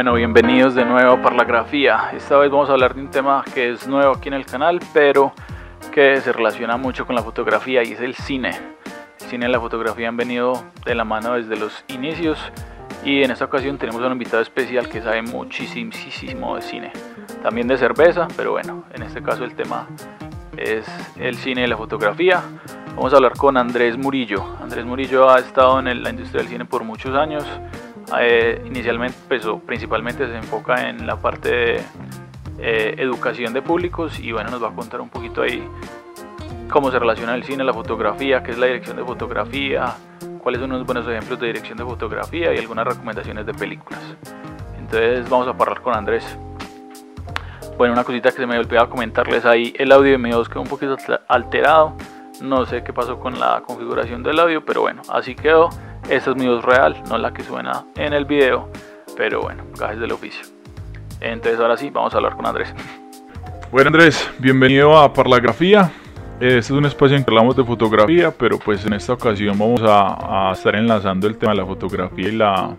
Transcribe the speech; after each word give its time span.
Bueno, 0.00 0.14
bienvenidos 0.14 0.74
de 0.74 0.86
nuevo 0.86 1.12
a 1.12 1.20
Parlagrafía. 1.20 2.12
Esta 2.14 2.38
vez 2.38 2.50
vamos 2.50 2.70
a 2.70 2.72
hablar 2.72 2.94
de 2.94 3.02
un 3.02 3.10
tema 3.10 3.44
que 3.52 3.72
es 3.72 3.86
nuevo 3.86 4.14
aquí 4.14 4.28
en 4.28 4.34
el 4.34 4.46
canal, 4.46 4.80
pero 4.94 5.34
que 5.92 6.18
se 6.22 6.32
relaciona 6.32 6.78
mucho 6.78 7.04
con 7.04 7.14
la 7.14 7.22
fotografía 7.22 7.84
y 7.84 7.92
es 7.92 8.00
el 8.00 8.14
cine. 8.14 8.58
El 9.20 9.26
cine 9.26 9.46
y 9.46 9.52
la 9.52 9.60
fotografía 9.60 10.08
han 10.08 10.16
venido 10.16 10.64
de 10.86 10.94
la 10.94 11.04
mano 11.04 11.34
desde 11.34 11.54
los 11.54 11.84
inicios 11.88 12.38
y 13.04 13.22
en 13.22 13.30
esta 13.30 13.44
ocasión 13.44 13.76
tenemos 13.76 14.02
a 14.02 14.06
un 14.06 14.12
invitado 14.12 14.40
especial 14.40 14.88
que 14.88 15.02
sabe 15.02 15.20
muchísimo 15.20 16.56
de 16.56 16.62
cine. 16.62 16.92
También 17.42 17.68
de 17.68 17.76
cerveza, 17.76 18.26
pero 18.38 18.52
bueno, 18.52 18.84
en 18.94 19.02
este 19.02 19.22
caso 19.22 19.44
el 19.44 19.54
tema 19.54 19.86
es 20.56 20.86
el 21.18 21.36
cine 21.36 21.64
y 21.64 21.66
la 21.66 21.76
fotografía. 21.76 22.40
Vamos 22.96 23.12
a 23.12 23.16
hablar 23.16 23.36
con 23.36 23.58
Andrés 23.58 23.98
Murillo. 23.98 24.56
Andrés 24.62 24.86
Murillo 24.86 25.28
ha 25.28 25.40
estado 25.40 25.78
en 25.78 26.02
la 26.02 26.08
industria 26.08 26.40
del 26.40 26.50
cine 26.50 26.64
por 26.64 26.84
muchos 26.84 27.14
años 27.14 27.44
eh, 28.18 28.62
inicialmente, 28.66 29.16
pues, 29.28 29.46
principalmente 29.66 30.26
se 30.26 30.36
enfoca 30.36 30.88
en 30.88 31.06
la 31.06 31.16
parte 31.16 31.48
de 31.48 31.80
eh, 32.58 32.94
educación 32.98 33.52
de 33.52 33.62
públicos 33.62 34.18
y 34.18 34.32
bueno, 34.32 34.50
nos 34.50 34.62
va 34.62 34.68
a 34.68 34.74
contar 34.74 35.00
un 35.00 35.08
poquito 35.08 35.42
ahí 35.42 35.66
cómo 36.70 36.90
se 36.90 36.98
relaciona 36.98 37.34
el 37.34 37.44
cine, 37.44 37.64
la 37.64 37.72
fotografía, 37.72 38.42
qué 38.42 38.52
es 38.52 38.58
la 38.58 38.66
dirección 38.66 38.96
de 38.96 39.04
fotografía, 39.04 39.94
cuáles 40.42 40.60
son 40.60 40.72
unos 40.72 40.86
buenos 40.86 41.06
ejemplos 41.08 41.40
de 41.40 41.48
dirección 41.48 41.78
de 41.78 41.84
fotografía 41.84 42.54
y 42.54 42.58
algunas 42.58 42.86
recomendaciones 42.86 43.46
de 43.46 43.54
películas. 43.54 44.00
Entonces 44.78 45.28
vamos 45.28 45.48
a 45.48 45.56
parar 45.56 45.80
con 45.80 45.94
Andrés. 45.94 46.24
Bueno, 47.76 47.94
una 47.94 48.04
cosita 48.04 48.30
que 48.30 48.36
se 48.36 48.46
me 48.46 48.58
olvidaba 48.58 48.90
comentarles 48.90 49.44
ahí, 49.46 49.72
el 49.78 49.90
audio 49.92 50.12
de 50.12 50.18
mi 50.18 50.32
voz 50.32 50.48
quedó 50.48 50.60
un 50.60 50.68
poquito 50.68 50.96
alterado, 51.28 51.96
no 52.42 52.66
sé 52.66 52.82
qué 52.84 52.92
pasó 52.92 53.18
con 53.18 53.38
la 53.40 53.62
configuración 53.66 54.22
del 54.22 54.38
audio, 54.38 54.64
pero 54.64 54.82
bueno, 54.82 55.02
así 55.08 55.34
quedó. 55.34 55.70
Esta 56.10 56.32
es 56.32 56.36
mi 56.36 56.48
voz 56.48 56.64
real, 56.64 57.00
no 57.08 57.18
la 57.18 57.32
que 57.32 57.44
suena 57.44 57.84
en 57.94 58.12
el 58.12 58.24
video, 58.24 58.68
pero 59.16 59.42
bueno, 59.42 59.62
gajes 59.78 60.00
del 60.00 60.10
oficio. 60.10 60.44
Entonces 61.20 61.60
ahora 61.60 61.76
sí, 61.76 61.88
vamos 61.88 62.12
a 62.12 62.16
hablar 62.16 62.34
con 62.34 62.44
Andrés. 62.46 62.74
Bueno 63.70 63.90
Andrés, 63.90 64.28
bienvenido 64.40 64.98
a 64.98 65.12
Parlagrafía. 65.12 65.88
Este 66.40 66.58
es 66.58 66.70
un 66.72 66.84
espacio 66.84 67.16
en 67.16 67.22
que 67.22 67.30
hablamos 67.30 67.54
de 67.54 67.62
fotografía, 67.62 68.32
pero 68.32 68.58
pues 68.58 68.84
en 68.84 68.94
esta 68.94 69.12
ocasión 69.12 69.56
vamos 69.56 69.82
a, 69.84 70.50
estar 70.52 70.74
enlazando 70.74 71.28
el 71.28 71.38
tema 71.38 71.52
de 71.52 71.58
la 71.58 71.66
fotografía 71.66 72.28
y, 72.28 72.32
la, 72.32 72.76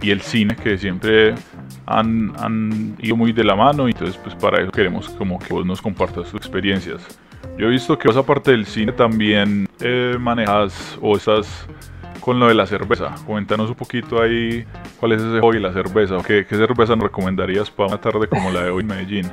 y 0.00 0.12
el 0.12 0.20
cine, 0.20 0.54
que 0.54 0.78
siempre 0.78 1.34
han, 1.86 2.34
han, 2.38 2.96
ido 3.00 3.16
muy 3.16 3.32
de 3.32 3.42
la 3.42 3.56
mano, 3.56 3.88
y 3.88 3.90
entonces 3.90 4.16
pues 4.16 4.36
para 4.36 4.62
eso 4.62 4.70
queremos 4.70 5.08
como 5.08 5.40
que 5.40 5.52
vos 5.52 5.66
nos 5.66 5.82
compartas 5.82 6.30
tus 6.30 6.34
experiencias. 6.34 7.04
Yo 7.58 7.66
he 7.66 7.70
visto 7.70 7.98
que 7.98 8.06
vos 8.06 8.16
aparte 8.16 8.52
del 8.52 8.64
cine 8.64 8.92
también 8.92 9.68
eh, 9.80 10.16
manejas 10.20 10.96
o 11.02 11.16
estás 11.16 11.66
con 12.24 12.40
lo 12.40 12.48
de 12.48 12.54
la 12.54 12.66
cerveza. 12.66 13.14
Cuéntanos 13.26 13.68
un 13.68 13.74
poquito 13.74 14.22
ahí 14.22 14.64
cuál 14.98 15.12
es 15.12 15.20
ese 15.20 15.40
hobby, 15.40 15.60
la 15.60 15.74
cerveza. 15.74 16.16
¿Qué, 16.26 16.46
qué 16.46 16.56
cerveza 16.56 16.96
nos 16.96 17.04
recomendarías 17.04 17.70
para 17.70 17.90
una 17.90 18.00
tarde 18.00 18.26
como 18.28 18.50
la 18.50 18.62
de 18.62 18.70
hoy 18.70 18.80
en 18.80 18.86
Medellín? 18.86 19.32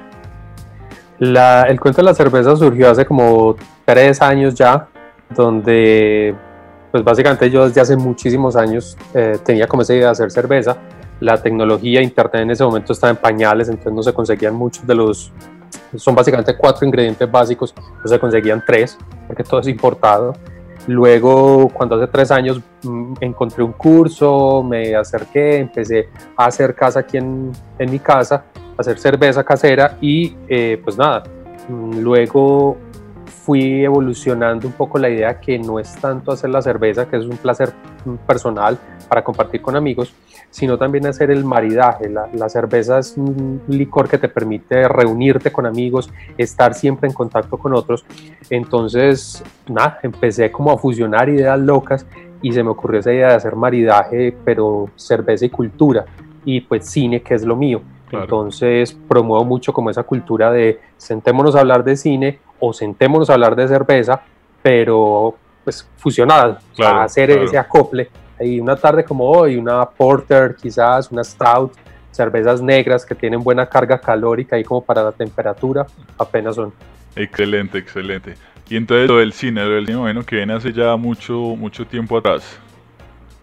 La, 1.17 1.63
el 1.63 1.79
cuento 1.79 2.01
de 2.01 2.07
la 2.07 2.13
cerveza 2.13 2.53
surgió 2.57 2.89
hace 2.89 3.05
como 3.05 3.55
tres 3.85 4.21
años 4.21 4.55
ya, 4.55 4.89
donde 5.29 6.35
pues 6.91 7.01
básicamente 7.01 7.49
yo 7.49 7.65
desde 7.65 7.79
hace 7.79 7.95
muchísimos 7.95 8.57
años 8.57 8.97
eh, 9.13 9.37
tenía 9.45 9.67
como 9.67 9.83
esa 9.83 9.93
idea 9.93 10.07
de 10.07 10.11
hacer 10.11 10.29
cerveza. 10.29 10.75
La 11.21 11.41
tecnología, 11.41 12.01
internet 12.01 12.41
en 12.41 12.51
ese 12.51 12.65
momento 12.65 12.91
estaba 12.91 13.11
en 13.11 13.17
pañales, 13.17 13.69
entonces 13.69 13.93
no 13.93 14.03
se 14.03 14.13
conseguían 14.13 14.53
muchos 14.53 14.85
de 14.85 14.95
los... 14.95 15.31
Son 15.95 16.13
básicamente 16.13 16.57
cuatro 16.57 16.85
ingredientes 16.85 17.31
básicos, 17.31 17.73
no 17.77 18.09
se 18.09 18.19
conseguían 18.19 18.61
tres, 18.67 18.97
porque 19.27 19.45
todo 19.45 19.61
es 19.61 19.67
importado. 19.69 20.33
Luego, 20.87 21.69
cuando 21.69 21.95
hace 21.95 22.07
tres 22.07 22.31
años 22.31 22.61
mm, 22.83 23.13
encontré 23.21 23.63
un 23.63 23.73
curso, 23.73 24.63
me 24.63 24.95
acerqué, 24.95 25.57
empecé 25.57 26.09
a 26.35 26.45
hacer 26.45 26.73
casa 26.73 27.01
aquí 27.01 27.17
en, 27.17 27.51
en 27.77 27.91
mi 27.91 27.99
casa, 27.99 28.45
a 28.55 28.81
hacer 28.81 28.97
cerveza 28.97 29.43
casera 29.43 29.97
y 30.01 30.35
eh, 30.47 30.81
pues 30.83 30.97
nada, 30.97 31.23
mm, 31.69 31.99
luego 31.99 32.77
fui 33.43 33.83
evolucionando 33.83 34.67
un 34.67 34.73
poco 34.73 34.99
la 34.99 35.09
idea 35.09 35.39
que 35.39 35.57
no 35.57 35.79
es 35.79 35.95
tanto 35.95 36.31
hacer 36.31 36.51
la 36.51 36.61
cerveza, 36.61 37.07
que 37.07 37.17
es 37.17 37.25
un 37.25 37.37
placer 37.37 37.73
personal 38.27 38.77
para 39.09 39.23
compartir 39.23 39.61
con 39.61 39.75
amigos, 39.75 40.13
sino 40.51 40.77
también 40.77 41.07
hacer 41.07 41.31
el 41.31 41.43
maridaje. 41.43 42.07
La, 42.07 42.49
cerveza 42.49 42.99
es 42.99 43.17
un 43.17 43.61
licor 43.67 44.07
que 44.07 44.19
te 44.19 44.29
permite 44.29 44.87
reunirte 44.87 45.51
con 45.51 45.65
amigos, 45.65 46.11
estar 46.37 46.75
siempre 46.75 47.09
en 47.09 47.15
contacto 47.15 47.57
con 47.57 47.73
otros. 47.73 48.05
Entonces, 48.49 49.43
nada, 49.67 49.99
empecé 50.03 50.51
como 50.51 50.71
a 50.71 50.77
fusionar 50.77 51.27
ideas 51.29 51.59
locas 51.59 52.05
y 52.43 52.51
se 52.53 52.63
me 52.63 52.69
ocurrió 52.69 52.99
esa 52.99 53.11
idea 53.11 53.29
de 53.29 53.35
hacer 53.35 53.55
maridaje, 53.55 54.35
pero 54.45 54.89
cerveza 54.95 55.45
y 55.45 55.49
cultura, 55.49 56.05
y 56.45 56.61
pues 56.61 56.85
cine, 56.85 57.21
que 57.21 57.33
es 57.33 57.43
lo 57.43 57.55
mío. 57.55 57.81
Entonces 58.11 58.93
promuevo 59.07 59.45
mucho 59.45 59.71
como 59.71 59.89
esa 59.89 60.03
cultura 60.03 60.51
de 60.51 60.79
sentémonos 60.97 61.55
a 61.55 61.61
hablar 61.61 61.83
de 61.83 61.95
cine 61.95 62.39
o 62.61 62.71
sentémonos 62.71 63.29
a 63.29 63.33
hablar 63.33 63.55
de 63.55 63.67
cerveza, 63.67 64.21
pero 64.61 65.35
pues 65.65 65.87
fusionada, 65.97 66.61
a 66.81 67.03
hacer 67.03 67.31
ese 67.31 67.57
acople. 67.57 68.09
Y 68.39 68.59
una 68.59 68.75
tarde 68.75 69.03
como 69.03 69.29
hoy, 69.29 69.57
una 69.57 69.85
porter 69.85 70.55
quizás, 70.55 71.11
una 71.11 71.23
stout, 71.23 71.73
cervezas 72.11 72.61
negras 72.61 73.05
que 73.05 73.15
tienen 73.15 73.43
buena 73.43 73.67
carga 73.67 73.99
calórica 73.99 74.57
y 74.57 74.63
como 74.63 74.81
para 74.81 75.03
la 75.03 75.11
temperatura, 75.11 75.85
apenas 76.17 76.55
son. 76.55 76.73
Excelente, 77.15 77.77
excelente. 77.77 78.35
Y 78.69 78.77
entonces 78.77 79.09
lo 79.09 79.17
del 79.17 79.33
cine, 79.33 79.65
lo 79.65 79.71
del 79.71 79.85
cine, 79.85 79.99
bueno, 79.99 80.25
que 80.25 80.37
viene 80.37 80.53
hace 80.53 80.71
ya 80.71 80.95
mucho, 80.95 81.33
mucho 81.33 81.85
tiempo 81.85 82.17
atrás. 82.17 82.57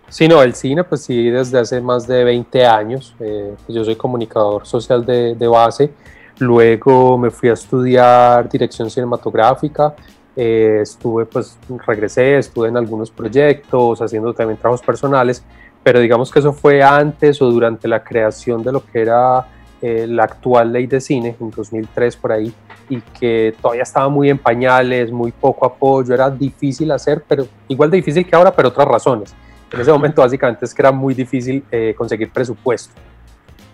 Sí, 0.08 0.26
no, 0.26 0.42
el 0.42 0.54
cine, 0.54 0.84
pues 0.84 1.02
sí, 1.02 1.28
desde 1.28 1.58
hace 1.58 1.82
más 1.82 2.06
de 2.06 2.24
20 2.24 2.64
años. 2.64 3.14
Eh, 3.20 3.54
pues 3.66 3.76
yo 3.76 3.84
soy 3.84 3.94
comunicador 3.94 4.66
social 4.66 5.04
de, 5.04 5.34
de, 5.34 5.46
base. 5.48 5.90
Luego 6.38 7.18
me 7.18 7.30
fui 7.30 7.48
a 7.48 7.54
estudiar 7.54 8.48
dirección 8.48 8.90
cinematográfica. 8.90 9.94
Eh, 10.36 10.78
estuve, 10.82 11.26
pues 11.26 11.58
regresé, 11.86 12.38
estuve 12.38 12.68
en 12.68 12.76
algunos 12.76 13.10
proyectos, 13.10 14.00
haciendo 14.00 14.32
también 14.32 14.58
trabajos 14.58 14.84
personales, 14.84 15.42
pero 15.82 15.98
digamos 15.98 16.30
que 16.30 16.38
eso 16.38 16.52
fue 16.52 16.82
antes 16.82 17.42
o 17.42 17.50
durante 17.50 17.88
la 17.88 18.04
creación 18.04 18.62
de 18.62 18.72
lo 18.72 18.84
que 18.84 19.00
era 19.00 19.46
eh, 19.82 20.06
la 20.08 20.24
actual 20.24 20.72
ley 20.72 20.86
de 20.86 21.00
cine, 21.00 21.34
en 21.40 21.50
2003 21.50 22.16
por 22.16 22.30
ahí, 22.30 22.54
y 22.88 23.00
que 23.00 23.54
todavía 23.60 23.82
estaba 23.82 24.08
muy 24.08 24.30
en 24.30 24.38
pañales, 24.38 25.10
muy 25.10 25.32
poco 25.32 25.66
apoyo, 25.66 26.14
era 26.14 26.30
difícil 26.30 26.92
hacer, 26.92 27.24
pero 27.26 27.48
igual 27.66 27.90
de 27.90 27.96
difícil 27.96 28.24
que 28.24 28.36
ahora, 28.36 28.52
pero 28.52 28.68
otras 28.68 28.86
razones 28.86 29.34
en 29.72 29.80
ese 29.80 29.92
momento 29.92 30.22
básicamente 30.22 30.64
es 30.64 30.74
que 30.74 30.82
era 30.82 30.92
muy 30.92 31.14
difícil 31.14 31.64
eh, 31.70 31.94
conseguir 31.96 32.30
presupuesto. 32.30 32.94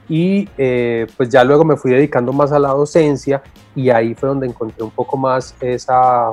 Y 0.09 0.49
eh, 0.59 1.07
pues 1.17 1.29
ya 1.29 1.45
luego 1.45 1.65
me 1.65 1.77
fui 1.77 1.93
dedicando 1.93 2.33
más 2.33 2.53
a 2.53 2.59
la 2.59 2.69
docencia 2.69 3.43
y 3.75 3.91
ahí 3.91 4.15
fue 4.15 4.29
donde 4.29 4.47
encontré 4.47 4.83
un 4.83 4.91
poco 4.91 5.17
más 5.17 5.55
esa, 5.61 6.31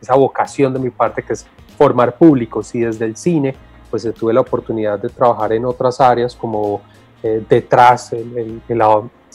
esa 0.00 0.14
vocación 0.14 0.72
de 0.74 0.80
mi 0.80 0.90
parte 0.90 1.22
que 1.22 1.34
es 1.34 1.46
formar 1.76 2.16
públicos. 2.16 2.74
Y 2.74 2.80
desde 2.80 3.04
el 3.04 3.16
cine 3.16 3.54
pues 3.90 4.08
tuve 4.14 4.32
la 4.32 4.40
oportunidad 4.40 4.98
de 4.98 5.10
trabajar 5.10 5.52
en 5.52 5.66
otras 5.66 6.00
áreas 6.00 6.34
como 6.34 6.80
eh, 7.22 7.44
detrás, 7.46 8.14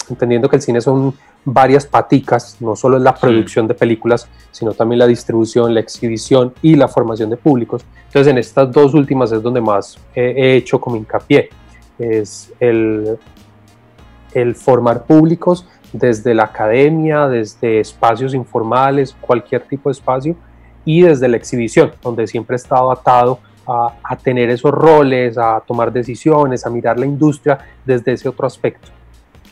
entendiendo 0.09 0.49
que 0.49 0.55
el 0.55 0.61
cine 0.63 0.81
son 0.81 1.13
varias 1.45 1.85
paticas, 1.85 2.57
no 2.59 2.75
solo 2.75 2.97
es 2.97 3.03
la 3.03 3.13
producción 3.15 3.67
de 3.67 3.75
películas, 3.75 4.27
sino 4.51 4.73
también 4.73 4.99
la 4.99 5.07
distribución, 5.07 5.73
la 5.75 5.79
exhibición 5.79 6.53
y 6.63 6.75
la 6.75 6.87
formación 6.87 7.29
de 7.29 7.37
públicos. 7.37 7.85
Entonces 8.07 8.31
en 8.31 8.39
estas 8.39 8.71
dos 8.71 8.95
últimas 8.95 9.31
es 9.31 9.41
donde 9.43 9.61
más 9.61 9.97
he 10.15 10.55
hecho 10.55 10.81
como 10.81 10.97
hincapié, 10.97 11.49
es 11.99 12.51
el, 12.59 13.17
el 14.33 14.55
formar 14.55 15.05
públicos 15.05 15.67
desde 15.93 16.33
la 16.33 16.43
academia, 16.43 17.27
desde 17.27 17.79
espacios 17.79 18.33
informales, 18.33 19.15
cualquier 19.19 19.61
tipo 19.63 19.89
de 19.89 19.93
espacio, 19.93 20.35
y 20.85 21.01
desde 21.01 21.27
la 21.27 21.38
exhibición, 21.38 21.91
donde 22.02 22.28
siempre 22.28 22.55
he 22.55 22.57
estado 22.57 22.91
atado 22.91 23.40
a, 23.67 23.93
a 24.03 24.16
tener 24.16 24.49
esos 24.49 24.72
roles, 24.72 25.37
a 25.37 25.61
tomar 25.66 25.91
decisiones, 25.91 26.66
a 26.66 26.69
mirar 26.69 26.97
la 26.97 27.05
industria 27.05 27.59
desde 27.85 28.13
ese 28.13 28.29
otro 28.29 28.47
aspecto. 28.47 28.90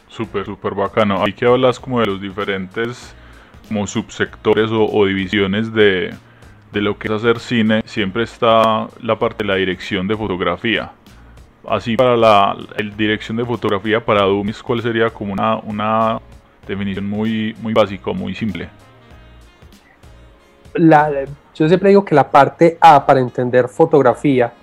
Súper, 0.07 0.45
súper 0.45 0.73
bacano. 0.73 1.21
Ahí 1.21 1.33
que 1.33 1.45
hablas 1.45 1.77
como 1.77 1.99
de 1.99 2.05
los 2.05 2.21
diferentes 2.21 3.13
como 3.67 3.87
subsectores 3.87 4.69
o, 4.71 5.05
divisiones 5.05 5.73
de, 5.73 6.13
de, 6.71 6.81
lo 6.81 6.97
que 6.97 7.07
es 7.07 7.13
hacer 7.13 7.39
cine, 7.39 7.81
siempre 7.85 8.23
está 8.23 8.87
la 9.01 9.19
parte 9.19 9.43
de 9.43 9.47
la 9.47 9.55
dirección 9.55 10.07
de 10.07 10.15
fotografía. 10.15 10.91
Así 11.67 11.95
para 11.95 12.15
la 12.15 12.55
dirección 12.95 13.37
de 13.37 13.45
fotografía 13.45 14.03
para 14.03 14.23
Dummies, 14.25 14.61
¿cuál 14.61 14.81
sería 14.81 15.09
como 15.09 15.33
una, 15.33 15.57
una 15.57 16.19
definición 16.67 17.09
muy, 17.09 17.55
muy 17.61 17.73
básica, 17.73 18.11
muy 18.11 18.35
simple? 18.35 18.69
La, 20.73 21.09
yo 21.55 21.67
siempre 21.67 21.89
digo 21.89 22.03
que 22.03 22.15
la 22.15 22.29
parte 22.29 22.77
A 22.81 23.05
para 23.05 23.19
entender 23.19 23.69
fotografía 23.69 24.53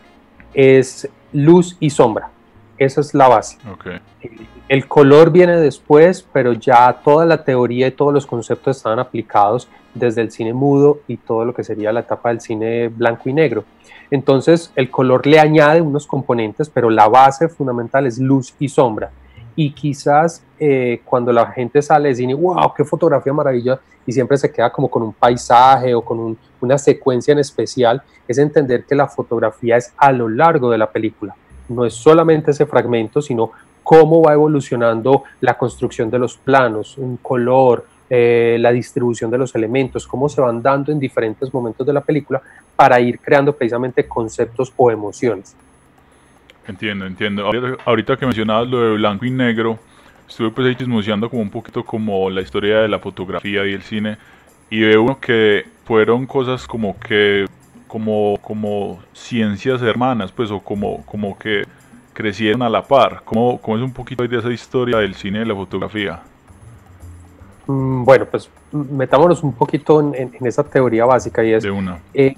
es 0.52 1.08
luz 1.32 1.76
y 1.80 1.90
sombra. 1.90 2.31
Esa 2.84 3.00
es 3.00 3.14
la 3.14 3.28
base. 3.28 3.58
Okay. 3.74 4.00
El 4.68 4.88
color 4.88 5.30
viene 5.30 5.56
después, 5.56 6.26
pero 6.32 6.52
ya 6.52 7.00
toda 7.04 7.24
la 7.26 7.44
teoría 7.44 7.86
y 7.86 7.92
todos 7.92 8.12
los 8.12 8.26
conceptos 8.26 8.76
estaban 8.76 8.98
aplicados 8.98 9.68
desde 9.94 10.22
el 10.22 10.30
cine 10.30 10.52
mudo 10.52 11.00
y 11.06 11.18
todo 11.18 11.44
lo 11.44 11.54
que 11.54 11.62
sería 11.62 11.92
la 11.92 12.00
etapa 12.00 12.30
del 12.30 12.40
cine 12.40 12.88
blanco 12.88 13.28
y 13.28 13.32
negro. 13.34 13.64
Entonces 14.10 14.72
el 14.74 14.90
color 14.90 15.26
le 15.26 15.38
añade 15.38 15.80
unos 15.80 16.06
componentes, 16.06 16.68
pero 16.68 16.90
la 16.90 17.08
base 17.08 17.48
fundamental 17.48 18.06
es 18.06 18.18
luz 18.18 18.54
y 18.58 18.68
sombra. 18.68 19.10
y 19.54 19.72
quizás 19.72 20.42
eh, 20.58 21.02
cuando 21.04 21.32
la 21.32 21.46
gente 21.52 21.82
sale 21.82 22.08
de 22.08 22.14
cine, 22.14 22.34
wow, 22.34 22.72
qué 22.74 22.84
fotografía 22.84 23.32
maravillosa, 23.32 23.82
y 24.06 24.12
siempre 24.12 24.36
se 24.36 24.50
queda 24.50 24.70
como 24.70 24.88
con 24.88 25.02
un 25.02 25.12
paisaje 25.12 25.94
o 25.94 26.02
con 26.02 26.36
una 26.60 26.78
secuencia 26.78 27.32
en 27.32 27.38
especial, 27.38 28.02
es 28.26 28.38
entender 28.38 28.84
que 28.84 28.94
la 28.94 29.08
fotografía 29.08 29.76
es 29.76 29.92
a 29.96 30.10
lo 30.10 30.28
largo 30.28 30.70
de 30.70 30.78
la 30.78 30.90
película, 30.90 31.36
no 31.72 31.84
es 31.84 31.94
solamente 31.94 32.50
ese 32.50 32.66
fragmento, 32.66 33.20
sino 33.20 33.50
cómo 33.82 34.22
va 34.22 34.32
evolucionando 34.32 35.24
la 35.40 35.58
construcción 35.58 36.10
de 36.10 36.18
los 36.18 36.36
planos, 36.36 36.96
un 36.98 37.16
color, 37.16 37.86
eh, 38.08 38.56
la 38.60 38.70
distribución 38.72 39.30
de 39.30 39.38
los 39.38 39.54
elementos, 39.54 40.06
cómo 40.06 40.28
se 40.28 40.40
van 40.40 40.62
dando 40.62 40.92
en 40.92 40.98
diferentes 40.98 41.52
momentos 41.52 41.86
de 41.86 41.92
la 41.92 42.00
película 42.00 42.40
para 42.76 43.00
ir 43.00 43.18
creando 43.18 43.54
precisamente 43.54 44.06
conceptos 44.06 44.72
o 44.76 44.90
emociones. 44.90 45.56
Entiendo, 46.66 47.06
entiendo. 47.06 47.50
Ahorita 47.84 48.16
que 48.16 48.26
mencionabas 48.26 48.68
lo 48.68 48.80
de 48.80 48.94
blanco 48.94 49.24
y 49.24 49.30
negro, 49.30 49.78
estuve 50.28 50.50
pues 50.50 50.66
ahí 50.68 50.76
chismoseando 50.76 51.28
como 51.28 51.42
un 51.42 51.50
poquito 51.50 51.84
como 51.84 52.30
la 52.30 52.40
historia 52.40 52.80
de 52.80 52.88
la 52.88 52.98
fotografía 52.98 53.66
y 53.66 53.72
el 53.72 53.82
cine 53.82 54.16
y 54.70 54.80
veo 54.80 55.02
uno 55.02 55.20
que 55.20 55.66
fueron 55.84 56.26
cosas 56.26 56.66
como 56.66 56.98
que 56.98 57.46
como 57.92 58.38
como 58.40 59.00
ciencias 59.12 59.82
hermanas 59.82 60.32
pues 60.32 60.50
o 60.50 60.60
como 60.60 61.04
como 61.04 61.38
que 61.38 61.64
crecieron 62.14 62.62
a 62.62 62.70
la 62.70 62.82
par 62.82 63.20
¿Cómo, 63.22 63.60
cómo 63.60 63.76
es 63.76 63.82
un 63.82 63.92
poquito 63.92 64.26
de 64.26 64.38
esa 64.38 64.50
historia 64.50 64.96
del 64.96 65.14
cine 65.14 65.36
y 65.36 65.40
de 65.40 65.46
la 65.46 65.54
fotografía 65.54 66.22
mm, 67.66 68.04
bueno 68.04 68.24
pues 68.24 68.48
metámonos 68.72 69.42
un 69.42 69.52
poquito 69.52 70.00
en, 70.14 70.30
esa 70.40 70.64
teoría 70.64 71.04
básica 71.04 71.44
y 71.44 71.52
es 71.52 71.62
de 71.62 71.70
una. 71.70 72.00
Eh, 72.14 72.34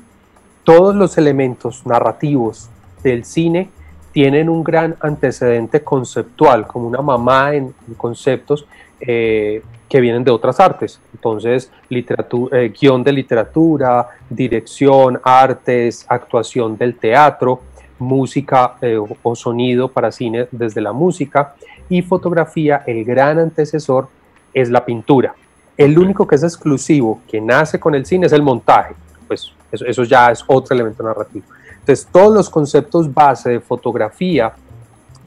todos 0.64 0.92
los 0.96 1.16
elementos 1.18 1.86
narrativos 1.86 2.68
del 3.04 3.24
cine 3.24 3.70
tienen 4.10 4.48
un 4.48 4.64
gran 4.64 4.96
antecedente 5.00 5.84
conceptual, 5.84 6.66
como 6.66 6.88
una 6.88 7.00
mamá 7.00 7.54
en, 7.54 7.72
conceptos 7.96 8.66
eh, 9.00 9.62
que 9.94 10.00
vienen 10.00 10.24
de 10.24 10.32
otras 10.32 10.58
artes. 10.58 10.98
Entonces, 11.12 11.70
eh, 11.88 12.72
guion 12.80 13.04
de 13.04 13.12
literatura, 13.12 14.08
dirección, 14.28 15.20
artes, 15.22 16.04
actuación 16.08 16.76
del 16.76 16.96
teatro, 16.96 17.60
música 18.00 18.74
eh, 18.82 18.98
o 18.98 19.36
sonido 19.36 19.86
para 19.86 20.10
cine 20.10 20.48
desde 20.50 20.80
la 20.80 20.92
música 20.92 21.54
y 21.88 22.02
fotografía, 22.02 22.82
el 22.88 23.04
gran 23.04 23.38
antecesor 23.38 24.08
es 24.52 24.68
la 24.68 24.84
pintura. 24.84 25.32
El 25.76 25.96
único 25.96 26.26
que 26.26 26.34
es 26.34 26.42
exclusivo, 26.42 27.20
que 27.28 27.40
nace 27.40 27.78
con 27.78 27.94
el 27.94 28.04
cine, 28.04 28.26
es 28.26 28.32
el 28.32 28.42
montaje. 28.42 28.96
Pues 29.28 29.52
eso 29.70 30.02
ya 30.02 30.32
es 30.32 30.42
otro 30.48 30.74
elemento 30.74 31.04
narrativo. 31.04 31.44
Entonces, 31.70 32.08
todos 32.10 32.34
los 32.34 32.50
conceptos 32.50 33.14
base 33.14 33.50
de 33.50 33.60
fotografía 33.60 34.54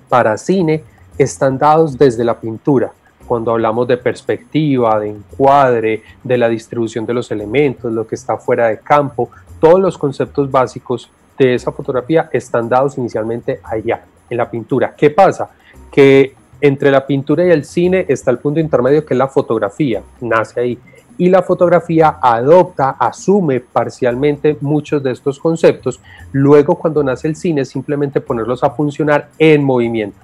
para 0.09 0.35
cine 0.35 0.83
están 1.17 1.57
dados 1.57 1.97
desde 1.97 2.25
la 2.25 2.37
pintura. 2.37 2.91
Cuando 3.27 3.51
hablamos 3.51 3.87
de 3.87 3.97
perspectiva, 3.97 4.99
de 4.99 5.09
encuadre, 5.09 6.03
de 6.23 6.37
la 6.37 6.49
distribución 6.49 7.05
de 7.05 7.13
los 7.13 7.29
elementos, 7.31 7.91
lo 7.91 8.07
que 8.07 8.15
está 8.15 8.37
fuera 8.37 8.67
de 8.67 8.79
campo, 8.79 9.29
todos 9.59 9.79
los 9.79 9.97
conceptos 9.97 10.49
básicos 10.49 11.09
de 11.37 11.55
esa 11.55 11.71
fotografía 11.71 12.29
están 12.31 12.69
dados 12.69 12.97
inicialmente 12.97 13.59
allá, 13.63 14.03
en 14.29 14.37
la 14.37 14.49
pintura. 14.49 14.95
¿Qué 14.95 15.09
pasa? 15.09 15.49
Que 15.91 16.33
entre 16.61 16.89
la 16.89 17.05
pintura 17.05 17.45
y 17.45 17.51
el 17.51 17.65
cine 17.65 18.05
está 18.07 18.31
el 18.31 18.39
punto 18.39 18.59
intermedio 18.59 19.05
que 19.05 19.13
es 19.13 19.17
la 19.17 19.27
fotografía, 19.27 20.01
nace 20.21 20.59
ahí 20.59 20.79
y 21.17 21.29
la 21.29 21.41
fotografía 21.41 22.17
adopta, 22.21 22.91
asume 22.91 23.59
parcialmente 23.59 24.57
muchos 24.61 25.01
de 25.01 25.11
estos 25.11 25.39
conceptos. 25.39 25.99
Luego, 26.31 26.75
cuando 26.75 27.03
nace 27.03 27.27
el 27.27 27.35
cine, 27.35 27.65
simplemente 27.65 28.21
ponerlos 28.21 28.63
a 28.63 28.69
funcionar 28.69 29.29
en 29.39 29.63
movimiento. 29.63 30.17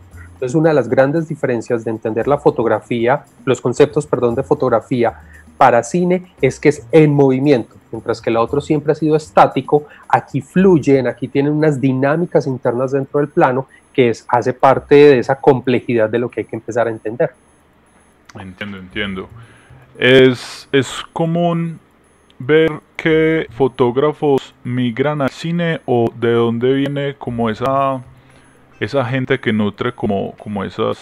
Entonces, 0.43 0.59
una 0.59 0.71
de 0.71 0.75
las 0.75 0.89
grandes 0.89 1.29
diferencias 1.29 1.85
de 1.85 1.91
entender 1.91 2.27
la 2.27 2.37
fotografía, 2.37 3.23
los 3.45 3.61
conceptos, 3.61 4.05
perdón, 4.05 4.35
de 4.35 4.43
fotografía 4.43 5.21
para 5.55 5.81
cine 5.83 6.33
es 6.41 6.59
que 6.59 6.67
es 6.67 6.85
en 6.91 7.13
movimiento, 7.13 7.77
mientras 7.93 8.19
que 8.19 8.29
el 8.29 8.35
otro 8.35 8.59
siempre 8.59 8.91
ha 8.91 8.95
sido 8.95 9.15
estático, 9.15 9.87
aquí 10.09 10.41
fluyen, 10.41 11.07
aquí 11.07 11.29
tienen 11.29 11.53
unas 11.53 11.79
dinámicas 11.79 12.45
internas 12.45 12.91
dentro 12.91 13.21
del 13.21 13.29
plano 13.29 13.67
que 13.93 14.09
es, 14.09 14.25
hace 14.27 14.51
parte 14.51 14.95
de 14.95 15.19
esa 15.19 15.35
complejidad 15.35 16.09
de 16.09 16.19
lo 16.19 16.27
que 16.29 16.41
hay 16.41 16.45
que 16.45 16.57
empezar 16.57 16.87
a 16.87 16.89
entender. 16.89 17.31
Entiendo, 18.37 18.79
entiendo. 18.79 19.29
Es, 19.97 20.67
es 20.73 20.89
común 21.13 21.79
ver 22.37 22.81
que 22.97 23.47
fotógrafos 23.51 24.53
migran 24.65 25.21
al 25.21 25.29
cine 25.29 25.79
o 25.85 26.11
de 26.13 26.33
dónde 26.33 26.73
viene 26.73 27.15
como 27.17 27.49
esa, 27.49 28.01
esa 28.83 29.05
gente 29.05 29.39
que 29.39 29.53
nutre 29.53 29.93
como, 29.93 30.33
como 30.37 30.63
esas, 30.63 30.97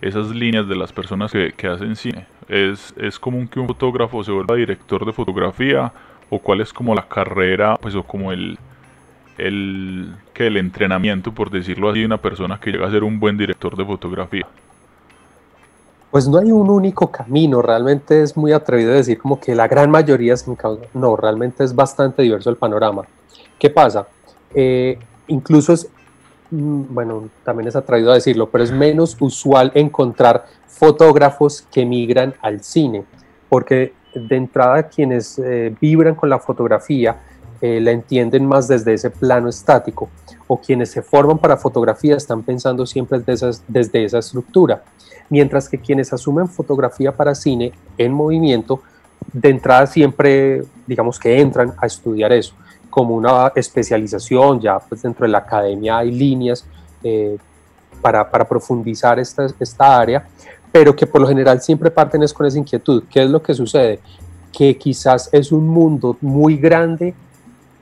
esas 0.00 0.28
líneas 0.28 0.68
de 0.68 0.76
las 0.76 0.92
personas 0.92 1.32
que, 1.32 1.68
hacen 1.68 1.96
cine. 1.96 2.26
¿Es, 2.48 2.92
¿Es 2.96 3.18
común 3.18 3.48
que 3.48 3.58
un 3.58 3.66
fotógrafo 3.66 4.22
se 4.22 4.30
vuelva 4.30 4.54
director 4.54 5.06
de 5.06 5.12
fotografía 5.12 5.92
o 6.28 6.38
cuál 6.38 6.60
es 6.60 6.72
como 6.72 6.94
la 6.94 7.08
carrera 7.08 7.76
pues 7.80 7.94
o 7.94 8.02
como 8.02 8.32
el, 8.32 8.58
el, 9.38 10.14
que 10.34 10.46
el 10.48 10.58
entrenamiento 10.58 11.32
por 11.32 11.50
decirlo 11.50 11.88
así 11.88 12.00
de 12.00 12.06
una 12.06 12.18
persona 12.18 12.60
que 12.60 12.70
llega 12.70 12.86
a 12.86 12.90
ser 12.90 13.02
un 13.02 13.18
buen 13.18 13.38
director 13.38 13.76
de 13.76 13.84
fotografía? 13.84 14.46
pues 16.14 16.28
no 16.28 16.38
hay 16.38 16.52
un 16.52 16.70
único 16.70 17.10
camino, 17.10 17.60
realmente 17.60 18.22
es 18.22 18.36
muy 18.36 18.52
atrevido 18.52 18.92
decir 18.92 19.18
como 19.18 19.40
que 19.40 19.52
la 19.52 19.66
gran 19.66 19.90
mayoría 19.90 20.36
encausa. 20.46 20.84
No, 20.94 21.16
realmente 21.16 21.64
es 21.64 21.74
bastante 21.74 22.22
diverso 22.22 22.50
el 22.50 22.56
panorama. 22.56 23.02
¿Qué 23.58 23.68
pasa? 23.68 24.06
Eh, 24.54 24.96
incluso 25.26 25.72
es, 25.72 25.88
bueno, 26.54 27.28
también 27.44 27.68
es 27.68 27.76
atrevido 27.76 28.10
a 28.12 28.14
decirlo, 28.14 28.48
pero 28.50 28.64
es 28.64 28.72
menos 28.72 29.16
usual 29.20 29.72
encontrar 29.74 30.46
fotógrafos 30.66 31.66
que 31.72 31.84
migran 31.84 32.34
al 32.40 32.62
cine, 32.62 33.04
porque 33.48 33.92
de 34.14 34.36
entrada 34.36 34.84
quienes 34.84 35.38
eh, 35.38 35.74
vibran 35.80 36.14
con 36.14 36.28
la 36.28 36.38
fotografía 36.38 37.16
eh, 37.60 37.80
la 37.80 37.90
entienden 37.90 38.46
más 38.46 38.68
desde 38.68 38.94
ese 38.94 39.10
plano 39.10 39.48
estático, 39.48 40.08
o 40.46 40.60
quienes 40.60 40.90
se 40.90 41.02
forman 41.02 41.38
para 41.38 41.56
fotografía 41.56 42.16
están 42.16 42.42
pensando 42.42 42.84
siempre 42.84 43.20
desde, 43.20 43.50
desde 43.68 44.04
esa 44.04 44.18
estructura 44.18 44.82
mientras 45.28 45.68
que 45.68 45.78
quienes 45.78 46.12
asumen 46.12 46.48
fotografía 46.48 47.12
para 47.12 47.34
cine 47.34 47.72
en 47.98 48.12
movimiento, 48.12 48.80
de 49.32 49.48
entrada 49.48 49.86
siempre, 49.86 50.62
digamos 50.86 51.18
que 51.18 51.40
entran 51.40 51.72
a 51.78 51.86
estudiar 51.86 52.32
eso, 52.32 52.54
como 52.94 53.16
una 53.16 53.50
especialización, 53.56 54.60
ya 54.60 54.78
pues 54.78 55.02
dentro 55.02 55.26
de 55.26 55.32
la 55.32 55.38
academia 55.38 55.98
hay 55.98 56.12
líneas 56.12 56.64
eh, 57.02 57.36
para, 58.00 58.30
para, 58.30 58.46
profundizar 58.46 59.18
esta, 59.18 59.48
esta 59.58 59.98
área, 59.98 60.24
pero 60.70 60.94
que 60.94 61.04
por 61.04 61.20
lo 61.20 61.26
general 61.26 61.60
siempre 61.60 61.90
parten 61.90 62.22
es 62.22 62.32
con 62.32 62.46
esa 62.46 62.56
inquietud. 62.56 63.02
¿Qué 63.10 63.24
es 63.24 63.28
lo 63.28 63.42
que 63.42 63.52
sucede? 63.52 63.98
Que 64.52 64.78
quizás 64.78 65.28
es 65.32 65.50
un 65.50 65.66
mundo 65.66 66.16
muy 66.20 66.56
grande 66.56 67.14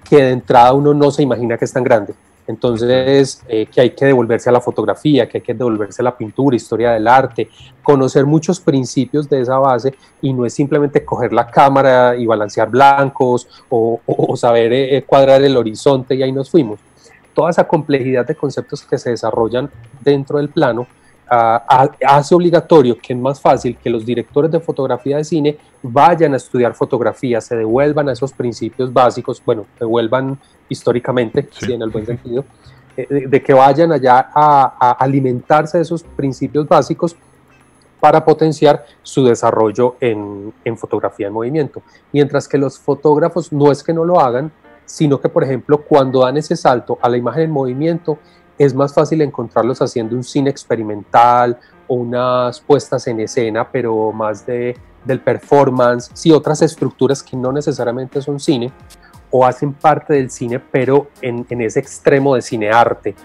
que 0.09 0.17
de 0.17 0.31
entrada 0.31 0.73
uno 0.73 0.95
no 0.95 1.11
se 1.11 1.23
imagina 1.23 1.59
que 1.59 1.67
es 1.67 1.73
tan 1.75 1.85
grande. 1.85 2.15
Entonces, 2.47 3.43
eh, 3.49 3.67
que 3.67 3.81
hay 3.81 3.91
que 3.91 4.05
devolverse 4.05 4.49
a 4.49 4.53
la 4.53 4.61
fotografía, 4.61 5.29
que 5.29 5.39
hay 5.39 5.43
que 5.43 5.55
devolverse 5.55 6.03
a 6.03 6.05
la 6.05 6.17
pintura, 6.17 6.57
historia 6.57 6.93
del 6.93 7.07
arte, 7.07 7.49
conocer 7.83 8.27
muchos 8.27 8.61
principios 8.61 9.29
de 9.29 9.41
esa 9.41 9.59
base 9.59 9.95
y 10.21 10.33
no 10.33 10.45
es 10.45 10.53
simplemente 10.53 11.05
coger 11.05 11.33
la 11.33 11.47
cámara 11.47 12.17
y 12.17 12.27
balancear 12.27 12.69
blancos 12.69 13.47
o, 13.69 14.01
saber 14.37 14.73
eh, 14.73 15.05
cuadrar 15.07 15.43
el 15.43 15.57
horizonte 15.57 16.15
y 16.15 16.23
ahí 16.23 16.33
nos 16.33 16.51
fuimos. 16.51 16.81
Toda 17.33 17.51
esa 17.51 17.67
complejidad 17.67 18.27
de 18.27 18.35
conceptos 18.35 18.83
que 18.83 18.99
se 18.99 19.11
desarrollan 19.11 19.71
dentro 20.03 20.39
del 20.39 20.49
plano 20.49 20.87
hace 21.29 22.35
obligatorio 22.35 22.99
que 22.99 23.15
es 23.15 23.19
más 23.19 23.41
fácil 23.41 23.79
que 23.83 23.89
los 23.89 24.05
directores 24.05 24.51
de 24.51 24.61
fotografía 24.61 25.17
de 25.17 25.25
cine 25.25 25.57
vayan 25.83 26.35
a 26.35 26.37
estudiar 26.37 26.75
fotografía, 26.75 27.41
se 27.41 27.57
devuelvan 27.57 28.09
a 28.09 28.13
esos 28.13 28.33
principios 28.33 28.93
básicos, 28.93 29.43
bueno, 29.45 29.65
devuelvan 29.81 30.39
históricamente, 30.73 31.49
sí. 31.53 31.73
en 31.73 31.83
el 31.83 31.91
buen 31.91 32.07
sentido, 32.07 32.45
eh, 32.97 33.27
de, 33.29 33.43
que 33.43 33.55
vayan 33.55 33.93
allá 33.93 34.31
a, 34.35 34.97
alimentarse 34.99 35.79
de 35.79 35.83
esos 35.83 36.03
principios 36.03 36.69
básicos 36.69 37.17
para 38.01 38.25
potenciar 38.25 38.85
su 39.03 39.25
desarrollo 39.25 39.97
en, 40.01 40.53
en 40.65 40.77
fotografía 40.77 41.29
en 41.29 41.33
movimiento. 41.33 41.83
Mientras 42.13 42.49
que 42.49 42.59
los 42.59 42.79
fotógrafos 42.79 43.53
no 43.53 43.71
es 43.71 43.83
que 43.83 43.93
no 43.93 44.05
lo 44.05 44.21
hagan, 44.21 44.51
sino 44.85 45.21
que, 45.21 45.29
por 45.29 45.45
ejemplo, 45.45 45.83
cuando 45.83 46.21
dan 46.21 46.37
ese 46.37 46.57
salto 46.57 46.99
a 47.01 47.09
la 47.09 47.17
imagen 47.17 47.45
en 47.45 47.51
movimiento, 47.51 48.19
es 48.59 48.75
más 48.75 48.93
fácil 48.93 49.23
encontrarlos 49.23 49.81
haciendo 49.81 50.15
un 50.17 50.25
cine 50.25 50.51
experimental 50.51 51.59
o 51.89 51.95
unas 51.95 52.61
puestas 52.61 53.07
en 53.07 53.21
escena, 53.21 53.71
pero 53.71 54.13
más 54.13 54.45
de, 54.45 54.77
del 55.05 55.21
performance, 55.21 56.11
sí, 56.15 56.31
otras 56.31 56.63
estructuras 56.63 57.23
que 57.23 57.37
no 57.37 57.53
necesariamente 57.53 58.21
son 58.21 58.39
cine 58.39 58.73
o 59.33 59.45
hacen 59.45 59.73
parte 59.73 60.15
del 60.15 60.31
cine, 60.31 60.61
pero 60.61 61.09
en, 61.21 61.45
ese 61.61 61.81
extremo 61.81 62.37
de 62.37 62.43
cinearte, 62.43 63.17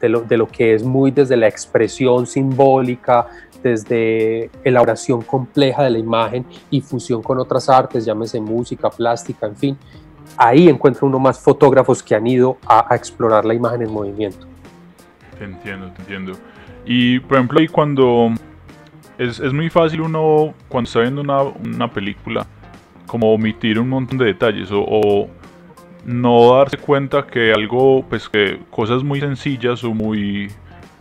de 0.00 0.08
lo, 0.08 0.20
de 0.20 0.36
lo 0.36 0.48
que 0.48 0.74
es 0.74 0.84
muy 0.84 1.10
desde 1.10 1.36
la 1.36 1.48
expresión 1.48 2.26
simbólica, 2.26 3.28
desde 3.62 4.50
elaboración 4.64 5.22
compleja 5.22 5.84
de 5.84 5.90
la 5.90 5.98
imagen 5.98 6.44
y 6.68 6.80
fusión 6.80 7.22
con 7.22 7.38
otras 7.38 7.68
artes, 7.68 8.04
llámese 8.04 8.40
música, 8.40 8.90
plástica, 8.90 9.46
en 9.46 9.56
fin. 9.56 9.78
Ahí 10.36 10.68
encuentra 10.68 11.06
uno 11.06 11.18
más 11.18 11.38
fotógrafos 11.38 12.02
que 12.02 12.14
han 12.14 12.26
ido 12.26 12.58
a, 12.66 12.94
explorar 12.94 13.44
la 13.44 13.54
imagen 13.54 13.82
en 13.82 13.90
movimiento. 13.92 14.46
Entiendo, 15.40 15.92
entiendo. 15.98 16.32
Y 16.84 17.20
por 17.20 17.36
ejemplo, 17.36 17.60
ahí 17.60 17.68
cuando 17.68 18.32
es, 19.16 19.38
es, 19.38 19.52
muy 19.52 19.70
fácil 19.70 20.00
uno, 20.00 20.54
cuando 20.68 20.88
está 20.88 21.00
viendo 21.00 21.20
una, 21.20 21.42
una, 21.42 21.90
película, 21.90 22.46
como 23.06 23.32
omitir 23.32 23.78
un 23.78 23.88
montón 23.88 24.18
de 24.18 24.24
detalles 24.24 24.68
o, 24.72 25.28
no 26.04 26.56
darse 26.56 26.76
cuenta 26.78 27.26
que 27.26 27.52
algo, 27.52 28.04
pues 28.08 28.28
que 28.28 28.58
cosas 28.70 29.02
muy 29.02 29.20
sencillas 29.20 29.84
o 29.84 29.94
muy 29.94 30.50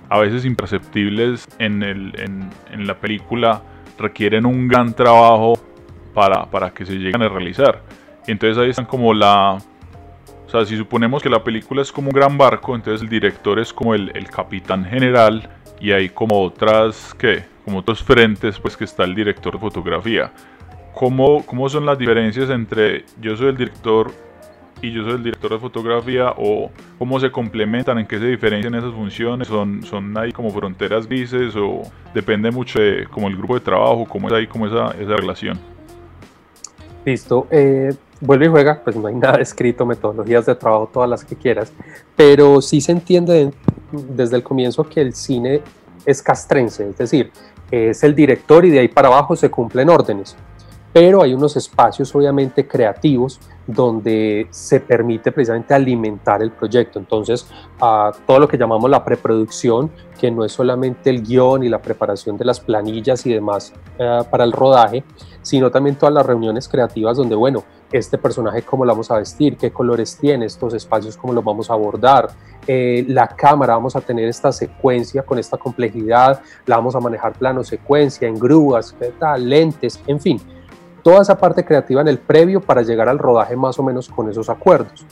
a 0.10 0.20
veces 0.20 0.46
imperceptibles 0.46 1.48
en, 1.58 1.84
el, 1.84 2.14
en, 2.20 2.86
la 2.86 2.96
película 2.96 3.62
requieren 3.98 4.46
un 4.46 4.68
gran 4.68 4.94
trabajo 4.94 5.54
para, 6.14 6.46
para 6.46 6.72
que 6.72 6.86
se 6.86 6.94
lleguen 6.94 7.22
a 7.22 7.30
realizar. 7.30 7.82
Entonces 8.28 8.58
ahí 8.58 8.70
están 8.70 8.86
como 8.86 9.14
la, 9.14 9.54
o 9.54 10.50
sea, 10.50 10.66
si 10.66 10.76
suponemos 10.76 11.24
que 11.24 11.30
la 11.30 11.44
película 11.44 11.82
es 11.82 11.92
como 11.92 12.10
un 12.10 12.14
gran 12.14 12.38
barco, 12.38 12.76
entonces 12.76 13.02
el 13.02 13.10
director 13.10 13.58
es 13.58 13.72
como 13.72 13.96
el, 13.96 14.12
el 14.14 14.30
capitán 14.30 14.84
general 14.84 15.50
y 15.80 15.94
hay 15.94 16.10
como 16.10 16.42
otras, 16.42 17.16
¿qué? 17.18 17.46
Como 17.64 17.80
otros 17.80 18.04
frentes, 18.04 18.60
pues 18.60 18.76
que 18.76 18.84
está 18.84 19.06
el 19.06 19.16
director 19.16 19.54
de 19.54 19.60
fotografía. 19.60 20.32
¿Cómo, 20.94 21.46
¿Cómo 21.46 21.70
son 21.70 21.86
las 21.86 21.98
diferencias 21.98 22.50
entre 22.50 23.06
yo 23.22 23.38
soy 23.38 23.48
el 23.48 23.58
director 23.58 24.12
y 24.82 24.92
yo 24.92 25.04
soy 25.04 25.14
el 25.14 25.24
director 25.24 25.52
de 25.52 25.60
fotografía 25.60 26.34
o 26.38 26.72
cómo 26.98 27.20
se 27.20 27.32
complementan, 27.32 28.00
en 28.00 28.08
qué 28.08 28.18
se 28.18 28.26
diferencian 28.26 28.74
esas 28.74 28.94
funciones, 28.94 29.48
son, 29.48 29.84
son 29.84 30.18
ahí 30.18 30.32
como 30.32 30.50
fronteras 30.50 31.08
grises 31.08 31.56
o 31.56 31.84
depende 32.14 32.50
mucho 32.52 32.80
de 32.80 33.08
como 33.10 33.28
el 33.28 33.38
grupo 33.38 33.54
de 33.54 33.62
trabajo, 33.62 34.06
cómo 34.06 34.28
es 34.28 34.34
ahí 34.34 34.48
como 34.48 34.66
esa, 34.66 34.92
esa 35.00 35.16
relación. 35.16 35.60
Listo, 37.06 37.48
eh, 37.52 37.94
vuelve 38.20 38.46
y 38.46 38.50
juega, 38.50 38.82
pues 38.84 38.96
no 38.96 39.08
hay 39.08 39.16
nada 39.16 39.40
escrito, 39.40 39.86
metodologías 39.86 40.46
de 40.46 40.56
trabajo, 40.56 40.90
todas 40.92 41.10
las 41.10 41.24
que 41.24 41.36
quieras, 41.36 41.72
pero 42.16 42.62
sí 42.62 42.82
se 42.82 42.92
entiende 42.92 43.52
desde 43.92 44.38
el 44.38 44.44
comienzo 44.44 44.88
que 44.88 45.02
el 45.02 45.14
cine 45.14 45.62
es 46.06 46.22
castrense, 46.24 46.90
es 46.90 46.98
decir, 46.98 47.32
es 47.70 48.04
el 48.04 48.16
director 48.16 48.66
y 48.66 48.72
de 48.72 48.80
ahí 48.80 48.88
para 48.88 49.08
abajo 49.08 49.36
se 49.36 49.50
cumplen 49.50 49.90
órdenes 49.90 50.36
pero 50.94 51.22
hay 51.22 51.34
unos 51.34 51.56
espacios 51.56 52.14
obviamente 52.16 52.68
creativos 52.68 53.40
donde 53.66 54.48
se 54.50 54.80
permite 54.80 55.32
precisamente 55.32 55.74
alimentar 55.74 56.42
el 56.42 56.52
proyecto. 56.52 57.00
Entonces, 57.00 57.48
todo 58.26 58.40
lo 58.40 58.48
que 58.48 58.58
llamamos 58.58 58.90
la 58.90 59.04
preproducción, 59.04 59.92
que 60.20 60.30
no 60.30 60.44
es 60.44 60.52
solamente 60.52 61.10
el 61.10 61.24
guion 61.24 61.64
y 61.64 61.70
la 61.70 61.82
preparación 61.82 62.38
de 62.38 62.46
las 62.46 62.60
planillas 62.60 63.26
y 63.26 63.34
demás 63.34 63.74
eh, 63.98 64.20
para 64.30 64.44
el 64.44 64.52
rodaje, 64.52 65.04
sino 65.42 65.72
también 65.72 65.96
todas 65.96 66.14
las 66.14 66.26
reuniones 66.26 66.68
creativas 66.68 67.18
donde, 67.18 67.36
bueno, 67.36 67.64
este 67.92 68.18
personaje 68.18 68.62
cómo 68.62 68.86
lo 68.86 68.92
vamos 68.94 69.10
a 69.12 69.18
vestir, 69.18 69.58
qué 69.58 69.72
colores 69.72 70.18
tiene, 70.18 70.46
estos 70.46 70.74
espacios 70.74 71.18
cómo 71.18 71.34
los 71.34 71.44
vamos 71.44 71.70
a 71.70 71.74
abordar, 71.74 72.30
eh, 72.68 73.04
la 73.08 73.28
cámara, 73.28 73.74
vamos 73.74 73.96
a 73.96 74.02
tener 74.02 74.28
esta 74.28 74.52
secuencia 74.52 75.24
con 75.24 75.40
esta 75.40 75.58
complejidad, 75.58 76.42
la 76.66 76.78
vamos 76.78 76.96
a 76.96 77.00
manejar 77.00 77.34
plano 77.34 77.64
secuencia, 77.64 78.28
en 78.28 78.40
grúas, 78.40 78.96
tal, 79.20 79.50
lentes, 79.50 80.00
en 80.08 80.20
fin 80.20 80.42
toda 81.04 81.22
esa 81.22 81.38
parte 81.38 81.66
creativa 81.66 82.02
en 82.02 82.08
el 82.08 82.20
previo 82.20 82.62
para 82.62 82.82
llegar 82.82 83.10
al 83.10 83.20
rodaje 83.20 83.56
más 83.56 83.78
o 83.80 83.84
menos 83.84 84.10
con 84.10 84.30
esos 84.30 84.50
acuerdos. 84.50 85.06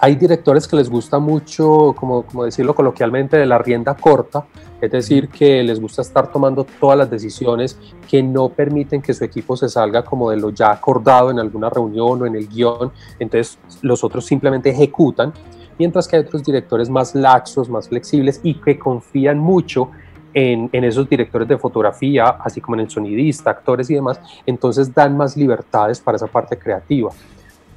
Hay 0.00 0.16
directores 0.16 0.68
que 0.68 0.76
les 0.76 0.90
gusta 0.90 1.18
mucho, 1.18 1.94
como, 1.96 2.24
como 2.24 2.44
decirlo 2.44 2.74
coloquialmente, 2.74 3.38
de 3.38 3.46
la 3.46 3.58
rienda 3.58 3.94
corta, 3.94 4.44
es 4.80 4.90
decir, 4.90 5.28
que 5.28 5.62
les 5.62 5.80
gusta 5.80 6.02
estar 6.02 6.30
tomando 6.30 6.64
todas 6.64 6.98
las 6.98 7.08
decisiones 7.08 7.78
que 8.08 8.22
no 8.22 8.50
permiten 8.50 9.00
que 9.00 9.14
su 9.14 9.24
equipo 9.24 9.56
se 9.56 9.68
salga 9.68 10.04
como 10.04 10.30
de 10.30 10.36
lo 10.36 10.50
ya 10.50 10.72
acordado 10.72 11.30
en 11.30 11.38
alguna 11.38 11.70
reunión 11.70 12.20
o 12.20 12.26
en 12.26 12.36
el 12.36 12.48
guion, 12.48 12.92
entonces 13.18 13.58
los 13.80 14.04
otros 14.04 14.26
simplemente 14.26 14.68
ejecutan, 14.68 15.32
mientras 15.78 16.06
que 16.06 16.16
hay 16.16 16.22
otros 16.22 16.44
directores 16.44 16.90
más 16.90 17.14
laxos, 17.14 17.70
más 17.70 17.88
flexibles 17.88 18.40
y 18.42 18.60
que 18.60 18.78
confían 18.78 19.38
mucho 19.38 19.90
en, 20.34 20.68
esos 20.84 21.08
directores 21.08 21.46
de 21.46 21.56
fotografía, 21.56 22.24
así 22.40 22.60
como 22.60 22.74
en 22.74 22.80
el 22.80 22.90
sonidista, 22.90 23.50
actores 23.50 23.88
y 23.88 23.94
demás, 23.94 24.20
entonces 24.44 24.92
dan 24.92 25.16
más 25.16 25.36
libertades 25.36 26.00
para 26.00 26.16
esa 26.16 26.26
parte 26.26 26.58
creativa. 26.58 27.10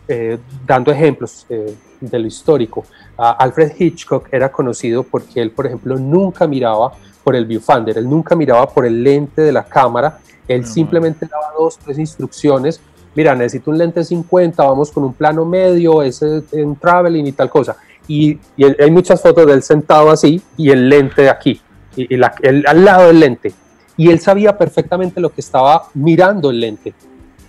Eh, 0.08 0.38
dando 0.66 0.92
ejemplos 0.92 1.46
eh, 1.50 1.76
de 2.02 2.20
lo 2.20 2.28
histórico, 2.28 2.86
Alfred 3.18 3.74
Hitchcock 3.78 4.28
era 4.32 4.52
conocido 4.52 5.04
porque 5.04 5.42
él, 5.42 5.52
por 5.52 5.68
ejemplo, 5.68 5.98
nunca 5.98 6.48
miraba 6.48 6.94
por 7.24 7.36
el 7.36 7.46
viewfinder, 7.46 7.98
él 7.98 8.10
nunca 8.10 8.36
miraba 8.36 8.68
por 8.70 8.86
el 8.86 9.04
lente 9.04 9.42
de 9.42 9.52
la 9.52 9.64
cámara, 9.64 10.18
él 10.48 10.66
simplemente 10.66 11.26
daba 11.26 11.52
dos, 11.58 11.78
tres 11.78 12.00
instrucciones, 12.00 12.80
mira, 13.16 13.36
necesito 13.36 13.70
un 13.70 13.78
lente 13.78 14.04
50, 14.04 14.64
vamos 14.64 14.92
con 14.92 15.04
un 15.04 15.14
plano 15.14 15.44
medio, 15.44 16.02
ese 16.02 16.44
en 16.54 16.76
traveling 16.76 17.28
y 17.28 17.32
tal 17.34 17.50
cosa. 17.50 17.76
Y, 18.08 18.40
y 18.56 18.82
hay 18.82 18.90
muchas 18.90 19.22
fotos 19.22 19.46
de 19.46 19.54
él 19.54 19.62
sentado 19.62 20.10
así 20.10 20.42
y 20.56 20.70
el 20.70 20.88
lente 20.88 21.30
aquí 21.30 21.62
y, 21.98 22.22
al 22.22 22.86
lado 22.86 23.08
del 23.08 23.20
lente. 23.20 23.54
Y 23.98 24.10
él 24.10 24.20
sabía 24.20 24.58
perfectamente 24.58 25.20
lo 25.20 25.32
que 25.32 25.42
estaba 25.42 25.88
mirando 25.96 26.52
el 26.52 26.60
lente. 26.60 26.94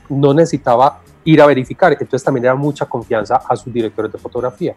No 0.08 0.32
necesitaba 0.32 1.02
ir 1.24 1.42
a 1.42 1.46
verificar. 1.46 1.92
Entonces 1.92 2.24
también 2.24 2.46
era 2.46 2.54
mucha 2.54 2.86
confianza 2.86 3.36
a 3.48 3.56
sus 3.56 3.72
directores 3.72 4.10
de 4.10 4.18
fotografía. 4.18 4.74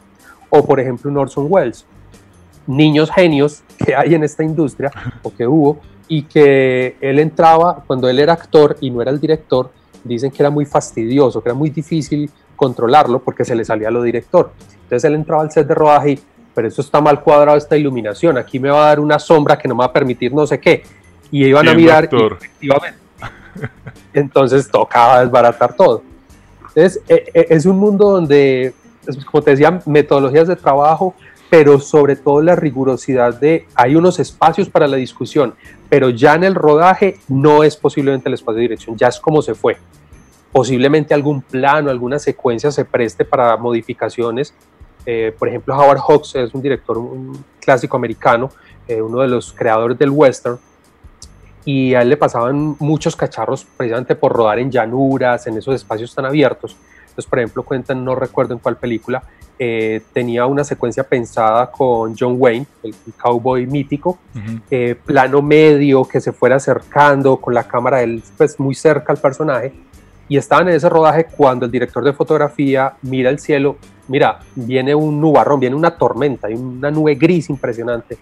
O 0.50 0.66
por 0.66 0.80
ejemplo 0.80 1.10
un 1.10 1.18
Orson 1.18 1.48
Welles. 1.50 1.86
Niños 2.68 3.10
genios 3.10 3.64
que 3.78 3.96
hay 3.96 4.14
en 4.14 4.24
esta 4.24 4.44
industria 4.44 4.92
o 5.24 5.34
que 5.34 5.48
hubo 5.48 5.80
y 6.08 6.24
que 6.24 6.98
él 7.00 7.20
entraba 7.20 7.84
cuando 7.88 8.10
él 8.10 8.20
era 8.20 8.34
actor 8.34 8.78
y 8.82 8.92
no 8.92 9.02
era 9.02 9.12
el 9.12 9.20
director. 9.20 9.72
Dicen 10.04 10.30
que 10.30 10.44
era 10.44 10.50
muy 10.50 10.66
fastidioso, 10.66 11.42
que 11.42 11.50
era 11.50 11.58
muy 11.58 11.70
difícil 11.70 12.30
controlarlo 12.56 13.20
porque 13.20 13.46
se 13.46 13.56
le 13.56 13.64
salía 13.64 13.88
a 13.88 13.92
lo 13.92 14.04
director. 14.04 14.52
Entonces 14.84 15.06
él 15.06 15.16
entraba 15.16 15.42
al 15.42 15.52
set 15.52 15.68
de 15.68 15.74
rodaje 15.74 16.12
y 16.12 16.20
pero 16.54 16.68
eso 16.68 16.82
está 16.82 17.02
mal 17.02 17.22
cuadrado 17.22 17.58
esta 17.58 17.78
iluminación, 17.78 18.38
aquí 18.38 18.60
me 18.60 18.70
va 18.70 18.86
a 18.86 18.88
dar 18.88 19.00
una 19.00 19.20
sombra 19.20 19.58
que 19.58 19.68
no 19.68 19.76
me 19.76 19.80
va 19.80 19.86
a 19.86 19.94
permitir 19.94 20.34
no 20.34 20.46
sé 20.46 20.60
qué. 20.60 20.84
Y 21.32 21.46
iban 21.46 21.68
a 21.68 21.74
mirar 21.74 22.10
y 22.12 22.16
efectivamente. 22.16 23.00
Entonces 24.14 24.70
tocaba 24.70 25.22
desbaratar 25.22 25.76
todo. 25.76 26.04
Entonces 26.68 27.02
e, 27.08 27.32
e, 27.34 27.48
es 27.50 27.66
un 27.66 27.78
mundo 27.78 28.12
donde, 28.12 28.74
como 29.30 29.42
te 29.42 29.52
decía, 29.52 29.82
metodologías 29.86 30.48
de 30.48 30.56
trabajo, 30.56 31.16
pero 31.50 31.80
sobre 31.80 32.16
todo 32.16 32.42
la 32.42 32.56
rigurosidad 32.56 33.38
de 33.38 33.68
hay 33.76 33.96
unos 33.96 34.20
espacios 34.20 34.70
para 34.70 34.88
la 34.88 34.96
discusión, 34.98 35.54
pero 35.90 36.10
ya 36.10 36.36
en 36.36 36.46
el 36.46 36.56
rodaje 36.56 37.18
no 37.28 37.64
es 37.64 37.76
posiblemente 37.76 38.30
el 38.30 38.36
espacio 38.36 38.56
de 38.56 38.62
dirección, 38.62 38.98
ya 38.98 39.08
es 39.08 39.20
como 39.20 39.42
se 39.42 39.54
fue. 39.54 39.78
Posiblemente 40.54 41.14
algún 41.14 41.42
plano, 41.42 41.90
alguna 41.90 42.20
secuencia 42.20 42.72
se 42.72 42.86
preste 42.86 43.26
para 43.26 43.58
modificaciones, 43.58 44.54
eh, 45.06 45.34
por 45.38 45.48
ejemplo, 45.48 45.76
Howard 45.76 46.00
Hawks 46.00 46.36
es 46.36 46.54
un 46.54 46.62
director 46.62 46.98
un 46.98 47.44
clásico 47.60 47.98
americano, 47.98 48.50
eh, 48.88 49.02
uno 49.02 49.22
de 49.22 49.28
los 49.28 49.52
creadores 49.54 49.98
del 49.98 50.10
western, 50.10 50.60
y 51.64 51.94
a 51.94 52.02
él 52.02 52.10
le 52.10 52.18
pasaban 52.18 52.76
muchos 52.80 53.16
cacharros 53.16 53.66
precisamente 53.78 54.16
por 54.16 54.34
rodar 54.34 54.60
en 54.60 54.72
llanuras, 54.72 55.46
en 55.48 55.58
esos 55.58 55.76
espacios 55.76 56.14
tan 56.14 56.26
abiertos. 56.26 56.76
Entonces, 57.02 57.26
por 57.26 57.40
ejemplo, 57.40 57.64
cuentan, 57.64 58.04
no 58.04 58.16
recuerdo 58.16 58.54
en 58.54 58.60
cuál 58.60 58.78
película, 58.78 59.24
eh, 59.60 60.02
tenía 60.12 60.48
una 60.48 60.64
secuencia 60.64 61.04
pensada 61.04 61.70
con 61.70 62.16
John 62.18 62.36
Wayne, 62.40 62.66
el, 62.82 62.96
cowboy 63.22 63.68
mítico, 63.68 64.18
plano 65.06 65.42
medio 65.44 66.04
que 66.06 66.20
se 66.20 66.32
fuera 66.32 66.56
acercando 66.56 67.38
con 67.38 67.54
la 67.54 67.68
cámara 67.68 68.02
él, 68.02 68.24
pues, 68.38 68.60
muy 68.60 68.74
cerca 68.74 69.12
al 69.12 69.20
personaje. 69.20 69.74
Y 70.28 70.38
estaban 70.38 70.70
en 70.70 70.76
ese 70.76 70.90
rodaje 70.90 71.26
cuando 71.26 71.66
el 71.66 71.72
director 71.72 72.04
de 72.04 72.14
fotografía 72.14 72.94
mira 73.02 73.30
el 73.30 73.38
cielo 73.38 73.76
mira, 74.12 74.40
viene 74.56 74.94
un 74.94 75.22
nubarrón, 75.22 75.60
viene 75.60 75.76
una 75.76 75.92
tormenta, 75.92 76.48
hay 76.48 76.54
una 76.54 76.92
nube 76.92 77.16
gris 77.16 77.50
impresionante. 77.50 78.18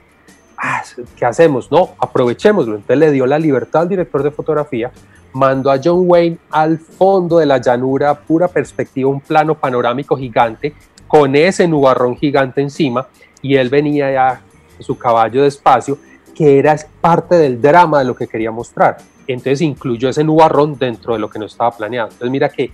Ah, 0.55 0.83
¿Qué 1.17 1.25
hacemos? 1.25 1.71
No, 1.71 1.89
aprovechémoslo. 1.97 2.75
Entonces 2.75 2.97
le 2.97 3.11
dio 3.11 3.25
la 3.25 3.39
libertad 3.39 3.83
al 3.83 3.89
director 3.89 4.21
de 4.21 4.29
fotografía, 4.29 4.91
mandó 5.33 5.71
a 5.71 5.79
John 5.83 6.03
Wayne 6.05 6.37
al 6.51 6.77
fondo 6.77 7.39
de 7.39 7.47
la 7.47 7.57
llanura, 7.57 8.13
pura 8.13 8.47
perspectiva, 8.47 9.09
un 9.09 9.21
plano 9.21 9.55
panorámico 9.55 10.15
gigante, 10.15 10.73
con 11.07 11.35
ese 11.35 11.67
nubarrón 11.67 12.15
gigante 12.15 12.61
encima, 12.61 13.07
y 13.41 13.55
él 13.55 13.69
venía 13.69 14.11
ya 14.11 14.41
su 14.79 14.95
caballo 14.95 15.41
de 15.41 15.47
espacio, 15.47 15.97
que 16.35 16.59
era 16.59 16.75
parte 17.01 17.35
del 17.35 17.59
drama 17.59 17.99
de 17.99 18.05
lo 18.05 18.15
que 18.15 18.27
quería 18.27 18.51
mostrar. 18.51 18.97
Entonces 19.27 19.61
incluyó 19.61 20.09
ese 20.09 20.23
nubarrón 20.23 20.77
dentro 20.77 21.13
de 21.13 21.19
lo 21.19 21.29
que 21.29 21.39
no 21.39 21.45
estaba 21.45 21.71
planeado. 21.71 22.09
Entonces 22.09 22.31
mira 22.31 22.49
que 22.49 22.71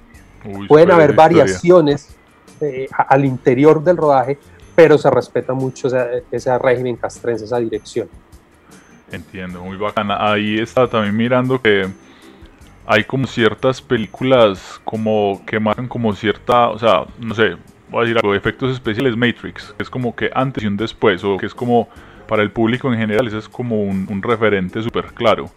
pueden 0.68 0.92
haber 0.92 1.14
variaciones 1.14 2.16
eh, 2.62 2.88
al 3.08 3.26
interior 3.26 3.84
del 3.84 3.98
rodaje, 3.98 4.38
pero 4.76 4.98
se 4.98 5.10
respeta 5.10 5.54
mucho 5.54 5.88
ese, 6.32 6.58
régimen 6.60 6.98
castrense, 6.98 7.46
esa 7.46 7.60
dirección. 7.60 8.10
Entiendo, 9.12 9.64
muy 9.64 9.78
bacana. 9.78 10.32
Ahí 10.32 10.60
está 10.60 10.88
también 10.88 11.16
mirando 11.16 11.62
que 11.62 11.88
hay 12.86 13.04
como 13.04 13.26
ciertas 13.26 13.82
películas 13.82 14.80
como 14.84 15.42
que 15.46 15.60
marcan 15.60 15.88
como 15.88 16.14
cierta, 16.14 16.70
o 16.70 16.78
sea, 16.78 17.06
no 17.20 17.34
sé, 17.34 17.56
voy 17.90 18.00
a 18.00 18.02
decir 18.02 18.18
algo, 18.18 18.36
efectos 18.36 18.72
especiales 18.74 19.16
Matrix, 19.16 19.74
que 19.78 19.84
es 19.84 19.90
como 19.90 20.16
que 20.16 20.30
antes 20.34 20.64
y 20.64 20.68
un 20.68 20.78
después, 20.78 21.24
o 21.24 21.38
que 21.38 21.46
es 21.46 21.54
como 21.54 21.88
para 22.28 22.44
el 22.44 22.52
público 22.52 22.92
en 22.92 23.00
general, 23.00 23.28
ese 23.28 23.38
es 23.38 23.50
como 23.50 23.82
un, 23.84 24.22
referente 24.22 24.82
súper 24.84 25.06
claro. 25.14 25.50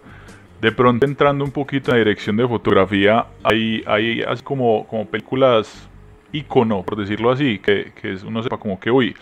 De 0.61 0.73
pronto 0.73 1.07
entrando 1.07 1.45
un 1.45 1.53
poquito 1.53 1.91
en 1.91 1.99
la 1.99 2.05
dirección 2.05 2.37
de 2.37 2.47
fotografía, 2.47 3.27
hay, 3.45 3.83
hay 3.87 4.25
como 4.43 4.87
películas 5.11 5.88
icono, 6.33 6.83
por 6.83 6.97
decirlo 6.99 7.31
así, 7.31 7.59
que, 7.59 7.93
que 8.01 8.15
uno 8.27 8.43
sepa 8.43 8.59
como 8.59 8.79
que, 8.79 8.91
uy, 8.91 9.17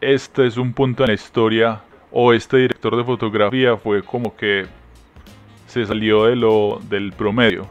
este 0.00 0.46
es 0.46 0.56
un 0.56 0.72
punto 0.72 1.02
en 1.02 1.08
la 1.08 1.14
historia 1.14 1.82
o 2.10 2.32
este 2.32 2.56
director 2.58 2.96
de 2.96 3.04
fotografía 3.04 3.76
fue 3.76 4.02
como 4.02 4.34
que 4.34 4.66
se 5.66 5.84
salió 5.86 6.24
de 6.24 6.36
lo 6.36 6.80
del 6.88 7.12
promedio? 7.12 7.66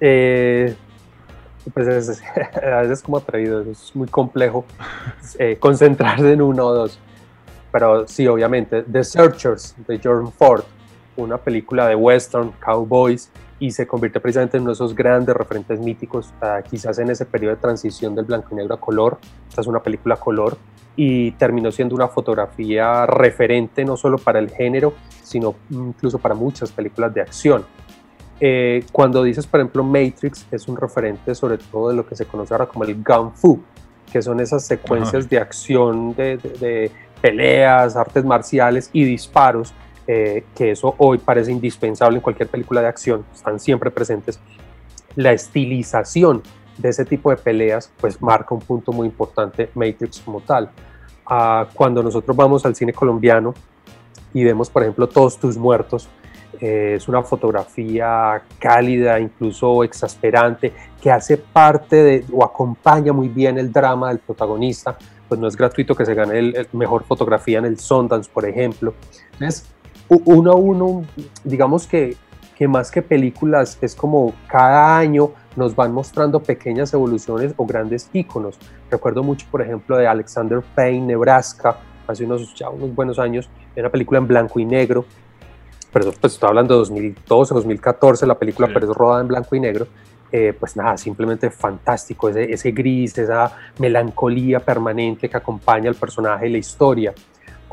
Eh, 0.00 0.74
pues 1.72 1.88
es, 1.88 2.22
a 2.62 2.82
veces 2.82 3.02
como 3.02 3.18
atrevido, 3.18 3.62
es 3.62 3.94
muy 3.94 4.08
complejo 4.08 4.64
eh, 5.38 5.56
concentrarse 5.58 6.32
en 6.32 6.42
uno 6.42 6.66
o 6.66 6.74
dos. 6.74 6.98
Pero 7.72 8.06
sí, 8.06 8.26
obviamente, 8.28 8.82
The 8.84 9.02
Searchers 9.02 9.74
de 9.88 9.98
Jordan 10.02 10.30
Ford, 10.30 10.62
una 11.16 11.38
película 11.38 11.88
de 11.88 11.96
western, 11.96 12.52
cowboys, 12.60 13.30
y 13.64 13.70
se 13.70 13.86
convierte 13.86 14.20
precisamente 14.20 14.58
en 14.58 14.64
uno 14.64 14.72
de 14.72 14.74
esos 14.74 14.94
grandes 14.94 15.34
referentes 15.34 15.80
míticos, 15.80 16.34
uh, 16.42 16.62
quizás 16.68 16.98
en 16.98 17.08
ese 17.08 17.24
periodo 17.24 17.54
de 17.54 17.62
transición 17.62 18.14
del 18.14 18.26
blanco 18.26 18.48
y 18.52 18.56
negro 18.56 18.74
a 18.74 18.80
color. 18.80 19.16
Esta 19.48 19.62
es 19.62 19.66
una 19.66 19.82
película 19.82 20.16
color 20.16 20.58
y 20.96 21.30
terminó 21.32 21.72
siendo 21.72 21.94
una 21.94 22.08
fotografía 22.08 23.06
referente 23.06 23.82
no 23.86 23.96
solo 23.96 24.18
para 24.18 24.38
el 24.38 24.50
género, 24.50 24.92
sino 25.22 25.54
incluso 25.70 26.18
para 26.18 26.34
muchas 26.34 26.72
películas 26.72 27.14
de 27.14 27.22
acción. 27.22 27.64
Eh, 28.38 28.84
cuando 28.92 29.22
dices, 29.22 29.46
por 29.46 29.60
ejemplo, 29.60 29.82
Matrix, 29.82 30.46
es 30.50 30.68
un 30.68 30.76
referente 30.76 31.34
sobre 31.34 31.56
todo 31.56 31.88
de 31.88 31.96
lo 31.96 32.06
que 32.06 32.16
se 32.16 32.26
conoce 32.26 32.52
ahora 32.52 32.66
como 32.66 32.84
el 32.84 33.02
Gun 33.02 33.32
Fu, 33.32 33.62
que 34.12 34.20
son 34.20 34.40
esas 34.40 34.66
secuencias 34.66 35.24
Ajá. 35.24 35.30
de 35.30 35.38
acción, 35.38 36.14
de, 36.14 36.36
de, 36.36 36.50
de, 36.50 36.90
peleas, 37.22 37.96
artes 37.96 38.26
marciales 38.26 38.90
y 38.92 39.04
disparos, 39.04 39.72
eh, 40.06 40.44
que 40.54 40.72
eso 40.72 40.94
hoy 40.98 41.18
parece 41.18 41.50
indispensable 41.50 42.16
en 42.16 42.22
cualquier 42.22 42.48
película 42.48 42.80
de 42.80 42.88
acción, 42.88 43.24
están 43.34 43.58
siempre 43.58 43.90
presentes. 43.90 44.38
La 45.16 45.32
estilización 45.32 46.42
de 46.78 46.88
ese 46.88 47.04
tipo 47.04 47.30
de 47.30 47.36
peleas, 47.36 47.90
pues 48.00 48.20
marca 48.20 48.54
un 48.54 48.60
punto 48.60 48.92
muy 48.92 49.06
importante 49.06 49.70
Matrix 49.74 50.20
como 50.20 50.40
tal. 50.40 50.70
Ah, 51.26 51.68
cuando 51.72 52.02
nosotros 52.02 52.36
vamos 52.36 52.66
al 52.66 52.74
cine 52.74 52.92
colombiano 52.92 53.54
y 54.32 54.44
vemos, 54.44 54.68
por 54.68 54.82
ejemplo, 54.82 55.08
Todos 55.08 55.38
tus 55.38 55.56
muertos, 55.56 56.08
eh, 56.60 56.94
es 56.96 57.08
una 57.08 57.22
fotografía 57.22 58.42
cálida, 58.58 59.18
incluso 59.18 59.84
exasperante, 59.84 60.72
que 61.00 61.10
hace 61.10 61.36
parte 61.36 61.96
de, 61.96 62.24
o 62.32 62.44
acompaña 62.44 63.12
muy 63.12 63.28
bien 63.28 63.58
el 63.58 63.72
drama 63.72 64.08
del 64.08 64.18
protagonista. 64.18 64.96
Pues 65.28 65.40
no 65.40 65.48
es 65.48 65.56
gratuito 65.56 65.94
que 65.94 66.04
se 66.04 66.14
gane 66.14 66.38
el, 66.38 66.56
el 66.56 66.68
mejor 66.72 67.04
fotografía 67.04 67.58
en 67.58 67.64
el 67.64 67.78
Sundance, 67.78 68.30
por 68.32 68.44
ejemplo. 68.46 68.94
Entonces, 69.32 69.73
uno 70.08 70.52
a 70.52 70.54
uno, 70.54 71.04
digamos 71.42 71.86
que, 71.86 72.16
que 72.56 72.68
más 72.68 72.90
que 72.90 73.02
películas, 73.02 73.78
es 73.80 73.94
como 73.94 74.34
cada 74.48 74.96
año 74.96 75.32
nos 75.56 75.74
van 75.74 75.92
mostrando 75.92 76.40
pequeñas 76.40 76.92
evoluciones 76.94 77.54
o 77.56 77.66
grandes 77.66 78.10
íconos. 78.12 78.58
Recuerdo 78.90 79.22
mucho, 79.22 79.46
por 79.50 79.62
ejemplo, 79.62 79.96
de 79.96 80.06
Alexander 80.06 80.62
Payne, 80.74 81.06
Nebraska, 81.06 81.78
hace 82.06 82.24
unos, 82.24 82.54
ya 82.54 82.68
unos 82.68 82.94
buenos 82.94 83.18
años, 83.18 83.48
una 83.76 83.90
película 83.90 84.18
en 84.18 84.26
blanco 84.26 84.60
y 84.60 84.64
negro, 84.64 85.04
pero 85.92 86.12
pues 86.12 86.34
estoy 86.34 86.48
hablando 86.48 86.74
de 86.74 86.78
2012, 86.78 87.54
2014, 87.54 88.26
la 88.26 88.38
película, 88.38 88.66
sí. 88.68 88.74
pero 88.74 88.90
es 88.90 88.96
rodada 88.96 89.22
en 89.22 89.28
blanco 89.28 89.54
y 89.54 89.60
negro, 89.60 89.86
eh, 90.32 90.52
pues 90.58 90.76
nada, 90.76 90.96
simplemente 90.96 91.50
fantástico, 91.50 92.28
ese, 92.28 92.52
ese, 92.52 92.72
gris, 92.72 93.16
esa 93.16 93.56
melancolía 93.78 94.58
permanente 94.60 95.28
que 95.28 95.36
acompaña 95.36 95.88
al 95.88 95.94
personaje 95.94 96.48
y 96.48 96.52
la 96.52 96.58
historia. 96.58 97.14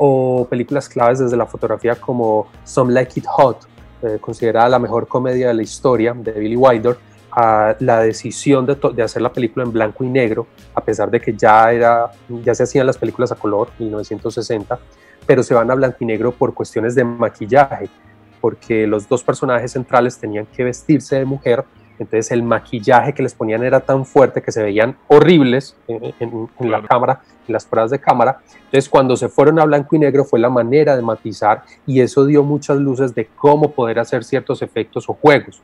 O 0.04 0.48
películas 0.50 0.88
claves 0.88 1.20
desde 1.20 1.36
la 1.36 1.46
fotografía 1.46 1.94
como 1.94 2.48
Some 2.64 2.92
Like 2.92 3.20
It 3.20 3.26
Hot, 3.28 3.68
eh, 4.02 4.18
considerada 4.20 4.68
la 4.68 4.80
mejor 4.80 5.06
comedia 5.06 5.46
de 5.48 5.54
la 5.54 5.62
historia 5.62 6.12
de 6.12 6.32
Billy 6.32 6.56
Wilder, 6.56 6.96
a 7.30 7.76
la 7.78 8.00
decisión 8.00 8.66
de, 8.66 9.02
hacer 9.02 9.22
la 9.22 9.32
película 9.32 9.64
en 9.64 9.72
blanco 9.72 10.02
y 10.02 10.08
negro, 10.08 10.48
a 10.74 10.82
pesar 10.82 11.08
de 11.08 11.20
que 11.20 11.34
ya, 11.34 11.70
era, 11.72 12.10
ya 12.44 12.52
se 12.52 12.64
hacían 12.64 12.84
las 12.86 12.98
películas 12.98 13.30
a 13.30 13.36
color, 13.36 13.68
1960, 13.78 14.76
pero 15.24 15.44
se 15.44 15.54
van 15.54 15.70
a 15.70 15.74
blanco 15.76 15.98
y 16.00 16.06
negro 16.06 16.32
por 16.32 16.52
cuestiones 16.52 16.96
de 16.96 17.04
maquillaje 17.04 17.88
porque 18.42 18.88
los 18.88 19.08
dos 19.08 19.22
personajes 19.22 19.70
centrales 19.70 20.18
tenían 20.18 20.46
que 20.46 20.64
vestirse 20.64 21.16
de 21.16 21.24
mujer, 21.24 21.64
entonces 21.98 22.30
el 22.32 22.42
maquillaje 22.42 23.12
que 23.12 23.22
les 23.22 23.34
ponían 23.34 23.62
era 23.62 23.80
tan 23.80 24.04
fuerte 24.04 24.42
que 24.42 24.52
se 24.52 24.62
veían 24.62 24.96
horribles 25.08 25.76
en, 25.88 26.04
en, 26.04 26.14
en 26.20 26.46
claro. 26.58 26.82
la 26.82 26.88
cámara, 26.88 27.20
en 27.46 27.52
las 27.52 27.64
pruebas 27.64 27.90
de 27.90 28.00
cámara. 28.00 28.38
Entonces 28.64 28.88
cuando 28.88 29.16
se 29.16 29.28
fueron 29.28 29.58
a 29.58 29.64
blanco 29.64 29.96
y 29.96 29.98
negro 29.98 30.24
fue 30.24 30.38
la 30.38 30.50
manera 30.50 30.96
de 30.96 31.02
matizar 31.02 31.62
y 31.86 32.00
eso 32.00 32.26
dio 32.26 32.42
muchas 32.42 32.78
luces 32.78 33.14
de 33.14 33.26
cómo 33.26 33.72
poder 33.72 33.98
hacer 33.98 34.24
ciertos 34.24 34.62
efectos 34.62 35.08
o 35.08 35.14
juegos. 35.14 35.62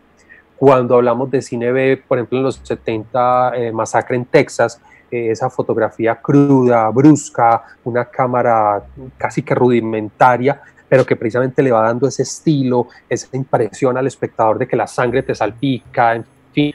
Cuando 0.57 0.97
hablamos 0.97 1.31
de 1.31 1.41
cine 1.41 1.71
B, 1.71 2.03
por 2.09 2.19
ejemplo 2.19 2.39
en 2.39 2.45
los 2.45 2.61
70, 2.63 3.53
eh, 3.55 3.73
Masacre 3.73 4.17
en 4.17 4.25
Texas, 4.25 4.81
eh, 5.11 5.31
esa 5.31 5.49
fotografía 5.49 6.17
cruda, 6.17 6.89
brusca, 6.91 7.63
una 7.85 8.05
cámara 8.05 8.83
casi 9.17 9.43
que 9.43 9.55
rudimentaria, 9.55 10.61
pero 10.89 11.05
que 11.05 11.17
precisamente 11.17 11.63
le 11.63 11.73
va 11.73 11.83
dando 11.83 12.09
ese 12.09 12.23
estilo, 12.23 12.89
esa 13.09 13.29
impresión 13.37 13.97
al 13.97 14.07
espectador 14.07 14.59
de 14.59 14.67
que 14.67 14.77
la 14.77 14.87
sangre 14.87 15.23
te 15.23 15.35
salpica, 15.35 16.15
en 16.15 16.25
fin, 16.53 16.75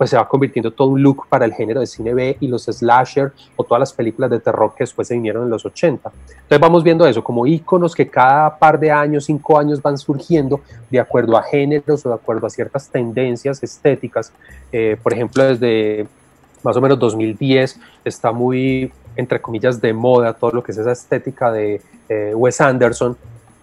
pues 0.00 0.08
se 0.08 0.16
va 0.16 0.26
convirtiendo 0.26 0.70
todo 0.70 0.88
un 0.88 1.02
look 1.02 1.26
para 1.28 1.44
el 1.44 1.52
género 1.52 1.80
de 1.80 1.86
cine 1.86 2.14
B 2.14 2.38
y 2.40 2.48
los 2.48 2.64
slasher 2.64 3.32
o 3.54 3.64
todas 3.64 3.80
las 3.80 3.92
películas 3.92 4.30
de 4.30 4.40
terror 4.40 4.72
que 4.74 4.84
después 4.84 5.06
se 5.06 5.12
vinieron 5.12 5.44
en 5.44 5.50
los 5.50 5.66
80. 5.66 6.10
Entonces 6.10 6.58
vamos 6.58 6.82
viendo 6.82 7.06
eso 7.06 7.22
como 7.22 7.46
íconos 7.46 7.94
que 7.94 8.08
cada 8.08 8.56
par 8.56 8.80
de 8.80 8.90
años, 8.90 9.26
cinco 9.26 9.58
años 9.58 9.82
van 9.82 9.98
surgiendo 9.98 10.62
de 10.88 11.00
acuerdo 11.00 11.36
a 11.36 11.42
géneros 11.42 12.06
o 12.06 12.08
de 12.08 12.14
acuerdo 12.14 12.46
a 12.46 12.50
ciertas 12.50 12.88
tendencias 12.88 13.62
estéticas. 13.62 14.32
Eh, 14.72 14.96
por 15.02 15.12
ejemplo, 15.12 15.44
desde 15.44 16.06
más 16.62 16.74
o 16.78 16.80
menos 16.80 16.98
2010 16.98 17.78
está 18.02 18.32
muy, 18.32 18.90
entre 19.16 19.38
comillas, 19.42 19.82
de 19.82 19.92
moda 19.92 20.32
todo 20.32 20.52
lo 20.52 20.62
que 20.62 20.72
es 20.72 20.78
esa 20.78 20.92
estética 20.92 21.52
de 21.52 21.82
eh, 22.08 22.32
Wes 22.34 22.58
Anderson, 22.62 23.18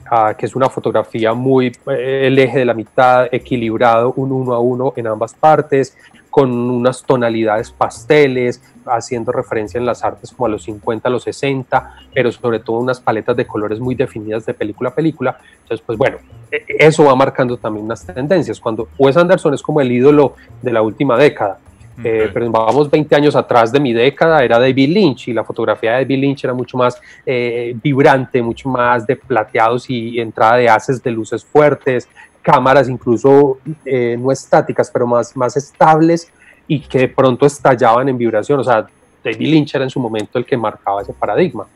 Uh, 0.09 0.33
que 0.37 0.45
es 0.45 0.55
una 0.55 0.69
fotografía 0.69 1.33
muy, 1.33 1.67
eh, 1.87 2.27
el 2.27 2.39
eje 2.39 2.59
de 2.59 2.65
la 2.65 2.73
mitad 2.73 3.27
equilibrado, 3.29 4.13
un 4.15 4.31
uno 4.31 4.53
a 4.53 4.59
uno 4.59 4.93
en 4.95 5.05
ambas 5.05 5.33
partes, 5.33 5.97
con 6.29 6.51
unas 6.51 7.03
tonalidades 7.03 7.71
pasteles, 7.71 8.61
haciendo 8.85 9.31
referencia 9.31 9.79
en 9.79 9.85
las 9.85 10.05
artes 10.05 10.31
como 10.31 10.45
a 10.45 10.49
los 10.49 10.63
50, 10.63 11.09
a 11.09 11.11
los 11.11 11.23
60, 11.23 11.95
pero 12.13 12.31
sobre 12.31 12.59
todo 12.59 12.77
unas 12.77 13.01
paletas 13.01 13.35
de 13.35 13.45
colores 13.45 13.79
muy 13.79 13.95
definidas 13.95 14.45
de 14.45 14.53
película 14.53 14.91
a 14.91 14.95
película. 14.95 15.37
Entonces, 15.63 15.83
pues 15.85 15.97
bueno, 15.97 16.19
eso 16.51 17.03
va 17.03 17.15
marcando 17.15 17.57
también 17.57 17.85
unas 17.85 18.05
tendencias. 18.05 18.59
Cuando 18.59 18.87
Wes 18.97 19.17
Anderson 19.17 19.55
es 19.55 19.61
como 19.61 19.81
el 19.81 19.91
ídolo 19.91 20.35
de 20.61 20.71
la 20.71 20.81
última 20.81 21.17
década, 21.17 21.59
Okay. 21.99 22.11
Eh, 22.11 22.29
pero 22.33 22.49
vamos 22.51 22.91
20 22.91 23.15
años 23.15 23.35
atrás 23.35 23.71
de 23.71 23.79
mi 23.79 23.91
década, 23.91 24.43
era 24.43 24.59
David 24.59 24.89
Lynch 24.89 25.29
y 25.29 25.33
la 25.33 25.43
fotografía 25.43 25.93
de 25.93 26.03
David 26.03 26.19
Lynch 26.19 26.43
era 26.43 26.53
mucho 26.53 26.77
más 26.77 27.01
eh, 27.25 27.75
vibrante, 27.81 28.41
mucho 28.41 28.69
más 28.69 29.07
de 29.07 29.15
plateados 29.15 29.89
y 29.89 30.19
entrada 30.19 30.57
de 30.57 30.69
haces 30.69 31.01
de 31.01 31.09
luces 31.09 31.43
fuertes, 31.43 32.07
cámaras 32.47 32.87
incluso 32.87 33.57
eh, 33.83 34.15
no 34.17 34.31
estáticas, 34.31 34.89
pero 34.89 35.05
más, 35.05 35.35
más 35.35 35.57
estables 35.57 36.31
y 36.65 36.79
que 36.79 36.99
de 36.99 37.07
pronto 37.09 37.45
estallaban 37.45 38.07
en 38.07 38.17
vibración. 38.17 38.59
O 38.59 38.63
sea, 38.63 38.87
David 39.21 39.47
Lynch 39.47 39.75
era 39.75 39.83
en 39.83 39.89
su 39.89 39.99
momento 39.99 40.37
el 40.37 40.45
que 40.45 40.55
marcaba 40.55 41.01
ese 41.01 41.11
paradigma. 41.11 41.67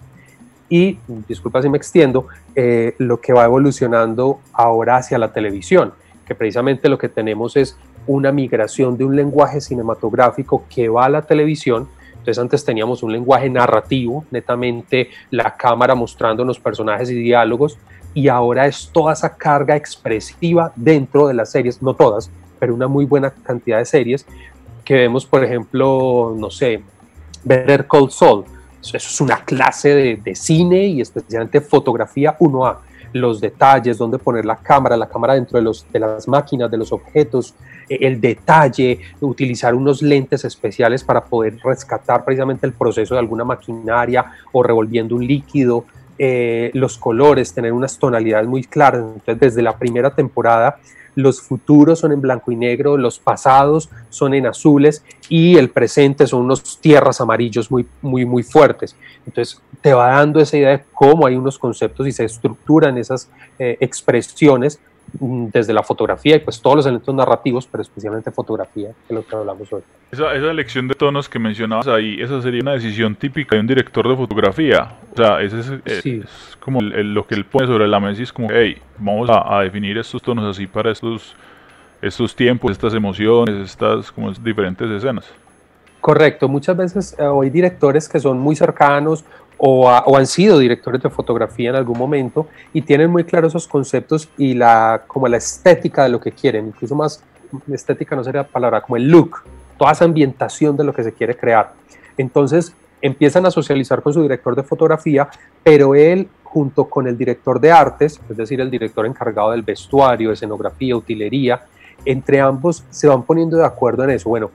Y, 0.70 0.98
disculpa 1.28 1.62
si 1.62 1.68
me 1.68 1.78
extiendo, 1.78 2.28
eh, 2.56 2.96
lo 3.00 3.20
que 3.20 3.34
va 3.34 3.44
evolucionando 3.44 4.40
ahora 4.54 4.96
hacia 4.96 5.18
la 5.18 5.34
televisión, 5.34 5.94
que 6.26 6.36
precisamente 6.36 6.88
lo 6.88 6.98
que 6.98 7.10
tenemos 7.10 7.58
es 7.58 7.78
una 8.08 8.32
migración 8.32 8.98
de 8.98 9.04
un 9.04 9.16
lenguaje 9.16 9.62
cinematográfico 9.62 10.64
que 10.70 10.90
va 10.90 11.06
a 11.06 11.10
la 11.10 11.22
televisión. 11.22 11.88
Entonces 12.12 12.38
antes 12.38 12.64
teníamos 12.64 13.04
un 13.04 13.12
lenguaje 13.12 13.50
narrativo, 13.50 14.26
netamente 14.32 15.10
la 15.32 15.56
cámara 15.56 15.96
mostrándonos 15.96 16.60
personajes 16.60 17.10
y 17.10 17.16
diálogos, 17.16 17.78
y 18.14 18.28
ahora 18.28 18.68
es 18.68 18.90
toda 18.92 19.14
esa 19.14 19.36
carga 19.36 19.76
expresiva 19.76 20.72
dentro 20.76 21.28
de 21.28 21.34
las 21.34 21.52
series, 21.52 21.82
no 21.82 21.96
todas, 21.96 22.30
pero 22.60 22.76
una 22.76 22.88
muy 22.88 23.06
buena 23.06 23.32
cantidad 23.32 23.78
de 23.78 23.86
series 23.86 24.26
que 24.84 24.96
vemos, 24.96 25.26
por 25.26 25.44
ejemplo, 25.44 26.36
no 26.38 26.50
sé, 26.52 26.82
Better 27.44 27.88
Call 27.88 28.12
Saul. 28.12 28.46
Eso 28.82 28.98
es 28.98 29.22
una 29.22 29.46
clase 29.46 29.90
de, 29.90 30.16
de 30.18 30.36
cine 30.36 30.88
y 30.88 31.02
especialmente 31.02 31.62
fotografía 31.62 32.38
1A 32.40 32.78
los 33.14 33.42
detalles, 33.42 33.98
dónde 33.98 34.18
poner 34.18 34.46
la 34.46 34.56
cámara, 34.56 34.98
la 34.98 35.08
cámara 35.08 35.34
dentro 35.36 35.58
de, 35.58 35.64
los, 35.64 35.86
de 35.92 36.00
las 36.00 36.28
máquinas, 36.28 36.70
de 36.70 36.78
los 36.78 36.92
objetos, 36.92 37.54
eh, 37.90 37.98
el 38.02 38.20
detalle, 38.20 39.00
utilizar 39.20 39.76
unos 39.76 40.02
lentes 40.02 40.46
especiales 40.46 41.04
para 41.04 41.24
poder 41.24 41.58
rescatar 41.64 42.24
precisamente 42.24 42.66
el 42.66 42.74
proceso 42.74 43.16
de 43.16 43.20
alguna 43.20 43.44
maquinaria 43.44 44.26
o 44.52 44.64
revolviendo 44.64 45.16
un 45.16 45.26
líquido, 45.26 45.86
eh, 46.24 46.70
los 46.76 47.00
colores, 47.00 47.52
tener 47.52 47.74
unas 47.74 47.98
tonalidades 47.98 48.48
muy 48.48 48.64
claras. 48.64 49.02
Entonces, 49.02 49.40
desde 49.40 49.64
la 49.64 49.80
primera 49.80 50.14
temporada, 50.14 50.78
los 51.16 51.42
futuros 51.42 51.98
son 51.98 52.12
en 52.12 52.22
blanco 52.22 52.52
y 52.52 52.56
negro, 52.56 52.96
los 52.96 53.18
pasados 53.18 53.90
son 54.12 54.36
en 54.36 54.46
azules 54.46 55.04
y 55.30 55.58
el 55.58 55.72
presente 55.72 56.28
son 56.28 56.42
unos 56.42 56.80
tierras 56.80 57.22
amarillos 57.22 57.72
muy, 57.72 57.88
muy, 58.04 58.24
muy 58.26 58.44
fuertes. 58.44 58.96
Entonces 59.26 59.60
te 59.82 59.96
va 59.96 60.10
dando 60.10 60.40
esa 60.40 60.58
idea 60.58 60.70
de 60.70 60.84
cómo 60.94 61.26
hay 61.26 61.36
unos 61.36 61.58
conceptos 61.58 62.08
y 62.08 62.12
se 62.12 62.26
estructuran 62.26 63.00
esas 63.00 63.28
eh, 63.58 63.78
expresiones 63.80 64.80
desde 65.14 65.74
la 65.74 65.84
fotografía 65.84 66.38
y 66.38 66.40
pues 66.40 66.62
todos 66.62 66.78
los 66.78 66.86
elementos 66.86 67.14
narrativos, 67.14 67.68
pero 67.68 67.82
especialmente 67.82 68.32
fotografía, 68.32 68.90
que 68.90 69.14
es 69.14 69.16
lo 69.16 69.26
que 69.26 69.36
hablamos 69.36 69.72
hoy. 69.74 69.82
Esa, 70.12 70.34
esa 70.34 70.52
elección 70.52 70.88
de 70.88 70.96
tonos 70.96 71.28
que 71.28 71.40
mencionabas 71.40 71.88
ahí, 71.88 72.22
esa 72.22 72.42
sería 72.42 72.62
una 72.62 72.74
decisión 72.74 73.16
típica 73.16 73.56
de 73.56 73.62
un 73.62 73.68
director 73.68 74.08
de 74.08 74.16
fotografía. 74.16 74.98
O 75.14 75.18
sea, 75.18 75.42
ese 75.42 75.60
es, 75.60 76.06
eh, 76.06 76.24
como 76.60 76.82
lo 76.82 77.28
que 77.28 77.36
él 77.36 77.46
pone 77.46 77.68
sobre 77.68 77.88
la 77.88 78.00
mesa 78.00 78.22
y 78.22 78.24
es 78.24 78.34
como, 78.34 78.48
hey, 78.52 78.78
vamos 78.98 79.30
a, 79.30 79.58
a, 79.58 79.62
definir 79.64 79.98
estos 79.98 80.22
tonos 80.22 80.46
así 80.46 80.68
para 80.68 80.92
estos, 80.92 81.36
estos 82.02 82.36
tiempos, 82.36 82.72
estas 82.72 82.94
emociones, 82.94 83.56
estas 83.56 84.12
como 84.12 84.32
diferentes 84.32 84.90
escenas. 84.90 85.32
Correcto, 86.02 86.48
muchas 86.50 86.76
veces 86.76 87.16
eh, 87.20 87.24
hay 87.24 87.50
directores 87.52 88.10
que 88.10 88.20
son 88.20 88.40
muy 88.40 88.56
cercanos 88.56 89.24
o, 89.64 90.18
han 90.18 90.26
sido 90.26 90.58
directores 90.58 91.04
de 91.04 91.10
fotografía 91.12 91.70
en 91.70 91.76
algún 91.76 91.96
momento 91.96 92.48
y 92.74 92.82
tienen 92.82 93.12
muy 93.12 93.24
claros 93.26 93.52
esos 93.52 93.68
conceptos 93.68 94.28
y 94.36 94.56
la, 94.56 95.04
como 95.06 95.28
la 95.28 95.38
estética 95.38 96.02
de 96.04 96.10
lo 96.10 96.20
que 96.20 96.32
quieren, 96.32 96.68
incluso 96.68 96.96
más 96.96 97.24
estética 97.72 98.16
no 98.16 98.24
sería 98.24 98.44
palabra, 98.44 98.82
como 98.82 98.98
el 98.98 99.08
look, 99.08 99.44
toda 99.78 99.92
esa 99.92 100.06
ambientación 100.06 100.76
de 100.76 100.84
lo 100.84 100.92
que 100.92 101.04
se 101.04 101.14
quiere 101.14 101.38
crear. 101.38 101.74
Entonces 102.18 102.74
empiezan 103.04 103.46
a 103.46 103.52
socializar 103.52 104.02
con 104.02 104.14
su 104.14 104.24
director 104.24 104.56
de 104.56 104.64
fotografía, 104.64 105.30
pero 105.64 105.94
él 105.94 106.28
junto 106.44 106.86
con 106.86 107.08
el 107.08 107.16
director 107.16 107.60
de 107.62 107.72
artes, 107.72 108.20
es 108.28 108.38
decir, 108.38 108.60
el 108.62 108.72
director 108.72 109.06
encargado 109.06 109.52
del 109.52 109.62
vestuario, 109.62 110.32
escenografía, 110.32 110.96
utilería, 110.96 111.62
entre 112.04 112.42
ambos 112.42 112.84
se 112.90 113.08
van 113.08 113.22
poniendo 113.22 113.58
de 113.58 113.66
acuerdo 113.66 114.06
en 114.06 114.10
eso. 114.10 114.28
Bueno, 114.28 114.50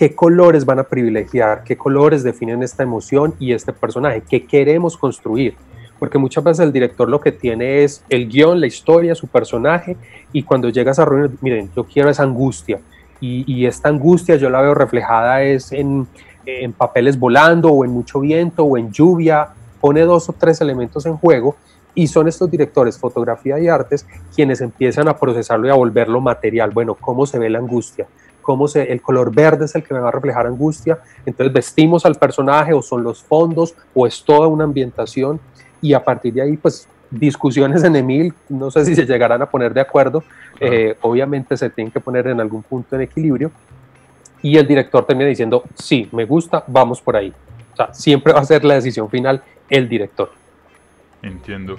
qué 0.00 0.14
colores 0.14 0.64
van 0.64 0.78
a 0.78 0.84
privilegiar, 0.84 1.62
qué 1.62 1.76
colores 1.76 2.22
definen 2.22 2.62
esta 2.62 2.82
emoción 2.82 3.34
y 3.38 3.52
este 3.52 3.74
personaje, 3.74 4.22
qué 4.26 4.46
queremos 4.46 4.96
construir. 4.96 5.56
Porque 5.98 6.16
muchas 6.16 6.42
veces 6.42 6.60
el 6.64 6.72
director 6.72 7.06
lo 7.06 7.20
que 7.20 7.32
tiene 7.32 7.84
es 7.84 8.02
el 8.08 8.26
guion, 8.26 8.62
la 8.62 8.66
historia, 8.66 9.14
su 9.14 9.26
personaje, 9.26 9.98
y 10.32 10.42
cuando 10.42 10.70
llegas 10.70 10.98
a 10.98 11.04
reunir, 11.04 11.32
miren, 11.42 11.70
yo 11.76 11.84
quiero 11.84 12.08
esa 12.08 12.22
angustia, 12.22 12.80
y, 13.20 13.66
esta 13.66 13.90
angustia 13.90 14.36
yo 14.36 14.48
la 14.48 14.62
veo 14.62 14.72
reflejada 14.72 15.42
es 15.42 15.70
en, 15.70 16.08
en 16.46 16.72
papeles 16.72 17.18
volando 17.18 17.68
o 17.68 17.84
en 17.84 17.90
mucho 17.90 18.20
viento 18.20 18.64
o 18.64 18.78
en 18.78 18.90
lluvia, 18.90 19.48
pone 19.82 20.00
dos 20.00 20.30
o 20.30 20.32
tres 20.32 20.62
elementos 20.62 21.04
en 21.04 21.18
juego 21.18 21.56
y 21.94 22.06
son 22.06 22.26
estos 22.26 22.50
directores, 22.50 22.98
fotografía 22.98 23.58
y 23.58 23.68
artes, 23.68 24.06
quienes 24.34 24.62
empiezan 24.62 25.08
a 25.08 25.18
procesarlo 25.18 25.66
y 25.66 25.70
a 25.70 25.74
volverlo 25.74 26.22
material. 26.22 26.70
Bueno, 26.70 26.94
¿cómo 26.94 27.26
se 27.26 27.38
ve 27.38 27.50
la 27.50 27.58
angustia? 27.58 28.06
Cómo 28.40 28.68
se, 28.68 28.92
el 28.92 29.00
color 29.00 29.34
verde 29.34 29.64
es 29.64 29.74
el 29.74 29.82
que 29.82 29.94
me 29.94 30.00
va 30.00 30.08
a 30.08 30.12
reflejar 30.12 30.46
angustia, 30.46 30.98
entonces 31.26 31.52
vestimos 31.52 32.06
al 32.06 32.16
personaje 32.16 32.72
o 32.72 32.82
son 32.82 33.02
los 33.02 33.22
fondos 33.22 33.74
o 33.94 34.06
es 34.06 34.22
toda 34.24 34.48
una 34.48 34.64
ambientación 34.64 35.40
y 35.80 35.92
a 35.92 36.04
partir 36.04 36.34
de 36.34 36.42
ahí 36.42 36.56
pues 36.56 36.88
discusiones 37.10 37.82
en 37.84 37.96
Emil, 37.96 38.32
no 38.48 38.70
sé 38.70 38.84
si 38.84 38.94
se 38.94 39.04
llegarán 39.04 39.42
a 39.42 39.46
poner 39.46 39.74
de 39.74 39.80
acuerdo, 39.80 40.22
eh, 40.60 40.96
obviamente 41.00 41.56
se 41.56 41.70
tienen 41.70 41.90
que 41.90 42.00
poner 42.00 42.28
en 42.28 42.40
algún 42.40 42.62
punto 42.62 42.94
en 42.94 43.02
equilibrio 43.02 43.50
y 44.42 44.56
el 44.56 44.66
director 44.66 45.04
termina 45.04 45.28
diciendo, 45.28 45.64
sí, 45.74 46.08
me 46.12 46.24
gusta, 46.24 46.64
vamos 46.66 47.00
por 47.00 47.16
ahí. 47.16 47.32
O 47.72 47.76
sea, 47.76 47.92
siempre 47.92 48.32
va 48.32 48.40
a 48.40 48.44
ser 48.44 48.64
la 48.64 48.74
decisión 48.74 49.10
final 49.10 49.42
el 49.68 49.88
director. 49.88 50.30
Entiendo. 51.22 51.78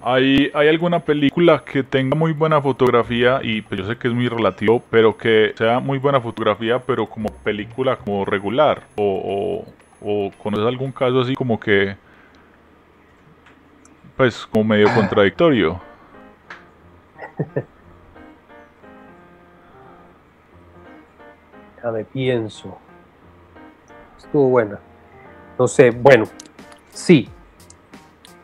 ¿Hay, 0.00 0.50
¿Hay 0.54 0.68
alguna 0.68 1.00
película 1.00 1.64
que 1.64 1.82
tenga 1.82 2.16
muy 2.16 2.32
buena 2.32 2.62
fotografía 2.62 3.40
y 3.42 3.62
pues 3.62 3.80
yo 3.80 3.86
sé 3.86 3.98
que 3.98 4.06
es 4.06 4.14
muy 4.14 4.28
relativo, 4.28 4.80
pero 4.90 5.16
que 5.16 5.52
sea 5.56 5.80
muy 5.80 5.98
buena 5.98 6.20
fotografía, 6.20 6.78
pero 6.78 7.08
como 7.08 7.30
película 7.42 7.96
como 7.96 8.24
regular? 8.24 8.84
¿O, 8.96 9.64
o, 10.00 10.30
conoces 10.40 10.66
algún 10.66 10.92
caso 10.92 11.20
así 11.20 11.34
como 11.34 11.58
que, 11.58 11.96
pues 14.16 14.46
como 14.46 14.64
medio 14.64 14.86
contradictorio? 14.94 15.80
me 21.92 22.04
pienso. 22.04 22.78
Estuvo 24.16 24.48
buena. 24.48 24.78
No 25.58 25.66
sé, 25.66 25.90
bueno, 25.90 26.24
sí. 26.90 27.28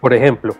Por 0.00 0.12
ejemplo, 0.14 0.56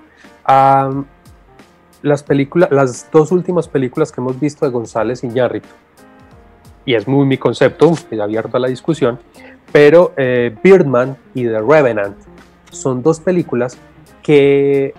las 0.47 2.23
películas, 2.23 2.71
las 2.71 3.11
dos 3.11 3.33
últimas 3.33 3.69
películas 3.69 4.13
que 4.13 4.21
hemos 4.21 4.39
visto 4.39 4.67
de 4.67 4.73
González 4.73 5.25
Iñárritu, 5.25 5.69
y 6.85 6.95
es 6.95 7.09
muy 7.09 7.27
mi 7.27 7.39
concepto, 7.39 7.93
es 8.11 8.21
abierto 8.21 8.57
a 8.57 8.61
la 8.61 8.69
discusión, 8.69 9.19
pero 9.73 10.13
eh, 10.17 10.55
Birdman 10.63 11.17
y 11.35 11.45
The 11.45 11.61
Revenant 11.61 12.17
son 12.71 13.03
dos 13.03 13.21
películas 13.21 13.79
que 14.23 14.95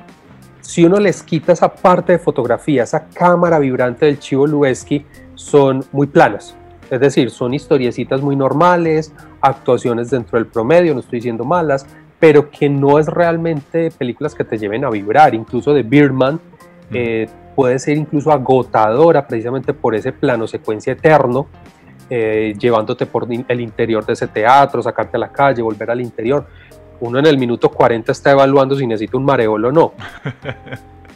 si 0.61 0.83
uno 0.83 0.99
les 0.99 1.21
quita 1.21 1.53
esa 1.53 1.73
parte 1.73 2.13
de 2.13 2.19
fotografía, 2.19 2.83
esa 2.83 3.05
cámara 3.05 3.59
vibrante 3.59 4.07
del 4.07 4.19
Chivo 4.19 4.47
Lubeski, 4.47 5.05
son 5.35 5.85
muy 5.91 6.07
planas. 6.07 6.55
Es 6.89 6.99
decir, 6.99 7.29
son 7.29 7.53
historiecitas 7.53 8.21
muy 8.21 8.35
normales, 8.35 9.13
actuaciones 9.41 10.09
dentro 10.09 10.37
del 10.37 10.47
promedio, 10.47 10.93
no 10.93 10.99
estoy 10.99 11.19
diciendo 11.19 11.43
malas, 11.43 11.85
pero 12.19 12.49
que 12.49 12.69
no 12.69 12.99
es 12.99 13.07
realmente 13.07 13.91
películas 13.91 14.35
que 14.35 14.43
te 14.43 14.57
lleven 14.57 14.85
a 14.85 14.89
vibrar. 14.89 15.35
Incluso 15.35 15.73
de 15.73 15.83
Birdman 15.83 16.39
eh, 16.91 17.27
puede 17.55 17.79
ser 17.79 17.97
incluso 17.97 18.31
agotadora 18.31 19.27
precisamente 19.27 19.73
por 19.73 19.95
ese 19.95 20.11
plano 20.11 20.47
secuencia 20.47 20.93
eterno, 20.93 21.47
eh, 22.09 22.53
llevándote 22.57 23.05
por 23.05 23.27
el 23.29 23.61
interior 23.61 24.05
de 24.05 24.13
ese 24.13 24.27
teatro, 24.27 24.81
sacarte 24.81 25.17
a 25.17 25.19
la 25.19 25.31
calle, 25.31 25.61
volver 25.61 25.91
al 25.91 26.01
interior. 26.01 26.45
Uno 26.99 27.19
en 27.19 27.25
el 27.25 27.37
minuto 27.37 27.69
40 27.69 28.11
está 28.11 28.31
evaluando 28.31 28.75
si 28.75 28.87
necesita 28.87 29.17
un 29.17 29.25
mareolo 29.25 29.69
o 29.69 29.71
no. 29.71 29.93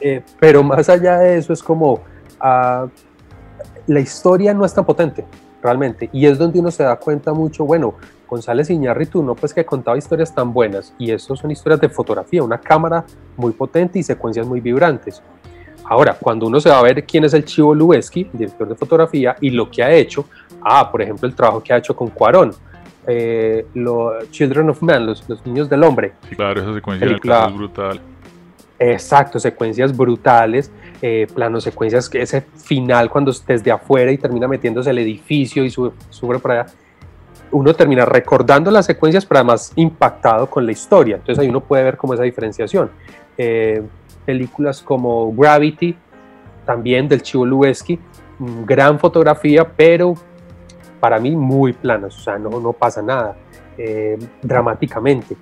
Eh, 0.01 0.23
pero 0.39 0.63
más 0.63 0.87
allá 0.87 1.17
de 1.17 1.37
eso 1.37 1.51
es 1.51 1.61
como 1.61 1.99
ah, 2.39 2.87
la 3.85 3.99
historia 3.99 4.53
no 4.53 4.63
es 4.63 4.73
tan 4.73 4.85
potente 4.85 5.25
realmente 5.61 6.09
y 6.13 6.25
es 6.25 6.37
donde 6.37 6.57
uno 6.57 6.71
se 6.71 6.83
da 6.83 6.95
cuenta 6.95 7.33
mucho, 7.33 7.65
bueno, 7.65 7.95
González 8.29 8.69
Iñárritu 8.69 9.23
no 9.23 9.35
pues 9.35 9.53
que 9.53 9.65
contaba 9.65 9.97
historias 9.97 10.33
tan 10.33 10.53
buenas 10.53 10.93
y 10.97 11.11
eso 11.11 11.35
son 11.35 11.51
historias 11.51 11.81
de 11.81 11.89
fotografía, 11.89 12.43
una 12.43 12.59
cámara 12.59 13.03
muy 13.35 13.51
potente 13.53 13.97
y 13.99 14.03
secuencias 14.03 14.45
muy 14.45 14.61
vibrantes. 14.61 15.21
Ahora, 15.85 16.13
cuando 16.13 16.45
uno 16.45 16.59
se 16.59 16.69
va 16.69 16.77
a 16.77 16.83
ver 16.83 17.03
quién 17.05 17.23
es 17.23 17.33
el 17.33 17.43
Chivo 17.43 17.73
Lubeski, 17.73 18.29
director 18.31 18.69
de 18.69 18.75
fotografía, 18.75 19.35
y 19.41 19.49
lo 19.49 19.71
que 19.71 19.81
ha 19.81 19.91
hecho, 19.91 20.25
ah, 20.61 20.91
por 20.91 21.01
ejemplo, 21.01 21.27
el 21.27 21.33
trabajo 21.33 21.63
que 21.63 21.73
ha 21.73 21.77
hecho 21.77 21.95
con 21.95 22.09
Cuarón, 22.09 22.53
eh, 23.07 23.65
los 23.73 24.29
Children 24.29 24.69
of 24.69 24.83
Man, 24.83 25.07
los, 25.07 25.45
niños 25.45 25.67
del 25.67 25.83
hombre. 25.83 26.13
claro, 26.35 26.61
esa 26.61 26.73
secuencia 26.75 27.07
es 27.07 27.55
brutal. 27.55 27.99
Exacto, 28.77 29.39
secuencias 29.39 29.95
brutales, 29.95 30.71
eh, 31.01 31.27
planos 31.33 31.63
secuencias, 31.63 32.07
que 32.07 32.21
ese 32.21 32.41
final 32.41 33.09
cuando 33.09 33.33
desde 33.47 33.71
afuera 33.71 34.11
y 34.11 34.17
termina 34.17 34.47
metiéndose 34.47 34.91
el 34.91 34.99
edificio 34.99 35.65
y 35.65 35.71
sube, 35.71 35.91
sube 36.09 36.39
para 36.39 36.61
allá 36.61 36.73
uno 37.51 37.73
termina 37.73 38.05
recordando 38.05 38.71
las 38.71 38.85
secuencias, 38.85 39.25
pero 39.25 39.39
además 39.39 39.71
impactado 39.75 40.49
con 40.49 40.65
la 40.65 40.71
historia. 40.71 41.15
Entonces 41.17 41.39
ahí 41.39 41.49
uno 41.49 41.61
puede 41.61 41.83
ver 41.83 41.97
como 41.97 42.13
esa 42.13 42.23
diferenciación. 42.23 42.89
Eh, 43.37 43.81
películas 44.25 44.81
como 44.81 45.33
Gravity, 45.33 45.95
también 46.65 47.07
del 47.07 47.21
Chivo 47.21 47.45
Lubeski, 47.45 47.99
mm, 48.37 48.65
gran 48.65 48.99
fotografía, 48.99 49.67
pero 49.67 50.13
para 50.99 51.19
mí 51.19 51.35
muy 51.35 51.73
planas, 51.73 52.17
o 52.17 52.19
sea, 52.19 52.37
no, 52.37 52.59
no 52.59 52.73
pasa 52.73 53.01
nada 53.01 53.35
eh, 53.77 54.17
dramáticamente. 54.41 55.35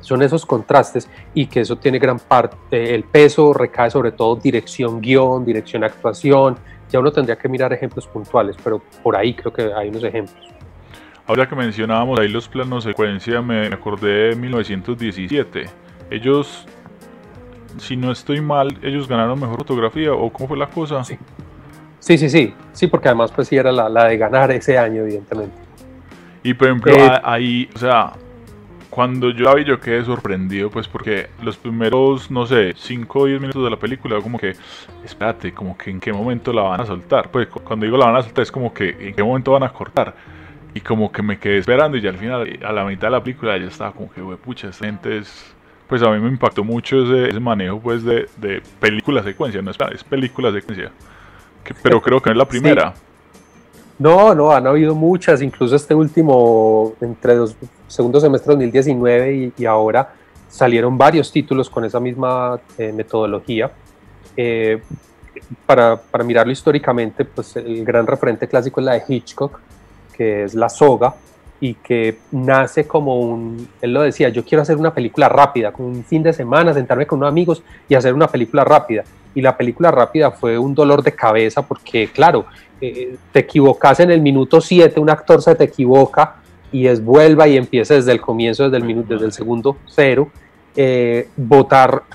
Son 0.00 0.20
esos 0.22 0.44
contrastes 0.44 1.08
y 1.32 1.46
que 1.46 1.60
eso 1.60 1.76
tiene 1.76 1.98
gran 1.98 2.18
parte, 2.18 2.94
el 2.94 3.04
peso 3.04 3.52
recae 3.52 3.90
sobre 3.90 4.12
todo 4.12 4.36
dirección 4.36 5.00
guion, 5.00 5.44
dirección 5.44 5.82
actuación, 5.84 6.56
ya 6.90 7.00
uno 7.00 7.10
tendría 7.10 7.36
que 7.36 7.48
mirar 7.48 7.72
ejemplos 7.72 8.06
puntuales, 8.06 8.56
pero 8.62 8.82
por 9.02 9.16
ahí 9.16 9.34
creo 9.34 9.52
que 9.52 9.72
hay 9.72 9.88
unos 9.88 10.04
ejemplos. 10.04 10.52
Ahora 11.26 11.48
que 11.48 11.54
mencionábamos 11.54 12.18
ahí 12.18 12.28
los 12.28 12.48
planos 12.48 12.84
secuencia, 12.84 13.40
me 13.40 13.66
acordé 13.66 14.30
de 14.30 14.36
1917. 14.36 15.66
Ellos, 16.10 16.66
si 17.78 17.96
no 17.96 18.10
estoy 18.10 18.40
mal, 18.40 18.76
ellos 18.82 19.08
ganaron 19.08 19.38
mejor 19.40 19.58
fotografía 19.58 20.12
o 20.12 20.32
cómo 20.32 20.48
fue 20.48 20.58
la 20.58 20.68
cosa. 20.68 21.04
Sí, 21.04 21.18
sí, 22.00 22.28
sí, 22.28 22.54
sí, 22.72 22.86
porque 22.88 23.08
además 23.08 23.30
pues 23.30 23.46
sí 23.46 23.56
era 23.56 23.70
la, 23.70 23.88
la 23.88 24.06
de 24.06 24.18
ganar 24.18 24.50
ese 24.50 24.76
año, 24.76 25.02
evidentemente. 25.02 25.54
Y 26.42 26.54
por 26.54 26.68
ejemplo, 26.68 26.92
eh, 26.92 27.20
ahí, 27.22 27.70
o 27.74 27.78
sea, 27.78 28.14
cuando 28.90 29.30
yo 29.30 29.44
la 29.44 29.54
vi 29.54 29.64
yo 29.64 29.78
quedé 29.80 30.04
sorprendido, 30.04 30.68
pues 30.68 30.88
porque 30.88 31.28
los 31.40 31.56
primeros, 31.56 32.30
no 32.30 32.44
sé, 32.44 32.74
5 32.76 33.18
o 33.20 33.26
10 33.26 33.40
minutos 33.40 33.62
de 33.64 33.70
la 33.70 33.78
película, 33.78 34.20
como 34.20 34.38
que, 34.38 34.54
espérate, 35.04 35.52
como 35.54 35.78
que 35.78 35.90
en 35.90 36.00
qué 36.00 36.12
momento 36.12 36.52
la 36.52 36.62
van 36.62 36.80
a 36.80 36.86
soltar. 36.86 37.30
Pues 37.30 37.46
cuando 37.48 37.86
digo 37.86 37.96
la 37.96 38.06
van 38.06 38.16
a 38.16 38.22
soltar 38.22 38.42
es 38.42 38.50
como 38.50 38.74
que 38.74 38.90
en 39.08 39.14
qué 39.14 39.22
momento 39.22 39.52
van 39.52 39.62
a 39.62 39.72
cortar. 39.72 40.14
Y 40.74 40.80
como 40.80 41.12
que 41.12 41.22
me 41.22 41.38
quedé 41.38 41.58
esperando 41.58 41.96
y 41.96 42.00
ya 42.00 42.10
al 42.10 42.18
final, 42.18 42.58
a 42.64 42.72
la 42.72 42.84
mitad 42.84 43.08
de 43.08 43.12
la 43.12 43.22
película 43.22 43.58
ya 43.58 43.66
estaba 43.66 43.92
como 43.92 44.10
que, 44.10 44.20
pucha, 44.36 44.68
esta 44.68 44.86
gente 44.86 45.18
es... 45.18 45.52
Pues 45.88 46.02
a 46.02 46.10
mí 46.10 46.18
me 46.18 46.28
impactó 46.28 46.64
mucho 46.64 47.02
ese, 47.02 47.38
manejo 47.38 47.78
pues 47.78 48.02
de, 48.02 48.26
de, 48.38 48.62
película 48.80 49.22
secuencia, 49.22 49.60
no 49.60 49.70
es, 49.70 49.76
es 49.92 50.02
película 50.02 50.50
secuencia. 50.50 50.90
pero 51.82 52.00
creo 52.00 52.22
que 52.22 52.30
no 52.30 52.32
es 52.32 52.38
la 52.38 52.48
primera. 52.48 52.94
No, 53.98 54.34
no, 54.34 54.50
han 54.50 54.66
habido 54.66 54.94
muchas, 54.94 55.42
incluso 55.42 55.76
este 55.76 55.94
último, 55.94 56.94
entre 57.00 57.36
los 57.36 57.54
segundo 57.86 58.18
semestre 58.20 58.56
de 58.56 58.64
2019 58.64 59.52
y, 59.56 59.64
ahora 59.66 60.14
salieron 60.48 60.96
varios 60.96 61.30
títulos 61.30 61.68
con 61.68 61.84
esa 61.84 62.00
misma 62.00 62.58
eh, 62.78 62.92
metodología. 62.92 63.70
Eh, 64.36 64.80
para, 65.66 65.96
para, 65.96 66.24
mirarlo 66.24 66.52
históricamente, 66.52 67.24
pues 67.24 67.56
el 67.56 67.84
gran 67.84 68.06
referente 68.06 68.48
clásico 68.48 68.80
es 68.80 68.86
la 68.86 68.92
de 68.94 69.02
Hitchcock, 69.06 69.60
es 70.22 70.54
La 70.54 70.68
Soga, 70.68 71.14
y 71.62 71.74
que 71.74 72.18
nace 72.32 72.88
como 72.88 73.20
un, 73.20 73.68
él 73.80 73.94
lo 73.94 74.02
decía, 74.02 74.28
yo 74.30 74.44
quiero 74.44 74.62
hacer 74.62 74.76
una 74.76 74.92
película 74.92 75.28
rápida, 75.28 75.72
con 75.72 75.86
un 75.86 76.04
fin 76.04 76.20
de 76.20 76.32
semana, 76.32 76.74
sentarme 76.74 77.06
con 77.06 77.20
unos 77.20 77.28
amigos 77.28 77.62
y 77.88 77.94
hacer 77.94 78.14
una 78.14 78.26
película 78.26 78.64
rápida. 78.64 79.04
Y 79.32 79.40
la 79.40 79.56
película 79.56 79.92
rápida 79.92 80.32
fue 80.32 80.58
un 80.58 80.74
dolor 80.74 81.04
de 81.04 81.14
cabeza 81.14 81.62
porque, 81.62 82.08
claro, 82.08 82.46
eh, 82.80 83.16
te 83.30 83.38
equivocas 83.38 84.00
en 84.00 84.10
el 84.10 84.20
minuto 84.20 84.60
7, 84.60 84.98
un 84.98 85.08
actor 85.08 85.40
se 85.40 85.54
te 85.54 85.62
equivoca 85.62 86.34
y 86.72 86.88
es 86.88 87.02
vuelva 87.04 87.46
y 87.46 87.56
empieza 87.56 87.94
desde 87.94 88.10
el 88.10 88.20
comienzo, 88.20 88.64
desde 88.64 88.78
el, 88.78 88.84
minuto, 88.84 89.14
desde 89.14 89.26
el 89.26 89.32
segundo 89.32 89.76
cero, 89.86 90.30
eh, 90.74 91.28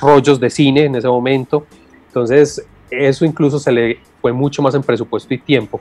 rollos 0.02 0.41
de 0.41 0.50
cine 0.50 0.84
en 0.84 0.96
ese 0.96 1.08
momento. 1.08 1.65
Entonces, 2.08 2.65
eso 2.91 3.24
incluso 3.24 3.60
se 3.60 3.72
le 3.72 4.00
fue 4.20 4.34
mucho 4.34 4.62
más 4.62 4.76
en 4.76 4.84
presupuesto 4.84 5.34
y 5.34 5.38
tiempo, 5.38 5.80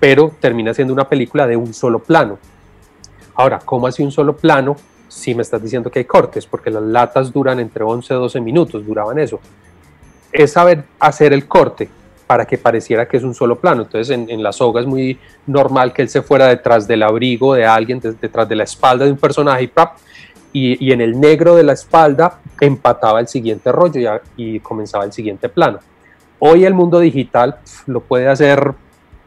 pero 0.00 0.32
termina 0.40 0.72
siendo 0.74 0.92
una 0.92 1.08
película 1.08 1.46
de 1.46 1.56
un 1.56 1.72
solo 1.74 1.98
plano. 1.98 2.38
Ahora, 3.34 3.58
¿cómo 3.64 3.86
así 3.86 4.02
un 4.02 4.12
solo 4.12 4.36
plano? 4.36 4.76
Si 5.08 5.34
me 5.34 5.42
estás 5.42 5.62
diciendo 5.62 5.90
que 5.90 6.00
hay 6.00 6.04
cortes, 6.04 6.46
porque 6.46 6.70
las 6.70 6.82
latas 6.82 7.32
duran 7.32 7.60
entre 7.60 7.84
11 7.84 8.12
y 8.12 8.16
12 8.16 8.40
minutos, 8.40 8.86
duraban 8.86 9.18
eso. 9.18 9.40
Es 10.32 10.52
saber 10.52 10.84
hacer 10.98 11.32
el 11.32 11.46
corte 11.46 11.88
para 12.26 12.44
que 12.46 12.58
pareciera 12.58 13.08
que 13.08 13.16
es 13.16 13.22
un 13.22 13.34
solo 13.34 13.56
plano. 13.56 13.82
Entonces, 13.82 14.10
en, 14.10 14.42
la 14.42 14.52
soga 14.52 14.80
es 14.80 14.86
muy 14.86 15.18
normal 15.46 15.92
que 15.92 16.02
él 16.02 16.08
se 16.08 16.20
fuera 16.20 16.48
detrás 16.48 16.86
del 16.86 17.02
abrigo 17.02 17.54
de 17.54 17.64
alguien, 17.64 18.00
detrás 18.00 18.48
de 18.48 18.54
la 18.54 18.64
espalda 18.64 19.06
de 19.06 19.12
un 19.12 19.18
personaje 19.18 19.72
y, 20.52 20.86
y, 20.86 20.92
en 20.92 21.00
el 21.00 21.18
negro 21.18 21.54
de 21.56 21.62
la 21.62 21.72
espalda 21.72 22.40
empataba 22.60 23.20
el 23.20 23.28
siguiente 23.28 23.72
rollo 23.72 24.20
y 24.36 24.60
comenzaba 24.60 25.04
el 25.04 25.12
siguiente 25.12 25.48
plano. 25.48 25.78
Hoy 26.38 26.64
el 26.64 26.74
mundo 26.74 27.00
digital 27.00 27.56
lo 27.86 28.00
puede 28.00 28.28
hacer 28.28 28.74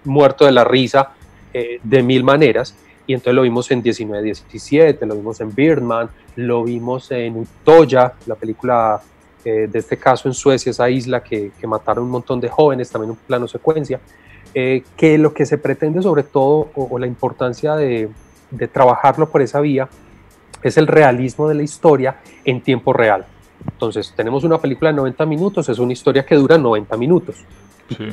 muerto 0.04 0.46
de 0.46 0.52
la 0.52 0.64
risa 0.64 1.12
eh, 1.54 1.80
de 1.84 2.04
mil 2.04 2.24
maneras. 2.24 2.76
Y 3.08 3.14
entonces 3.14 3.34
lo 3.34 3.42
vimos 3.42 3.70
en 3.72 3.80
1917, 3.80 5.06
lo 5.06 5.16
vimos 5.16 5.42
en 5.42 5.54
Birdman, 5.54 6.10
lo 6.36 6.64
vimos 6.64 7.12
en 7.12 7.38
Utoya, 7.38 8.14
la 8.26 8.36
película 8.36 9.02
eh, 9.44 9.68
de 9.70 9.80
este 9.80 9.98
caso 9.98 10.28
en 10.28 10.34
Suecia, 10.34 10.70
esa 10.70 10.90
isla 10.90 11.24
que, 11.24 11.52
que, 11.60 11.68
mataron 11.68 12.06
un 12.06 12.12
montón 12.12 12.40
de 12.40 12.48
jóvenes, 12.48 12.90
también 12.90 13.12
un 13.12 13.18
plano 13.18 13.48
secuencia, 13.48 14.00
eh, 14.54 14.84
que 14.96 15.18
lo 15.18 15.34
que 15.34 15.46
se 15.46 15.58
pretende 15.58 16.02
sobre 16.02 16.24
todo, 16.24 16.70
o, 16.76 17.00
la 17.00 17.08
importancia 17.08 17.76
de, 17.76 18.10
de, 18.52 18.68
trabajarlo 18.68 19.30
por 19.30 19.42
esa 19.42 19.60
vía, 19.60 19.90
es 20.62 20.78
el 20.78 20.86
realismo 20.86 21.50
de 21.50 21.56
la 21.56 21.64
historia 21.64 22.18
en 22.46 22.62
tiempo 22.62 22.94
real. 22.94 23.26
Entonces, 23.66 24.14
tenemos 24.16 24.44
una 24.44 24.60
película 24.60 24.92
de 24.92 24.98
90 24.98 25.26
minutos, 25.26 25.70
es 25.70 25.80
una 25.80 25.94
historia 25.94 26.26
que 26.26 26.36
dura 26.36 26.58
90 26.58 26.96
minutos 26.98 27.44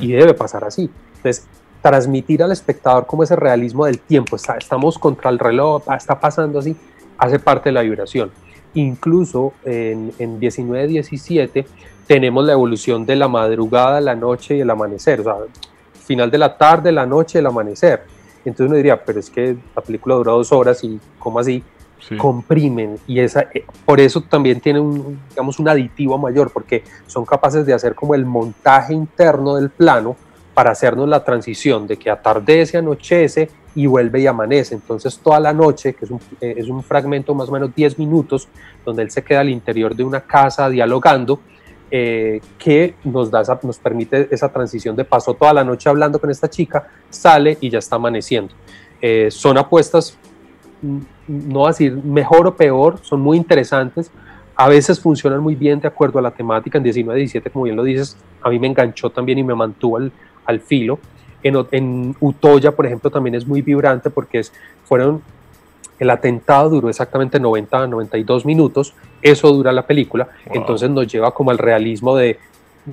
y 0.01 0.11
debe 0.11 0.33
pasar 0.33 0.63
así. 0.63 0.89
Entonces, 1.17 1.47
transmitir 1.81 2.43
al 2.43 2.51
espectador 2.51 3.05
como 3.05 3.23
ese 3.23 3.35
realismo 3.35 3.85
del 3.85 3.99
tiempo, 3.99 4.35
estamos 4.35 4.97
contra 4.97 5.29
el 5.29 5.39
reloj, 5.39 5.83
está 5.95 6.19
pasando 6.19 6.59
así, 6.59 6.75
hace 7.17 7.39
parte 7.39 7.69
de 7.69 7.73
la 7.73 7.81
vibración. 7.81 8.31
Incluso 8.73 9.53
en, 9.63 10.13
en 10.19 10.39
19-17 10.39 11.65
tenemos 12.05 12.45
la 12.45 12.53
evolución 12.53 13.05
de 13.05 13.15
la 13.15 13.27
madrugada, 13.27 14.01
la 14.01 14.15
noche 14.15 14.57
y 14.57 14.61
el 14.61 14.69
amanecer, 14.69 15.21
o 15.21 15.23
sea, 15.23 15.35
final 16.05 16.31
de 16.31 16.37
la 16.37 16.57
tarde, 16.57 16.91
la 16.91 17.05
noche, 17.05 17.39
el 17.39 17.45
amanecer. 17.45 18.03
Entonces 18.45 18.67
uno 18.67 18.75
diría, 18.75 19.03
pero 19.03 19.19
es 19.19 19.29
que 19.29 19.55
la 19.75 19.81
película 19.81 20.15
dura 20.15 20.31
dos 20.31 20.51
horas 20.51 20.83
y 20.83 20.99
¿cómo 21.19 21.39
así? 21.39 21.63
comprimen 22.17 22.97
y 23.07 23.19
esa, 23.19 23.41
eh, 23.53 23.65
por 23.85 23.99
eso 23.99 24.21
también 24.21 24.61
tiene 24.61 24.79
un, 24.79 25.19
digamos, 25.29 25.59
un 25.59 25.67
aditivo 25.67 26.17
mayor 26.17 26.49
porque 26.49 26.83
son 27.05 27.25
capaces 27.25 27.65
de 27.65 27.73
hacer 27.73 27.93
como 27.93 28.15
el 28.15 28.25
montaje 28.25 28.93
interno 28.93 29.55
del 29.55 29.69
plano 29.69 30.15
para 30.53 30.71
hacernos 30.71 31.07
la 31.07 31.23
transición 31.23 31.87
de 31.87 31.97
que 31.97 32.09
atardece, 32.09 32.77
anochece 32.77 33.49
y 33.75 33.85
vuelve 33.85 34.21
y 34.21 34.27
amanece. 34.27 34.75
Entonces 34.75 35.17
toda 35.19 35.39
la 35.39 35.53
noche, 35.53 35.93
que 35.93 36.05
es 36.05 36.11
un, 36.11 36.19
eh, 36.41 36.55
es 36.57 36.67
un 36.67 36.83
fragmento 36.83 37.33
más 37.33 37.49
o 37.49 37.51
menos 37.51 37.73
10 37.73 37.97
minutos, 37.99 38.47
donde 38.85 39.03
él 39.03 39.11
se 39.11 39.23
queda 39.23 39.41
al 39.41 39.49
interior 39.49 39.95
de 39.95 40.03
una 40.03 40.21
casa 40.21 40.69
dialogando, 40.69 41.39
eh, 41.91 42.39
que 42.57 42.95
nos, 43.03 43.31
da 43.31 43.41
nos 43.63 43.79
permite 43.79 44.27
esa 44.29 44.51
transición 44.51 44.95
de 44.95 45.05
paso 45.05 45.33
toda 45.33 45.53
la 45.53 45.63
noche 45.63 45.89
hablando 45.89 46.19
con 46.19 46.29
esta 46.29 46.49
chica, 46.49 46.87
sale 47.09 47.57
y 47.61 47.69
ya 47.69 47.79
está 47.79 47.95
amaneciendo. 47.95 48.53
son 49.29 49.57
apuestas 49.57 50.17
no 51.27 51.67
decir 51.67 51.95
mejor 51.95 52.47
o 52.47 52.55
peor, 52.55 52.99
son 53.01 53.21
muy 53.21 53.37
interesantes. 53.37 54.11
A 54.55 54.67
veces 54.67 54.99
funcionan 54.99 55.39
muy 55.39 55.55
bien 55.55 55.79
de 55.79 55.87
acuerdo 55.87 56.19
a 56.19 56.21
la 56.21 56.31
temática. 56.31 56.77
En 56.77 56.83
19-17, 56.83 57.51
como 57.51 57.65
bien 57.65 57.75
lo 57.75 57.83
dices, 57.83 58.17
a 58.41 58.49
mí 58.49 58.59
me 58.59 58.67
enganchó 58.67 59.09
también 59.09 59.37
y 59.37 59.43
me 59.43 59.55
mantuvo 59.55 59.97
al, 59.97 60.11
al 60.49 60.59
filo. 60.59 60.99
En, 61.43 61.55
en, 61.71 62.15
Utoya, 62.19 62.71
por 62.71 62.85
ejemplo, 62.85 63.09
también 63.09 63.35
es 63.35 63.47
muy 63.47 63.61
vibrante 63.61 64.09
porque 64.09 64.39
es, 64.39 64.51
fueron, 64.83 65.21
el 65.99 66.09
atentado 66.09 66.69
duró 66.69 66.89
exactamente 66.89 67.39
90 67.39 67.87
92 67.87 68.45
minutos, 68.45 68.93
eso 69.21 69.51
dura 69.51 69.71
la 69.71 69.85
película, 69.85 70.27
entonces 70.51 70.89
nos 70.89 71.07
lleva 71.07 71.33
como 71.33 71.51
al 71.51 71.57
realismo 71.57 72.15
de, 72.17 72.39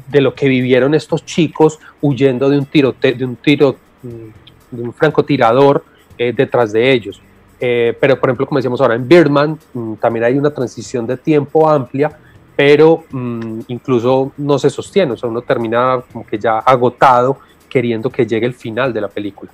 de, 0.08 0.20
lo 0.20 0.34
que 0.34 0.48
vivieron 0.48 0.94
estos 0.94 1.24
chicos 1.24 1.80
huyendo 2.00 2.48
de 2.48 2.58
un 2.58 2.66
tiro, 2.66 2.94
de 3.00 3.24
un 3.24 3.36
tiro, 3.36 3.76
mm, 4.02 4.76
de 4.76 4.82
un 4.82 4.92
francotirador 4.92 5.84
eh, 6.18 6.32
detrás 6.32 6.72
de 6.72 6.92
ellos. 6.92 7.20
Eh, 7.58 7.96
pero, 7.98 8.20
por 8.20 8.28
ejemplo, 8.28 8.46
como 8.46 8.58
decíamos 8.58 8.80
ahora, 8.80 8.94
en 8.94 9.08
Birdman 9.08 9.58
mm, 9.72 9.94
también 9.94 10.24
hay 10.24 10.38
una 10.38 10.50
transición 10.50 11.06
de 11.06 11.16
tiempo 11.16 11.68
amplia, 11.68 12.16
pero 12.56 13.04
mm, 13.10 13.60
incluso 13.68 14.32
no 14.38 14.58
se 14.58 14.70
sostiene, 14.70 15.12
o 15.12 15.16
sea, 15.16 15.28
uno 15.28 15.42
termina 15.42 16.00
como 16.10 16.26
que 16.26 16.38
ya 16.38 16.58
agotado 16.58 17.38
queriendo 17.68 18.10
que 18.10 18.26
llegue 18.26 18.46
el 18.46 18.54
final 18.54 18.92
de 18.92 19.00
la 19.02 19.08
película. 19.08 19.52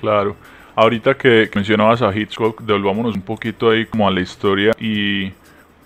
Claro. 0.00 0.34
Ahorita 0.74 1.14
que, 1.14 1.50
mencionabas 1.54 2.00
a 2.00 2.16
Hitchcock, 2.16 2.62
devolvámonos 2.62 3.14
un 3.14 3.22
poquito 3.22 3.70
ahí 3.70 3.84
como 3.84 4.08
a 4.08 4.10
la 4.10 4.20
historia 4.20 4.72
y 4.78 5.32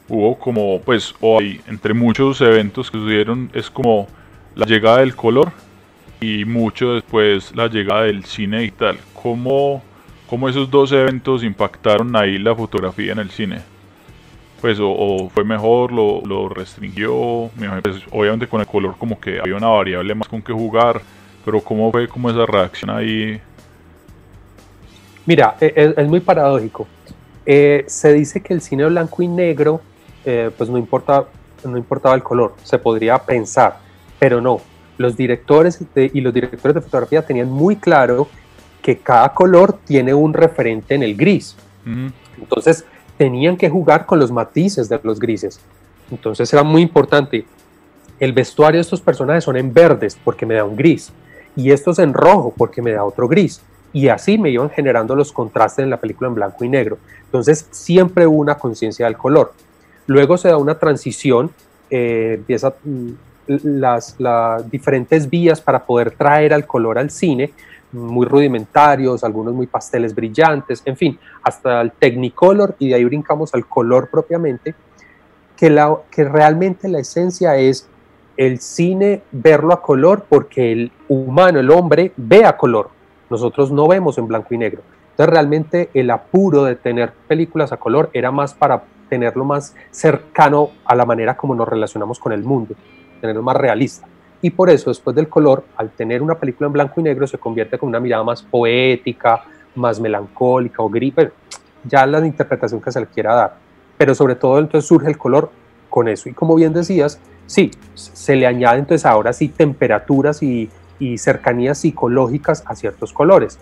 hubo 0.09 0.39
como, 0.39 0.81
pues, 0.81 1.15
hoy, 1.21 1.61
entre 1.67 1.95
muchos 1.95 2.41
eventos 2.41 2.91
que 2.91 2.99
sucedieron, 2.99 3.51
es 3.53 3.71
como 3.71 4.07
la 4.55 4.67
llegada 4.67 4.99
del 4.99 5.17
color 5.17 5.51
y 6.21 6.45
mucho 6.45 6.95
después 6.95 7.57
la 7.57 7.67
llegada 7.67 8.03
del 8.03 8.25
cine 8.25 8.61
digital. 8.61 8.99
¿Cómo 9.21 9.83
cómo 10.35 10.49
esos 10.49 10.71
dos 10.71 10.91
eventos 10.93 11.45
impactaron 11.45 12.17
ahí 12.17 12.39
la 12.39 12.55
fotografía 12.55 13.13
en 13.13 13.19
el 13.19 13.31
cine. 13.31 13.63
Pues 14.65 14.79
o, 14.81 15.29
fue 15.29 15.45
mejor, 15.45 15.93
lo, 15.93 16.23
lo 16.25 16.49
restringió, 16.49 17.51
pues, 17.83 17.97
obviamente 18.11 18.47
con 18.47 18.63
el 18.63 18.67
color 18.67 18.97
como 18.97 19.21
que 19.21 19.39
había 19.39 19.57
una 19.57 19.69
variable 19.69 20.15
más 20.15 20.27
con 20.27 20.41
que 20.41 20.55
jugar, 20.55 21.03
pero 21.45 21.61
cómo 21.61 21.93
fue 21.93 22.09
como 22.09 22.31
esa 22.31 22.47
reacción 22.47 22.89
ahí. 22.89 23.39
Mira, 25.27 25.55
e, 25.61 25.67
e, 25.67 25.95
es, 26.01 26.09
muy 26.09 26.21
paradójico. 26.21 26.87
Eh, 27.45 27.85
se 27.89 28.15
dice 28.15 28.41
que 28.41 28.55
el 28.55 28.63
cine 28.63 28.87
blanco 28.87 29.23
y 29.23 29.29
negro, 29.29 29.83
eh, 30.25 30.51
pues 30.57 30.71
no, 30.71 30.79
importa, 30.79 31.27
no 31.63 31.77
importaba 31.77 32.15
el 32.15 32.23
color, 32.23 32.55
se 32.63 32.79
podría 32.79 33.19
pensar, 33.19 33.81
pero 34.19 34.41
no. 34.41 34.63
Los 34.97 35.15
directores 35.15 35.79
y 35.95 36.21
los 36.23 36.33
directores 36.33 36.75
de 36.75 36.81
fotografía 36.81 37.21
tenían 37.21 37.51
muy 37.51 37.77
claro 37.77 38.29
que 38.81 38.97
cada 38.97 39.29
color 39.35 39.79
tiene 39.85 40.15
un 40.15 40.33
referente 40.33 40.95
en 40.95 41.03
el 41.03 41.15
gris. 41.15 41.55
Entonces 42.39 42.87
tenían 43.17 43.57
que 43.57 43.71
jugar 43.71 44.07
con 44.07 44.19
los 44.19 44.31
matices 44.31 44.89
de 44.89 45.01
los 45.03 45.19
grises. 45.19 45.61
Entonces 46.11 46.53
era 46.53 46.63
muy 46.63 46.83
importante. 46.83 47.45
El 48.21 48.33
vestuario 48.33 48.79
de 48.79 48.83
estos 48.83 49.01
personajes 49.01 49.45
son 49.45 49.57
en 49.57 49.73
verdes 49.73 50.17
porque 50.23 50.47
me 50.47 50.55
da 50.55 50.65
un 50.65 50.77
gris 50.77 51.13
y 51.57 51.71
estos 51.71 51.99
en 51.99 52.13
rojo 52.13 52.53
porque 52.57 52.83
me 52.83 52.93
da 52.93 53.05
otro 53.05 53.29
gris. 53.29 53.61
Y 53.93 54.09
así 54.09 54.39
me 54.39 54.51
iban 54.51 54.71
generando 54.71 55.15
los 55.15 55.33
contrastes 55.33 55.85
en 55.85 55.91
la 55.91 55.99
película 55.99 56.29
en 56.29 56.35
blanco 56.35 56.65
y 56.65 56.69
negro. 56.69 56.99
Entonces 57.27 57.69
siempre 57.71 58.27
hubo 58.27 58.39
una 58.39 58.57
conciencia 58.57 59.07
del 59.07 59.17
color. 59.17 59.53
Luego 60.07 60.37
se 60.37 60.49
da 60.49 60.57
una 60.57 60.79
transición, 60.79 61.51
eh, 61.91 62.35
empieza 62.39 62.75
mm, 62.83 63.11
las, 63.47 64.17
las 64.19 64.69
diferentes 64.71 65.31
vías 65.31 65.61
para 65.61 65.85
poder 65.85 66.11
traer 66.11 66.53
al 66.53 66.67
color 66.67 66.99
al 66.99 67.11
cine 67.11 67.53
muy 67.95 68.27
rudimentarios, 68.27 69.25
algunos 69.25 69.55
muy 69.55 69.67
pasteles 69.67 70.15
brillantes, 70.15 70.83
en 70.85 70.97
fin, 70.97 71.19
hasta 71.43 71.81
el 71.81 71.93
Technicolor 71.93 72.75
y 72.79 72.89
de 72.89 72.97
ahí 72.97 73.05
brincamos 73.05 73.55
al 73.55 73.67
color 73.67 74.09
propiamente, 74.11 74.75
que, 75.57 75.71
la, 75.71 75.97
que 76.11 76.25
realmente 76.25 76.89
la 76.89 76.99
esencia 76.99 77.57
es 77.57 77.89
el 78.37 78.59
cine 78.59 79.23
verlo 79.31 79.73
a 79.73 79.81
color 79.81 80.27
porque 80.29 80.73
el 80.73 80.93
humano, 81.09 81.61
el 81.61 81.71
hombre, 81.71 82.13
ve 82.17 82.45
a 82.45 82.57
color. 82.57 82.91
Nosotros 83.31 83.71
no 83.71 83.87
vemos 83.87 84.19
en 84.19 84.27
blanco 84.27 84.53
y 84.55 84.59
negro. 84.59 84.83
Entonces 85.11 85.33
realmente 85.33 85.91
el 85.95 86.11
apuro 86.11 86.65
de 86.65 86.75
tener 86.75 87.13
películas 87.29 87.71
a 87.71 87.77
color 87.77 88.11
era 88.13 88.33
más 88.33 88.53
para 88.53 88.83
tenerlo 89.09 89.45
más 89.45 89.77
cercano 89.93 90.71
a 90.85 90.97
la 90.97 91.07
manera 91.07 91.37
como 91.37 91.55
nos 91.55 91.69
relacionamos 91.69 92.19
con 92.19 92.33
el 92.33 92.43
mundo, 92.43 92.75
tenerlo 93.21 93.43
más 93.43 93.57
realista 93.57 94.09
y 94.45 94.51
por 94.51 94.69
eso 94.69 94.91
después 94.91 95.17
del 95.17 95.27
color, 95.27 95.65
al 95.75 95.89
tener 95.89 96.21
una 96.21 96.35
película 96.35 96.67
en 96.67 96.75
blanco 96.75 97.01
y 97.01 97.03
negro, 97.03 97.27
se 97.27 97.39
convierte 97.39 97.79
con 97.79 97.89
una 97.89 97.99
mirada 97.99 98.23
más 98.25 98.43
poética, 98.43 99.43
más 99.75 99.99
melancólica 99.99 100.83
o 100.83 100.91
gris, 100.91 101.15
ya 101.83 102.05
la 102.05 102.27
interpretación 102.27 102.79
que 102.79 102.93
se 102.93 103.01
le 103.01 103.07
quiera 103.07 103.35
dar. 103.35 103.57
Pero 103.97 104.15
sobre 104.15 104.35
todo 104.35 104.59
entonces 104.59 104.87
surge 104.87 105.09
el 105.09 105.17
color 105.17 105.51
con 105.89 106.09
eso. 106.09 106.29
Y 106.29 106.35
como 106.35 106.57
bien 106.57 106.75
decías, 106.75 107.19
sí, 107.47 107.71
se 107.95 108.37
le 108.37 108.47
añade 108.47 108.81
entonces 108.81 109.07
ahora 109.07 109.33
sí 109.33 109.49
temperaturas 109.49 110.43
y, 110.43 110.69
y 110.99 111.17
cercanías 111.17 111.79
psicológicas 111.79 112.65
a 112.67 112.75
ciertos 112.75 113.15
colores. 113.15 113.59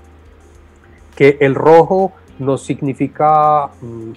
Que 1.14 1.37
el 1.42 1.55
rojo 1.55 2.12
nos 2.40 2.64
significa 2.64 3.68
mm, 3.81 4.12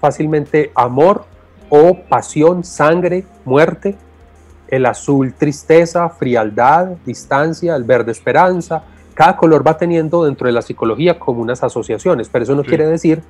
fácilmente 0.00 0.72
amor 0.74 1.26
o 1.68 1.96
pasión, 2.08 2.64
sangre, 2.64 3.24
muerte. 3.44 3.96
El 4.68 4.86
azul 4.86 5.34
tristeza, 5.34 6.08
frialdad, 6.08 6.96
distancia, 7.04 7.76
el 7.76 7.84
verde 7.84 8.12
esperanza. 8.12 8.84
Cada 9.14 9.36
color 9.36 9.66
va 9.66 9.76
teniendo 9.76 10.24
dentro 10.24 10.46
de 10.46 10.52
la 10.52 10.62
psicología 10.62 11.18
como 11.18 11.40
unas 11.40 11.62
asociaciones, 11.62 12.28
pero 12.28 12.42
eso 12.42 12.54
no 12.54 12.64
quiere 12.64 12.86
decir 12.86 13.22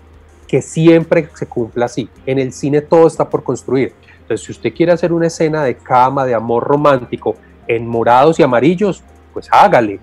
que 0.47 0.63
siempre 0.63 1.29
se 1.35 1.47
cumpla 1.47 1.87
así. 1.87 2.09
En 2.27 2.39
el 2.39 2.53
cine 2.53 2.81
todo 2.81 3.07
está 3.07 3.29
por 3.29 3.43
construir. 3.43 3.93
Entonces, 4.21 4.47
si 4.47 4.53
usted 4.53 4.73
quiere 4.73 4.93
hacer 4.93 5.13
una 5.13 5.27
escena 5.27 5.65
de 5.65 5.77
cama, 5.77 6.25
de 6.25 6.35
amor 6.35 6.65
romántico, 6.65 7.37
en 7.67 7.87
morados 7.87 8.39
y 8.39 8.43
amarillos, 8.43 9.03
pues 9.33 9.49
hágale. 9.51 10.01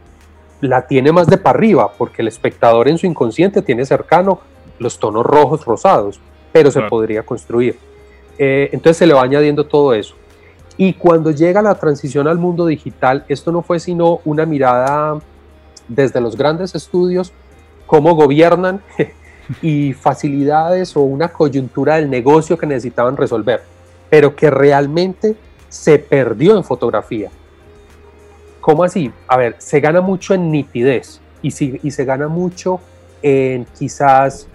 La 0.59 0.85
tiene 0.85 1.11
más 1.11 1.27
de 1.27 1.37
para 1.37 1.57
arriba, 1.57 1.91
porque 1.97 2.21
el 2.21 2.27
espectador 2.27 2.87
en 2.87 2.97
su 2.97 3.07
inconsciente 3.07 3.61
tiene 3.61 3.85
cercano 3.85 4.39
los 4.77 4.99
tonos 4.99 5.25
rojos, 5.25 5.65
rosados, 5.65 6.19
pero 6.51 6.69
se 6.69 6.81
podría 6.81 7.23
construir. 7.23 7.77
Eh, 8.37 8.69
entonces 8.71 8.97
se 8.97 9.07
le 9.07 9.13
va 9.13 9.23
añadiendo 9.23 9.65
todo 9.65 9.93
eso. 9.93 10.15
Y 10.81 10.93
cuando 10.93 11.29
llega 11.29 11.61
la 11.61 11.75
transición 11.75 12.27
al 12.27 12.39
mundo 12.39 12.65
digital, 12.65 13.23
esto 13.27 13.51
no 13.51 13.61
fue 13.61 13.79
sino 13.79 14.19
una 14.25 14.47
mirada 14.47 15.19
desde 15.87 16.19
los 16.19 16.35
grandes 16.35 16.73
estudios, 16.73 17.31
cómo 17.85 18.15
gobiernan 18.15 18.81
y 19.61 19.93
facilidades 19.93 20.97
o 20.97 21.01
una 21.01 21.27
coyuntura 21.27 21.97
del 21.97 22.09
negocio 22.09 22.57
que 22.57 22.65
necesitaban 22.65 23.15
resolver, 23.15 23.61
pero 24.09 24.35
que 24.35 24.49
realmente 24.49 25.35
se 25.69 25.99
perdió 25.99 26.57
en 26.57 26.63
fotografía. 26.63 27.29
¿Cómo 28.59 28.83
así? 28.83 29.13
A 29.27 29.37
ver, 29.37 29.57
se 29.59 29.81
gana 29.81 30.01
mucho 30.01 30.33
en 30.33 30.49
nitidez 30.49 31.21
y, 31.43 31.49
y 31.87 31.91
se 31.91 32.05
gana 32.05 32.27
mucho 32.27 32.79
en 33.21 33.67
quizás 33.77 34.47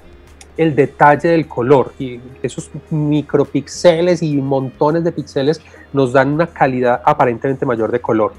el 0.57 0.75
detalle 0.75 1.29
del 1.29 1.47
color 1.47 1.93
y 1.99 2.21
esos 2.43 2.71
micropíxeles 2.91 4.23
y 4.23 4.37
montones 4.37 5.05
de 5.05 5.13
píxeles 5.13 5.61
nos 5.93 6.13
dan 6.13 6.33
una 6.33 6.47
calidad 6.47 7.03
aparentemente 7.05 7.67
mayor 7.67 7.93
de 7.93 8.01
color. 8.01 8.33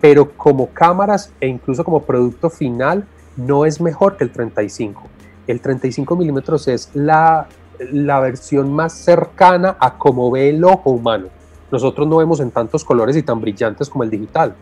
Pero 0.00 0.32
como 0.32 0.68
cámaras 0.68 1.32
e 1.40 1.48
incluso 1.48 1.84
como 1.84 2.02
producto 2.02 2.50
final 2.50 3.06
no 3.36 3.64
es 3.64 3.80
mejor 3.80 4.16
que 4.16 4.24
el 4.24 4.30
35. 4.30 5.02
El 5.46 5.60
35 5.60 6.16
milímetros 6.16 6.68
es 6.68 6.90
la, 6.94 7.48
la 7.78 8.20
versión 8.20 8.72
más 8.72 8.92
cercana 8.92 9.76
a 9.80 9.96
como 9.96 10.30
ve 10.30 10.50
el 10.50 10.64
ojo 10.64 10.90
humano. 10.90 11.28
Nosotros 11.70 12.06
no 12.06 12.18
vemos 12.18 12.40
en 12.40 12.50
tantos 12.50 12.84
colores 12.84 13.16
y 13.16 13.22
tan 13.22 13.40
brillantes 13.40 13.88
como 13.88 14.04
el 14.04 14.10
digital. 14.10 14.54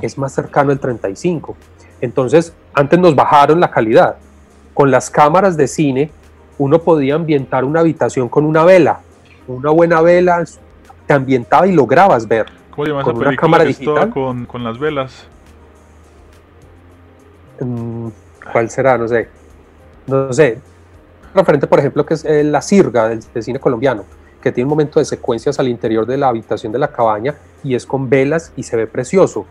Es 0.00 0.18
más 0.18 0.32
cercano 0.32 0.70
el 0.70 0.78
35. 0.78 1.56
Entonces, 2.00 2.52
antes 2.74 2.98
nos 2.98 3.14
bajaron 3.14 3.58
la 3.58 3.70
calidad. 3.70 4.16
Con 4.74 4.90
las 4.90 5.10
cámaras 5.10 5.56
de 5.56 5.66
cine 5.66 6.10
uno 6.62 6.78
podía 6.78 7.16
ambientar 7.16 7.64
una 7.64 7.80
habitación 7.80 8.28
con 8.28 8.44
una 8.44 8.64
vela. 8.64 9.00
Una 9.48 9.70
buena 9.70 10.00
vela 10.00 10.44
te 11.06 11.12
ambientaba 11.12 11.66
y 11.66 11.72
lograbas 11.72 12.28
ver. 12.28 12.46
¿Cómo 12.70 13.02
con 13.02 13.16
una 13.16 13.36
cámara 13.36 13.64
digital 13.64 14.10
con, 14.10 14.46
con, 14.46 14.62
las 14.62 14.78
velas? 14.78 15.26
Mm, 17.60 18.08
¿Cuál 18.52 18.70
será? 18.70 18.96
No 18.96 19.08
sé. 19.08 19.28
No 20.06 20.32
sé. 20.32 20.60
Referente, 21.34 21.66
por 21.66 21.80
ejemplo, 21.80 22.06
que 22.06 22.14
es 22.14 22.24
eh, 22.24 22.44
La 22.44 22.62
Sirga 22.62 23.08
del, 23.08 23.22
cine 23.42 23.58
colombiano, 23.58 24.04
que 24.40 24.52
tiene 24.52 24.66
un 24.66 24.70
momento 24.70 25.00
de 25.00 25.04
secuencias 25.04 25.58
al 25.58 25.66
interior 25.66 26.06
de 26.06 26.16
la 26.16 26.28
habitación 26.28 26.72
de 26.72 26.78
la 26.78 26.92
cabaña 26.92 27.34
y 27.64 27.74
es 27.74 27.84
con 27.84 28.08
velas 28.08 28.52
y 28.56 28.62
se 28.62 28.76
ve 28.76 28.86
precioso. 28.86 29.46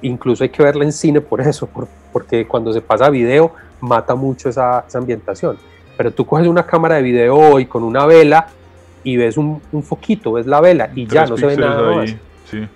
Incluso 0.00 0.42
hay 0.42 0.50
que 0.50 0.62
verla 0.62 0.84
en 0.84 0.92
cine 0.92 1.20
por 1.20 1.42
eso, 1.42 1.68
porque 2.12 2.46
cuando 2.48 2.72
se 2.72 2.80
pasa 2.80 3.06
a 3.06 3.10
video 3.10 3.52
mata 3.80 4.14
mucho 4.14 4.48
esa, 4.48 4.84
esa 4.88 4.98
ambientación 4.98 5.58
pero 5.96 6.12
tú 6.12 6.26
coges 6.26 6.46
una 6.46 6.66
cámara 6.66 6.96
de 6.96 7.02
video 7.02 7.36
hoy 7.36 7.66
con 7.66 7.82
una 7.82 8.06
vela 8.06 8.48
y 9.02 9.16
ves 9.16 9.36
un, 9.36 9.60
foquito, 9.82 10.32
ves 10.32 10.46
la 10.46 10.60
vela 10.60 10.90
y 10.94 11.06
ya 11.06 11.26
no 11.26 11.36
se 11.36 11.46
ve 11.46 11.56
nada 11.56 11.96
más. 11.96 12.14
Sí. 12.50 12.66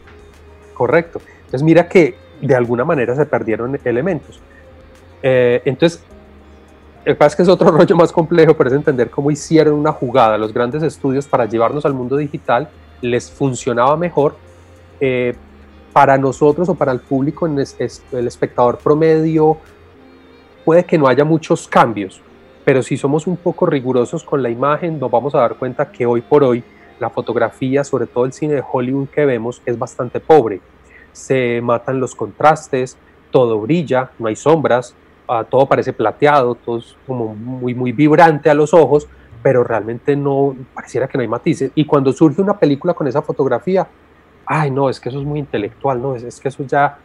Correcto. 0.74 1.20
Entonces 1.38 1.62
mira 1.62 1.88
que 1.88 2.14
de 2.40 2.54
alguna 2.54 2.84
manera 2.84 3.14
se 3.14 3.26
perdieron 3.26 3.78
elementos. 3.84 4.40
Eh, 5.22 5.60
entonces, 5.64 6.02
el 7.04 7.16
que 7.16 7.24
es 7.24 7.36
que 7.36 7.42
es 7.42 7.48
otro 7.48 7.70
rollo 7.76 7.96
más 7.96 8.12
complejo, 8.12 8.54
pero 8.56 8.70
es 8.70 8.76
entender 8.76 9.10
cómo 9.10 9.30
hicieron 9.30 9.74
una 9.74 9.92
jugada 9.92 10.38
los 10.38 10.52
grandes 10.52 10.82
estudios 10.82 11.26
para 11.26 11.46
llevarnos 11.46 11.84
al 11.84 11.94
mundo 11.94 12.16
digital, 12.16 12.68
les 13.00 13.30
funcionaba 13.30 13.96
mejor. 13.96 14.36
Eh, 15.00 15.34
para 15.92 16.16
nosotros 16.16 16.68
o 16.68 16.74
para 16.74 16.92
el 16.92 17.00
público, 17.00 17.46
el 17.46 18.26
espectador 18.26 18.78
promedio, 18.78 19.56
puede 20.64 20.84
que 20.84 20.96
no 20.96 21.08
haya 21.08 21.24
muchos 21.24 21.66
cambios, 21.66 22.20
pero 22.64 22.82
si 22.82 22.96
somos 22.96 23.26
un 23.26 23.36
poco 23.36 23.66
rigurosos 23.66 24.24
con 24.24 24.42
la 24.42 24.50
imagen, 24.50 24.98
nos 24.98 25.10
vamos 25.10 25.34
a 25.34 25.40
dar 25.40 25.56
cuenta 25.56 25.90
que 25.90 26.06
hoy 26.06 26.20
por 26.20 26.44
hoy 26.44 26.62
la 26.98 27.10
fotografía, 27.10 27.82
sobre 27.84 28.06
todo 28.06 28.26
el 28.26 28.32
cine 28.32 28.54
de 28.54 28.64
Hollywood 28.70 29.08
que 29.08 29.24
vemos, 29.24 29.62
es 29.64 29.78
bastante 29.78 30.20
pobre. 30.20 30.60
Se 31.12 31.60
matan 31.62 31.98
los 31.98 32.14
contrastes, 32.14 32.96
todo 33.30 33.58
brilla, 33.60 34.10
no 34.18 34.28
hay 34.28 34.36
sombras, 34.36 34.94
ah, 35.26 35.44
todo 35.48 35.66
parece 35.66 35.92
plateado, 35.92 36.54
todo 36.54 36.78
es 36.78 36.96
como 37.06 37.34
muy, 37.34 37.74
muy 37.74 37.92
vibrante 37.92 38.50
a 38.50 38.54
los 38.54 38.74
ojos, 38.74 39.08
pero 39.42 39.64
realmente 39.64 40.14
no, 40.14 40.54
pareciera 40.74 41.08
que 41.08 41.16
no 41.16 41.22
hay 41.22 41.28
matices. 41.28 41.72
Y 41.74 41.86
cuando 41.86 42.12
surge 42.12 42.42
una 42.42 42.58
película 42.58 42.92
con 42.92 43.08
esa 43.08 43.22
fotografía, 43.22 43.88
ay 44.44 44.70
no, 44.70 44.90
es 44.90 45.00
que 45.00 45.08
eso 45.08 45.20
es 45.20 45.24
muy 45.24 45.38
intelectual, 45.38 46.00
no, 46.02 46.14
es 46.14 46.40
que 46.40 46.48
eso 46.48 46.64
ya 46.64 46.98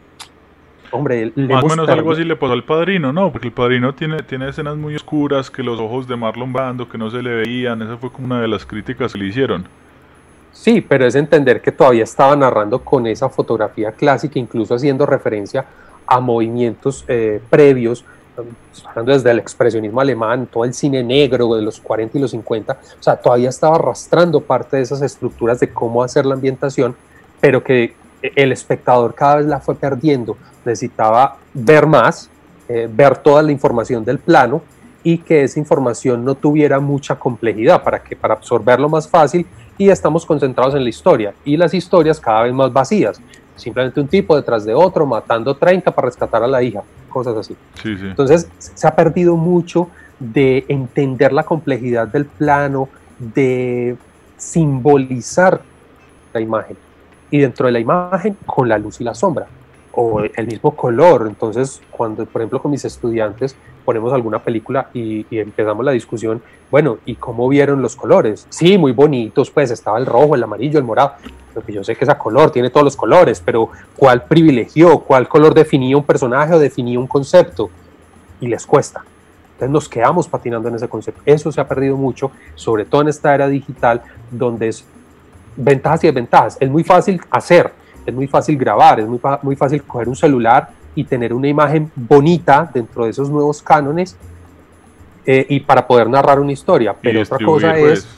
Hombre, 0.90 1.32
más 1.36 1.64
o 1.64 1.68
menos 1.68 1.88
algo 1.88 2.12
así 2.12 2.24
le 2.24 2.36
pasó 2.36 2.52
al 2.52 2.64
padrino, 2.64 3.12
¿no? 3.12 3.32
Porque 3.32 3.48
el 3.48 3.52
padrino 3.52 3.94
tiene, 3.94 4.22
tiene 4.22 4.48
escenas 4.48 4.76
muy 4.76 4.94
oscuras, 4.94 5.50
que 5.50 5.62
los 5.62 5.80
ojos 5.80 6.06
de 6.06 6.16
Marlon 6.16 6.52
Brando 6.52 6.88
que 6.88 6.98
no 6.98 7.10
se 7.10 7.22
le 7.22 7.34
veían, 7.34 7.82
esa 7.82 7.96
fue 7.96 8.10
como 8.10 8.26
una 8.26 8.40
de 8.40 8.48
las 8.48 8.64
críticas 8.64 9.12
que 9.12 9.18
le 9.18 9.26
hicieron. 9.26 9.66
Sí, 10.52 10.80
pero 10.80 11.06
es 11.06 11.14
entender 11.14 11.60
que 11.60 11.70
todavía 11.70 12.04
estaba 12.04 12.34
narrando 12.34 12.78
con 12.78 13.06
esa 13.06 13.28
fotografía 13.28 13.92
clásica, 13.92 14.38
incluso 14.38 14.74
haciendo 14.74 15.04
referencia 15.04 15.66
a 16.06 16.20
movimientos 16.20 17.04
eh, 17.08 17.40
previos, 17.50 18.04
hablando 18.84 19.12
desde 19.12 19.30
el 19.30 19.38
expresionismo 19.38 20.00
alemán, 20.00 20.46
todo 20.50 20.64
el 20.64 20.74
cine 20.74 21.02
negro 21.02 21.54
de 21.54 21.62
los 21.62 21.80
40 21.80 22.18
y 22.18 22.20
los 22.20 22.30
50, 22.30 22.72
o 22.72 23.02
sea, 23.02 23.16
todavía 23.16 23.48
estaba 23.48 23.76
arrastrando 23.76 24.40
parte 24.40 24.76
de 24.76 24.82
esas 24.82 25.02
estructuras 25.02 25.60
de 25.60 25.68
cómo 25.68 26.02
hacer 26.02 26.26
la 26.26 26.34
ambientación, 26.34 26.96
pero 27.40 27.62
que 27.62 27.94
el 28.22 28.52
espectador 28.52 29.14
cada 29.14 29.36
vez 29.36 29.46
la 29.46 29.60
fue 29.60 29.74
perdiendo, 29.74 30.36
necesitaba 30.64 31.36
ver 31.54 31.86
más, 31.86 32.30
eh, 32.68 32.88
ver 32.90 33.16
toda 33.18 33.42
la 33.42 33.52
información 33.52 34.04
del 34.04 34.18
plano 34.18 34.62
y 35.02 35.18
que 35.18 35.44
esa 35.44 35.60
información 35.60 36.24
no 36.24 36.34
tuviera 36.34 36.80
mucha 36.80 37.16
complejidad 37.16 37.82
para 37.82 38.02
que 38.02 38.16
para 38.16 38.34
absorberlo 38.34 38.88
más 38.88 39.08
fácil 39.08 39.46
y 39.78 39.88
estamos 39.88 40.26
concentrados 40.26 40.74
en 40.74 40.82
la 40.82 40.88
historia 40.88 41.34
y 41.44 41.56
las 41.56 41.74
historias 41.74 42.18
cada 42.18 42.42
vez 42.42 42.52
más 42.52 42.72
vacías, 42.72 43.20
simplemente 43.54 44.00
un 44.00 44.08
tipo 44.08 44.34
detrás 44.34 44.64
de 44.64 44.74
otro 44.74 45.06
matando 45.06 45.54
30 45.54 45.94
para 45.94 46.06
rescatar 46.06 46.42
a 46.42 46.46
la 46.48 46.62
hija, 46.62 46.82
cosas 47.08 47.36
así. 47.36 47.56
Entonces 47.84 48.48
se 48.58 48.86
ha 48.86 48.96
perdido 48.96 49.36
mucho 49.36 49.88
de 50.18 50.64
entender 50.68 51.32
la 51.32 51.44
complejidad 51.44 52.08
del 52.08 52.24
plano, 52.24 52.88
de 53.18 53.96
simbolizar 54.36 55.60
la 56.32 56.40
imagen 56.40 56.76
y 57.30 57.38
dentro 57.38 57.66
de 57.66 57.72
la 57.72 57.80
imagen 57.80 58.36
con 58.46 58.68
la 58.68 58.78
luz 58.78 59.00
y 59.00 59.04
la 59.04 59.14
sombra 59.14 59.46
o 59.96 60.20
el 60.20 60.46
mismo 60.46 60.76
color. 60.76 61.26
Entonces, 61.26 61.80
cuando, 61.90 62.26
por 62.26 62.42
ejemplo, 62.42 62.60
con 62.60 62.70
mis 62.70 62.84
estudiantes 62.84 63.56
ponemos 63.84 64.12
alguna 64.12 64.40
película 64.40 64.90
y, 64.92 65.26
empezamos 65.30 65.84
la 65.84 65.92
discusión, 65.92 66.42
bueno, 66.70 66.98
¿y 67.06 67.14
cómo 67.14 67.48
vieron 67.48 67.80
los 67.80 67.96
colores? 67.96 68.46
Sí, 68.50 68.76
muy 68.76 68.92
bonitos, 68.92 69.50
pues 69.50 69.70
estaba 69.70 69.98
el 69.98 70.06
rojo, 70.06 70.34
el 70.34 70.42
amarillo, 70.42 70.78
el 70.78 70.84
morado, 70.84 71.12
porque 71.54 71.72
yo 71.72 71.82
sé 71.82 71.96
que 71.96 72.04
ese 72.04 72.16
color 72.18 72.50
tiene 72.50 72.68
todos 72.68 72.84
los 72.84 72.96
colores, 72.96 73.42
pero 73.44 73.70
¿cuál 73.96 74.24
privilegió? 74.24 74.98
¿Cuál 74.98 75.28
color 75.28 75.54
definía 75.54 75.96
un 75.96 76.04
personaje 76.04 76.52
o 76.52 76.58
definía 76.58 76.98
un 76.98 77.06
concepto? 77.06 77.70
Y 78.40 78.48
les 78.48 78.66
cuesta. 78.66 79.02
Entonces 79.52 79.70
nos 79.70 79.88
quedamos 79.88 80.28
patinando 80.28 80.68
en 80.68 80.74
ese 80.74 80.88
concepto. 80.88 81.22
Eso 81.24 81.50
se 81.50 81.60
ha 81.60 81.66
perdido 81.66 81.96
mucho, 81.96 82.30
sobre 82.54 82.84
todo 82.84 83.00
en 83.00 83.08
esta 83.08 83.34
era 83.34 83.48
digital, 83.48 84.02
donde 84.30 84.68
es 84.68 84.84
ventajas 85.56 86.04
y 86.04 86.06
desventajas. 86.08 86.56
Es 86.60 86.70
muy 86.70 86.84
fácil 86.84 87.20
hacer, 87.30 87.72
es 88.04 88.14
muy 88.14 88.26
fácil 88.26 88.56
grabar, 88.56 89.00
es 89.00 89.06
muy, 89.06 89.20
muy 89.42 89.56
fácil 89.56 89.82
coger 89.82 90.08
un 90.08 90.16
celular 90.16 90.68
y 90.94 91.04
tener 91.04 91.32
una 91.32 91.48
imagen 91.48 91.90
bonita 91.94 92.70
dentro 92.72 93.04
de 93.04 93.10
esos 93.10 93.30
nuevos 93.30 93.62
cánones 93.62 94.16
eh, 95.24 95.46
y 95.48 95.60
para 95.60 95.86
poder 95.86 96.08
narrar 96.08 96.40
una 96.40 96.52
historia. 96.52 96.94
Pero 97.00 97.22
otra 97.22 97.38
cosa 97.44 97.76
es... 97.76 97.82
Pues. 97.82 98.08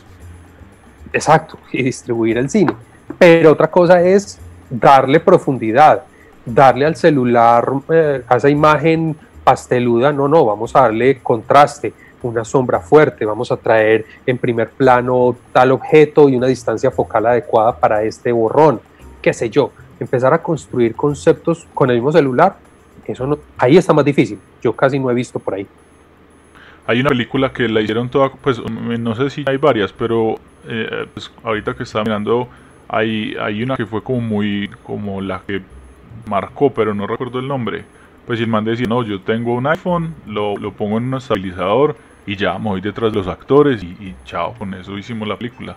Exacto, 1.12 1.58
y 1.72 1.82
distribuir 1.82 2.36
el 2.36 2.50
cine. 2.50 2.72
Pero 3.18 3.52
otra 3.52 3.70
cosa 3.70 4.02
es 4.02 4.38
darle 4.68 5.20
profundidad, 5.20 6.02
darle 6.44 6.84
al 6.84 6.96
celular, 6.96 7.66
eh, 7.88 8.22
a 8.28 8.36
esa 8.36 8.50
imagen 8.50 9.16
pasteluda, 9.42 10.12
no, 10.12 10.28
no, 10.28 10.44
vamos 10.44 10.76
a 10.76 10.82
darle 10.82 11.20
contraste, 11.20 11.94
una 12.22 12.44
sombra 12.44 12.80
fuerte, 12.80 13.24
vamos 13.24 13.52
a 13.52 13.56
traer 13.56 14.06
en 14.26 14.38
primer 14.38 14.70
plano 14.70 15.36
tal 15.52 15.72
objeto 15.72 16.28
y 16.28 16.36
una 16.36 16.46
distancia 16.46 16.90
focal 16.90 17.26
adecuada 17.26 17.78
para 17.78 18.02
este 18.02 18.32
borrón, 18.32 18.80
qué 19.22 19.32
sé 19.32 19.50
yo, 19.50 19.72
empezar 20.00 20.32
a 20.34 20.42
construir 20.42 20.94
conceptos 20.94 21.66
con 21.74 21.90
el 21.90 21.96
mismo 21.96 22.12
celular, 22.12 22.56
eso 23.06 23.26
no, 23.26 23.38
ahí 23.56 23.76
está 23.76 23.92
más 23.92 24.04
difícil, 24.04 24.38
yo 24.62 24.74
casi 24.74 24.98
no 24.98 25.10
he 25.10 25.14
visto 25.14 25.38
por 25.38 25.54
ahí. 25.54 25.66
Hay 26.86 27.00
una 27.00 27.10
película 27.10 27.52
que 27.52 27.68
la 27.68 27.80
hicieron 27.80 28.08
toda, 28.08 28.30
pues 28.30 28.60
no 28.62 29.14
sé 29.14 29.30
si 29.30 29.44
hay 29.46 29.56
varias, 29.58 29.92
pero 29.92 30.36
eh, 30.66 31.06
pues, 31.12 31.30
ahorita 31.42 31.74
que 31.74 31.82
estaba 31.82 32.04
mirando, 32.04 32.48
hay, 32.88 33.34
hay 33.40 33.62
una 33.62 33.76
que 33.76 33.86
fue 33.86 34.02
como 34.02 34.20
muy, 34.20 34.70
como 34.82 35.20
la 35.20 35.42
que 35.46 35.60
marcó, 36.26 36.70
pero 36.72 36.94
no 36.94 37.06
recuerdo 37.06 37.40
el 37.40 37.48
nombre. 37.48 37.84
Pues 38.26 38.40
el 38.40 38.46
man 38.46 38.64
decía, 38.64 38.86
no, 38.86 39.02
yo 39.02 39.20
tengo 39.20 39.54
un 39.54 39.66
iPhone, 39.66 40.14
lo, 40.26 40.56
lo 40.56 40.72
pongo 40.72 40.98
en 40.98 41.04
un 41.04 41.14
estabilizador 41.14 41.96
y 42.28 42.36
ya 42.36 42.58
voy 42.58 42.82
detrás 42.82 43.10
de 43.10 43.18
los 43.18 43.26
actores 43.26 43.82
y, 43.82 44.14
chao, 44.26 44.52
con 44.58 44.74
eso 44.74 44.98
hicimos 44.98 45.26
la 45.26 45.38
película. 45.38 45.74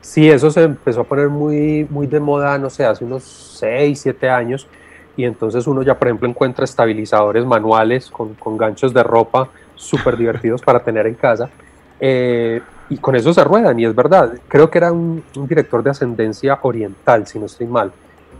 Sí, 0.00 0.30
eso 0.30 0.48
se 0.48 0.62
empezó 0.62 1.00
a 1.00 1.04
poner 1.04 1.28
muy, 1.28 1.84
muy 1.90 2.06
de 2.06 2.20
moda, 2.20 2.56
no 2.56 2.70
sé, 2.70 2.84
hace 2.84 3.04
unos 3.04 3.24
6, 3.58 4.00
7 4.00 4.30
años. 4.30 4.68
Y 5.16 5.24
entonces 5.24 5.66
uno 5.66 5.82
ya, 5.82 5.98
por 5.98 6.06
ejemplo, 6.06 6.28
encuentra 6.28 6.64
estabilizadores 6.64 7.44
manuales 7.44 8.08
con, 8.08 8.34
con 8.34 8.56
ganchos 8.56 8.94
de 8.94 9.02
ropa 9.02 9.48
súper 9.74 10.16
divertidos 10.16 10.62
para 10.62 10.78
tener 10.78 11.04
en 11.08 11.14
casa. 11.14 11.50
Eh, 11.98 12.60
y 12.88 12.98
con 12.98 13.16
eso 13.16 13.34
se 13.34 13.42
ruedan, 13.42 13.80
y 13.80 13.86
es 13.86 13.94
verdad. 13.94 14.34
Creo 14.46 14.70
que 14.70 14.78
era 14.78 14.92
un, 14.92 15.24
director 15.34 15.82
de 15.82 15.90
ascendencia 15.90 16.60
oriental, 16.62 17.26
si 17.26 17.40
no 17.40 17.46
estoy 17.46 17.66
mal, 17.66 17.90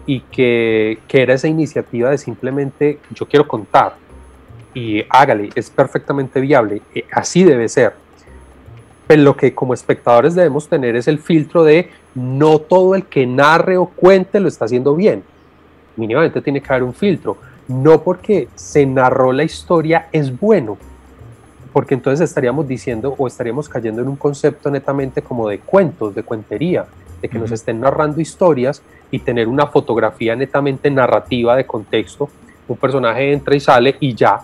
y 0.07 0.21
que, 0.21 1.01
que, 1.09 1.23
era 1.23 1.35
esa 1.35 1.49
iniciativa 1.49 2.09
de 2.11 2.19
simplemente 2.19 3.01
yo 3.11 3.27
quiero 3.27 3.49
contar 3.49 3.97
y 4.77 5.03
hágale, 5.09 5.49
es 5.55 5.71
perfectamente 5.71 6.39
viable, 6.39 6.83
eh, 6.95 7.07
así 7.11 7.45
debe 7.45 7.67
ser. 7.67 7.95
Pero 9.07 9.23
lo 9.23 9.35
que 9.35 9.55
como 9.55 9.73
espectadores 9.73 10.35
debemos 10.35 10.69
tener 10.69 10.97
es 10.97 11.09
el 11.09 11.19
filtro 11.19 11.65
de 11.65 11.89
no 12.15 12.59
todo 12.59 12.95
el 12.95 13.07
que 13.07 13.27
narre 13.27 13.79
o 13.79 13.87
cuente 13.87 14.39
lo 14.39 14.49
está 14.49 14.67
haciendo 14.67 14.95
bien. 14.95 15.23
Mínimamente 15.97 16.43
tiene 16.43 16.61
que 16.61 16.71
haber 16.71 16.83
un 16.83 16.93
filtro. 16.93 17.39
No 17.69 18.03
porque 18.03 18.49
se 18.55 18.85
narró 18.85 19.33
la 19.33 19.45
historia 19.45 20.09
es 20.13 20.39
bueno, 20.39 20.77
porque 21.73 21.95
entonces 21.95 22.29
estaríamos 22.29 22.69
diciendo 22.69 23.15
o 23.17 23.27
estaríamos 23.27 23.71
cayendo 23.71 24.03
en 24.03 24.09
un 24.09 24.17
concepto 24.17 24.71
netamente 24.71 25.23
como 25.23 25.49
de 25.49 25.59
cuentos, 25.61 26.15
de 26.15 26.23
cuentería, 26.23 26.85
de 27.23 27.31
que 27.31 27.39
nos 27.39 27.51
estén 27.51 27.81
narrando 27.81 28.21
historias 28.21 28.83
y 29.11 29.21
tener 29.21 29.49
una 29.49 29.69
fotografía 29.69 30.37
netamente 30.37 30.91
narrativa 30.91 31.57
de 31.57 31.65
contexto. 31.65 32.29
Un 32.69 32.77
personaje 32.77 33.33
entra 33.33 33.57
y 33.57 33.61
sale 33.61 33.97
y 34.01 34.15
ya, 34.15 34.43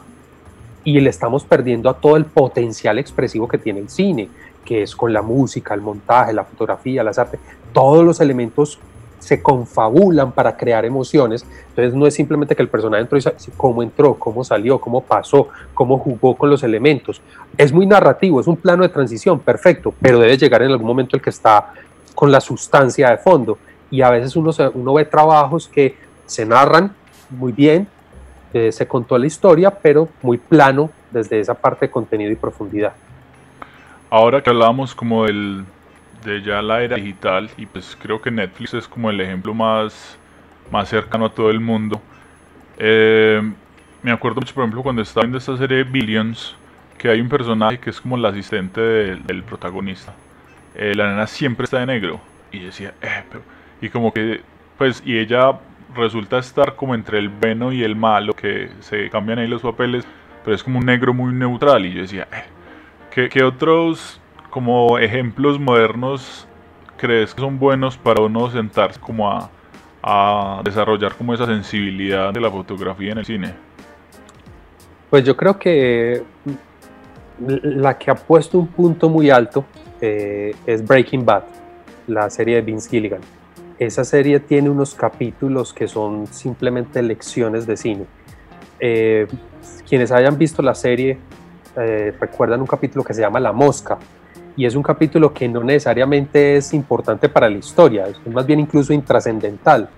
y 0.84 1.00
le 1.00 1.10
estamos 1.10 1.44
perdiendo 1.44 1.88
a 1.88 1.94
todo 1.94 2.16
el 2.16 2.24
potencial 2.24 2.98
expresivo 2.98 3.48
que 3.48 3.58
tiene 3.58 3.80
el 3.80 3.88
cine, 3.88 4.28
que 4.64 4.82
es 4.82 4.94
con 4.94 5.12
la 5.12 5.22
música, 5.22 5.74
el 5.74 5.80
montaje, 5.80 6.32
la 6.32 6.44
fotografía, 6.44 7.02
las 7.02 7.18
artes, 7.18 7.40
todos 7.72 8.04
los 8.04 8.20
elementos 8.20 8.78
se 9.22 9.40
confabulan 9.40 10.32
para 10.32 10.56
crear 10.56 10.84
emociones. 10.84 11.46
Entonces 11.68 11.94
no 11.94 12.06
es 12.08 12.14
simplemente 12.14 12.56
que 12.56 12.62
el 12.62 12.68
personaje 12.68 13.02
entró 13.02 13.18
y 13.18 13.22
cómo 13.56 13.82
entró, 13.82 14.14
cómo 14.14 14.42
salió, 14.42 14.80
cómo 14.80 15.00
pasó, 15.00 15.48
cómo 15.74 15.98
jugó 15.98 16.34
con 16.34 16.50
los 16.50 16.64
elementos. 16.64 17.22
Es 17.56 17.72
muy 17.72 17.86
narrativo, 17.86 18.40
es 18.40 18.48
un 18.48 18.56
plano 18.56 18.82
de 18.82 18.88
transición, 18.88 19.38
perfecto, 19.38 19.94
pero 20.00 20.18
debe 20.18 20.36
llegar 20.36 20.62
en 20.62 20.72
algún 20.72 20.88
momento 20.88 21.16
el 21.16 21.22
que 21.22 21.30
está 21.30 21.72
con 22.16 22.32
la 22.32 22.40
sustancia 22.40 23.10
de 23.10 23.18
fondo. 23.18 23.58
Y 23.92 24.02
a 24.02 24.10
veces 24.10 24.34
uno, 24.34 24.50
uno 24.74 24.94
ve 24.94 25.04
trabajos 25.04 25.68
que 25.68 25.96
se 26.26 26.44
narran 26.44 26.92
muy 27.30 27.52
bien, 27.52 27.86
eh, 28.52 28.72
se 28.72 28.86
contó 28.86 29.18
la 29.18 29.26
historia, 29.26 29.70
pero 29.70 30.08
muy 30.22 30.38
plano 30.38 30.90
desde 31.10 31.40
esa 31.40 31.54
parte 31.54 31.86
de 31.86 31.90
contenido 31.90 32.30
y 32.30 32.36
profundidad. 32.36 32.92
Ahora 34.10 34.42
que 34.42 34.50
hablábamos 34.50 34.94
como 34.94 35.24
del, 35.24 35.64
de 36.24 36.42
ya 36.42 36.62
la 36.62 36.82
era 36.82 36.96
digital 36.96 37.50
y 37.56 37.66
pues 37.66 37.96
creo 38.00 38.20
que 38.20 38.30
Netflix 38.30 38.74
es 38.74 38.88
como 38.88 39.10
el 39.10 39.20
ejemplo 39.20 39.54
más, 39.54 40.16
más 40.70 40.88
cercano 40.88 41.26
a 41.26 41.30
todo 41.30 41.50
el 41.50 41.60
mundo. 41.60 42.00
Eh, 42.78 43.42
me 44.02 44.10
acuerdo 44.10 44.40
mucho, 44.40 44.54
por 44.54 44.64
ejemplo, 44.64 44.82
cuando 44.82 45.02
estaba 45.02 45.22
viendo 45.22 45.38
esta 45.38 45.56
serie 45.56 45.84
Billions, 45.84 46.56
que 46.98 47.08
hay 47.08 47.20
un 47.20 47.28
personaje 47.28 47.78
que 47.78 47.90
es 47.90 48.00
como 48.00 48.16
el 48.16 48.24
asistente 48.24 48.80
del 48.80 49.42
protagonista. 49.44 50.12
Eh, 50.74 50.94
la 50.94 51.10
nena 51.10 51.26
siempre 51.26 51.64
está 51.64 51.78
de 51.78 51.86
negro. 51.86 52.20
Y 52.50 52.60
decía, 52.60 52.94
eh, 53.00 53.24
pero... 53.30 53.42
Y 53.80 53.88
como 53.88 54.12
que, 54.12 54.40
pues, 54.78 55.02
y 55.04 55.18
ella 55.18 55.58
resulta 55.94 56.38
estar 56.38 56.76
como 56.76 56.94
entre 56.94 57.18
el 57.18 57.28
bueno 57.28 57.72
y 57.72 57.82
el 57.82 57.96
malo, 57.96 58.32
que 58.32 58.70
se 58.80 59.08
cambian 59.10 59.38
ahí 59.38 59.48
los 59.48 59.62
papeles, 59.62 60.04
pero 60.44 60.54
es 60.54 60.62
como 60.62 60.78
un 60.78 60.86
negro 60.86 61.14
muy 61.14 61.32
neutral. 61.32 61.86
Y 61.86 61.94
yo 61.94 62.02
decía, 62.02 62.28
eh, 62.32 62.44
¿qué, 63.10 63.28
¿qué 63.28 63.42
otros 63.42 64.20
como 64.50 64.98
ejemplos 64.98 65.58
modernos 65.58 66.46
crees 67.02 67.34
que 67.34 67.40
son 67.40 67.58
buenos 67.58 67.96
para 67.96 68.22
uno 68.22 68.48
sentarse 68.50 69.00
como 69.00 69.28
a, 69.28 69.50
desarrollar 70.64 71.14
como 71.14 71.32
esa 71.32 71.46
sensibilidad 71.46 72.32
de 72.32 72.40
la 72.40 72.50
fotografía 72.50 73.12
en 73.12 73.18
el 73.18 73.24
cine? 73.24 73.54
Pues 75.10 75.24
yo 75.24 75.36
creo 75.36 75.58
que 75.58 76.22
la 77.38 77.98
que 77.98 78.10
ha 78.10 78.14
puesto 78.14 78.58
un 78.58 78.66
punto 78.68 79.08
muy 79.08 79.30
alto 79.30 79.64
eh, 80.00 80.54
es 80.66 80.86
Breaking 80.86 81.24
Bad, 81.24 81.44
la 82.06 82.28
serie 82.30 82.56
de 82.56 82.62
Vince 82.62 82.88
Gilligan. 82.88 83.20
Esa 83.86 84.04
serie 84.04 84.38
tiene 84.38 84.70
unos 84.70 84.94
capítulos 84.94 85.72
que 85.72 85.88
son 85.88 86.28
simplemente 86.28 87.02
lecciones 87.02 87.66
de 87.66 87.76
cine. 87.76 88.04
Eh, 88.78 89.26
quienes 89.88 90.12
hayan 90.12 90.38
visto 90.38 90.62
la 90.62 90.76
serie 90.76 91.18
eh, 91.76 92.14
recuerdan 92.20 92.60
un 92.60 92.68
capítulo 92.68 93.02
que 93.02 93.12
se 93.12 93.22
llama 93.22 93.40
La 93.40 93.50
Mosca, 93.52 93.98
y 94.56 94.66
es 94.66 94.76
un 94.76 94.84
capítulo 94.84 95.34
que 95.34 95.48
no 95.48 95.64
necesariamente 95.64 96.58
es 96.58 96.72
importante 96.74 97.28
para 97.28 97.50
la 97.50 97.56
historia, 97.58 98.06
es 98.06 98.32
más 98.32 98.46
bien 98.46 98.60
incluso 98.60 98.92
intrascendental. 98.92 99.88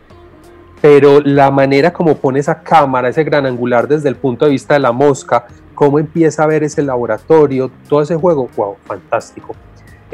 Pero 0.81 1.21
la 1.21 1.51
manera 1.51 1.93
como 1.93 2.17
pone 2.17 2.39
esa 2.39 2.63
cámara, 2.63 3.11
ese 3.11 3.23
gran 3.23 3.45
angular 3.45 3.87
desde 3.87 4.09
el 4.09 4.17
punto 4.17 4.47
de 4.47 4.53
vista 4.53 4.75
de 4.75 4.81
la 4.81 4.93
mosca, 4.93 5.47
cómo 5.75 5.99
empieza 5.99 6.43
a 6.43 6.47
ver 6.47 6.63
ese 6.63 6.83
laboratorio, 6.83 7.71
todo 7.87 8.01
ese 8.01 8.17
juego, 8.17 8.49
wow, 8.57 8.77
fantástico. 8.87 9.55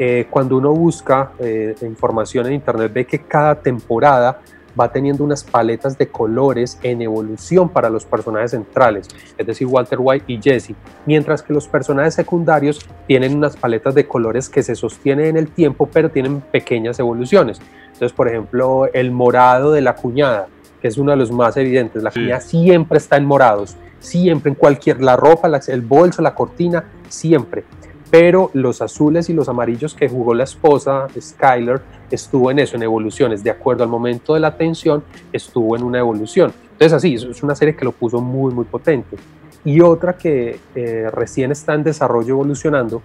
Eh, 0.03 0.25
cuando 0.31 0.57
uno 0.57 0.73
busca 0.73 1.33
eh, 1.37 1.75
información 1.83 2.47
en 2.47 2.53
internet 2.53 2.91
ve 2.91 3.05
que 3.05 3.19
cada 3.19 3.53
temporada 3.53 4.41
va 4.79 4.91
teniendo 4.91 5.23
unas 5.23 5.43
paletas 5.43 5.95
de 5.95 6.07
colores 6.07 6.79
en 6.81 7.03
evolución 7.03 7.69
para 7.69 7.87
los 7.87 8.03
personajes 8.03 8.49
centrales, 8.49 9.07
es 9.37 9.45
decir, 9.45 9.67
Walter 9.67 9.99
White 10.01 10.25
y 10.25 10.41
Jesse, 10.41 10.73
mientras 11.05 11.43
que 11.43 11.53
los 11.53 11.67
personajes 11.67 12.15
secundarios 12.15 12.79
tienen 13.05 13.35
unas 13.35 13.55
paletas 13.55 13.93
de 13.93 14.07
colores 14.07 14.49
que 14.49 14.63
se 14.63 14.73
sostienen 14.73 15.27
en 15.27 15.37
el 15.37 15.51
tiempo, 15.51 15.87
pero 15.93 16.09
tienen 16.09 16.41
pequeñas 16.41 16.97
evoluciones. 16.97 17.61
Entonces, 17.85 18.11
por 18.11 18.27
ejemplo, 18.27 18.89
el 18.91 19.11
morado 19.11 19.71
de 19.71 19.81
la 19.81 19.93
cuñada, 19.93 20.47
que 20.81 20.87
es 20.87 20.97
uno 20.97 21.11
de 21.11 21.17
los 21.17 21.31
más 21.31 21.55
evidentes, 21.57 22.01
la 22.01 22.09
cuñada 22.09 22.41
siempre 22.41 22.97
está 22.97 23.17
en 23.17 23.25
morados, 23.25 23.77
siempre 23.99 24.49
en 24.49 24.55
cualquier, 24.55 24.99
la 24.99 25.15
ropa, 25.15 25.47
el 25.67 25.81
bolso, 25.81 26.23
la 26.23 26.33
cortina, 26.33 26.85
siempre 27.07 27.65
pero 28.11 28.51
los 28.53 28.81
azules 28.81 29.29
y 29.29 29.33
los 29.33 29.47
amarillos 29.47 29.95
que 29.95 30.09
jugó 30.09 30.33
la 30.33 30.43
esposa 30.43 31.07
Skyler 31.19 31.81
estuvo 32.11 32.51
en 32.51 32.59
eso, 32.59 32.75
en 32.75 32.83
evoluciones, 32.83 33.41
de 33.41 33.49
acuerdo 33.49 33.83
al 33.83 33.89
momento 33.89 34.33
de 34.33 34.41
la 34.41 34.57
tensión, 34.57 35.01
estuvo 35.31 35.77
en 35.77 35.83
una 35.83 35.99
evolución. 35.99 36.53
Entonces 36.73 36.93
así, 36.93 37.13
es 37.13 37.41
una 37.41 37.55
serie 37.55 37.73
que 37.73 37.85
lo 37.85 37.93
puso 37.93 38.19
muy, 38.19 38.53
muy 38.53 38.65
potente. 38.65 39.15
Y 39.63 39.79
otra 39.79 40.17
que 40.17 40.59
eh, 40.75 41.09
recién 41.11 41.51
está 41.51 41.73
en 41.73 41.83
desarrollo 41.83 42.33
evolucionando, 42.33 43.01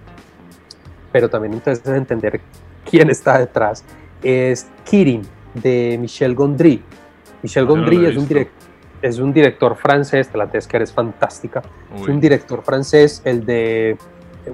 pero 1.13 1.31
también 1.31 1.53
entonces 1.55 1.87
entender 1.87 2.41
quién 2.91 3.09
está 3.09 3.39
detrás, 3.39 3.85
es 4.23 4.67
Kirin 4.85 5.23
de 5.55 5.99
Michel 6.01 6.35
Gondry. 6.35 6.83
Michel 7.43 7.65
ah, 7.65 7.69
Gondry 7.69 8.07
es, 8.07 8.17
un 8.17 8.47
es 9.03 9.19
un 9.19 9.33
director 9.33 9.77
francés, 9.77 10.31
la 10.35 10.51
que 10.51 10.59
es 10.59 10.93
fantástica, 10.93 11.63
es 11.95 12.09
un 12.09 12.19
director 12.19 12.63
francés, 12.63 13.23
el 13.25 13.45
de 13.47 13.97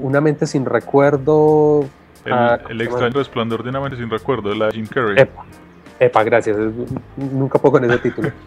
una 0.01 0.21
mente 0.21 0.47
sin 0.47 0.65
recuerdo. 0.65 1.85
El, 2.25 2.33
ah, 2.33 2.61
extraño 2.79 3.15
resplandor 3.15 3.63
de 3.63 3.71
una 3.71 3.81
mente 3.81 3.97
sin 3.97 4.09
recuerdo, 4.09 4.51
de 4.51 4.57
la 4.57 4.71
Jim 4.71 4.87
Carrey. 4.87 5.17
Epa, 5.19 5.45
epa 5.99 6.25
gracias. 6.25 6.57
Nunca 7.17 7.59
puedo 7.59 7.73
con 7.73 7.85
ese 7.85 7.99
título. 7.99 8.31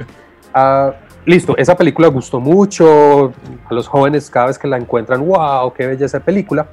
Ah, 0.57 0.93
listo, 1.25 1.57
esa 1.57 1.75
película 1.75 2.07
gustó 2.07 2.39
mucho. 2.39 3.33
A 3.69 3.73
los 3.73 3.89
jóvenes, 3.89 4.29
cada 4.29 4.45
vez 4.45 4.57
que 4.57 4.69
la 4.69 4.77
encuentran, 4.77 5.27
wow, 5.27 5.73
qué 5.73 5.85
bella 5.85 6.05
esa 6.05 6.21
película. 6.21 6.69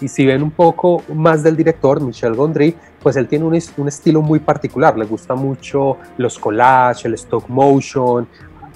Y 0.00 0.08
si 0.08 0.24
ven 0.24 0.42
un 0.42 0.50
poco 0.50 1.02
más 1.14 1.42
del 1.42 1.54
director, 1.54 2.00
Michel 2.00 2.34
Gondry, 2.34 2.74
pues 3.02 3.14
él 3.16 3.28
tiene 3.28 3.44
un, 3.44 3.58
un 3.76 3.88
estilo 3.88 4.22
muy 4.22 4.38
particular. 4.38 4.96
Le 4.96 5.04
gusta 5.04 5.34
mucho 5.34 5.98
los 6.16 6.38
collages, 6.38 7.04
el 7.04 7.12
stop 7.12 7.46
motion, 7.48 8.26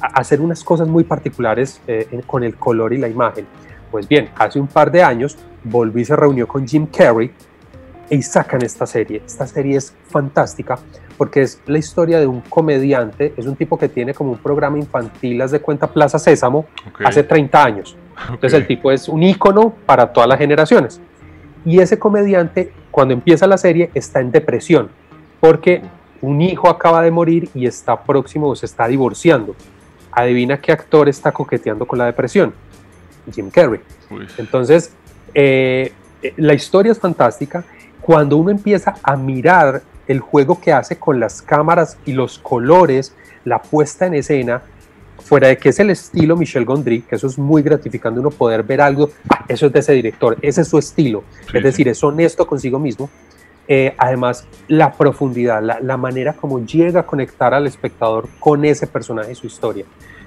hacer 0.00 0.40
unas 0.40 0.64
cosas 0.64 0.88
muy 0.88 1.04
particulares 1.04 1.80
eh, 1.86 2.20
con 2.26 2.44
el 2.44 2.56
color 2.56 2.92
y 2.92 2.98
la 2.98 3.08
imagen. 3.08 3.46
Pues 3.90 4.08
bien, 4.08 4.30
hace 4.36 4.60
un 4.60 4.66
par 4.66 4.90
de 4.90 5.02
años 5.02 5.36
volví 5.64 6.02
y 6.02 6.04
se 6.04 6.16
reunió 6.16 6.46
con 6.46 6.66
Jim 6.66 6.86
Carrey 6.86 7.30
y 8.08 8.22
sacan 8.22 8.62
esta 8.62 8.86
serie. 8.86 9.22
Esta 9.24 9.46
serie 9.46 9.76
es 9.76 9.94
fantástica 10.08 10.78
porque 11.16 11.42
es 11.42 11.60
la 11.66 11.76
historia 11.78 12.18
de 12.18 12.26
un 12.26 12.40
comediante, 12.40 13.34
es 13.36 13.44
un 13.44 13.54
tipo 13.54 13.78
que 13.78 13.90
tiene 13.90 14.14
como 14.14 14.32
un 14.32 14.38
programa 14.38 14.78
infantil, 14.78 15.42
haz 15.42 15.50
de 15.50 15.60
cuenta 15.60 15.86
Plaza 15.86 16.18
Sésamo, 16.18 16.64
hace 17.04 17.22
30 17.22 17.62
años. 17.62 17.96
Entonces 18.30 18.54
el 18.54 18.66
tipo 18.66 18.90
es 18.90 19.06
un 19.06 19.22
ícono 19.22 19.74
para 19.84 20.12
todas 20.14 20.26
las 20.28 20.38
generaciones. 20.38 20.98
Y 21.64 21.78
ese 21.78 21.98
comediante, 21.98 22.72
cuando 22.90 23.12
empieza 23.12 23.46
la 23.46 23.58
serie, 23.58 23.90
está 23.92 24.20
en 24.20 24.32
depresión, 24.32 24.88
porque 25.40 25.82
un 26.22 26.40
hijo 26.40 26.70
acaba 26.70 27.02
de 27.02 27.10
morir 27.10 27.50
y 27.54 27.66
está 27.66 28.02
próximo 28.02 28.48
o 28.48 28.56
se 28.56 28.64
está 28.64 28.88
divorciando. 28.88 29.54
Adivina 30.12 30.58
qué 30.58 30.72
actor 30.72 31.06
está 31.08 31.32
coqueteando 31.32 31.86
con 31.86 31.98
la 31.98 32.06
depresión. 32.06 32.54
Jim 33.32 33.50
Carrey. 33.50 33.80
Entonces, 34.38 34.92
eh, 35.34 35.92
eh, 36.22 36.34
la 36.36 36.54
historia 36.54 36.92
es 36.92 36.98
fantástica. 36.98 37.64
Cuando 38.00 38.36
uno 38.36 38.50
empieza 38.50 38.94
a 39.02 39.16
mirar 39.16 39.82
el 40.06 40.20
juego 40.20 40.60
que 40.60 40.72
hace 40.72 40.96
con 40.96 41.20
las 41.20 41.42
cámaras 41.42 41.96
y 42.04 42.12
los 42.12 42.38
colores, 42.38 43.14
la 43.44 43.60
puesta 43.62 44.06
en 44.06 44.14
escena, 44.14 44.62
fuera 45.20 45.48
de 45.48 45.58
que 45.58 45.68
es 45.68 45.78
el 45.78 45.90
estilo 45.90 46.36
Michel 46.36 46.64
Gondry, 46.64 47.02
que 47.02 47.14
eso 47.14 47.26
es 47.26 47.38
muy 47.38 47.62
gratificante 47.62 48.18
uno 48.18 48.30
poder 48.30 48.62
ver 48.62 48.80
algo, 48.80 49.10
ah, 49.28 49.44
eso 49.48 49.66
es 49.66 49.72
de 49.72 49.78
ese 49.78 49.92
director, 49.92 50.36
ese 50.42 50.62
es 50.62 50.68
su 50.68 50.78
estilo, 50.78 51.22
es 51.52 51.62
decir, 51.62 51.86
es 51.88 52.02
honesto 52.02 52.46
consigo 52.46 52.78
mismo. 52.78 53.08
Eh, 53.68 53.94
además, 53.98 54.48
la 54.66 54.92
profundidad, 54.92 55.62
la, 55.62 55.96
manera 55.96 56.32
como 56.32 56.58
llega 56.64 57.00
a 57.00 57.06
conectar 57.06 57.54
al 57.54 57.68
espectador 57.68 58.28
con 58.40 58.64
ese 58.64 58.88
personaje 58.88 59.30
y 59.30 59.34
su 59.36 59.46
historia. 59.46 59.84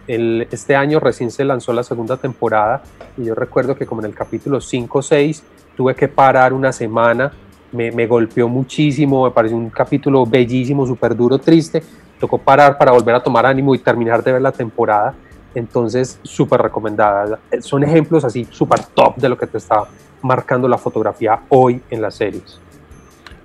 El, 0.08 0.48
este 0.52 0.76
año 0.76 1.00
recién 1.00 1.32
se 1.32 1.46
lanzó 1.46 1.72
la 1.74 1.84
segunda 1.84 2.18
temporada 2.18 2.84
y 3.18 3.26
yo 3.26 3.36
recuerdo 3.36 3.76
que 3.76 3.86
como 3.86 4.02
en 4.02 4.08
el 4.08 4.14
capítulo 4.14 4.60
5 4.60 5.00
o 5.00 5.02
6 5.02 5.44
tuve 5.78 5.96
que 5.96 6.08
parar 6.08 6.54
una 6.54 6.72
semana, 6.72 7.32
me, 7.72 7.92
me 7.92 8.06
golpeó 8.06 8.48
muchísimo, 8.48 9.26
me 9.26 9.32
pareció 9.32 9.58
un 9.58 9.70
capítulo 9.70 10.26
bellísimo, 10.26 10.86
súper 10.86 11.16
duro, 11.16 11.40
triste, 11.40 11.82
tocó 12.20 12.38
parar 12.38 12.78
para 12.78 12.92
volver 12.92 13.16
a 13.16 13.24
tomar 13.24 13.46
ánimo 13.46 13.74
y 13.76 13.80
terminar 13.80 14.24
de 14.24 14.34
ver 14.34 14.42
la 14.42 14.52
temporada. 14.52 15.14
Entonces, 15.56 16.20
súper 16.24 16.62
recomendada. 16.62 17.40
Son 17.62 17.84
ejemplos 17.84 18.24
así 18.26 18.48
súper 18.50 18.80
top 18.94 19.18
de 19.18 19.30
lo 19.30 19.38
que 19.38 19.46
te 19.46 19.58
está 19.58 19.84
marcando 20.22 20.68
la 20.68 20.78
fotografía 20.78 21.42
hoy 21.50 21.82
en 21.90 22.02
las 22.02 22.16
series. 22.16 22.60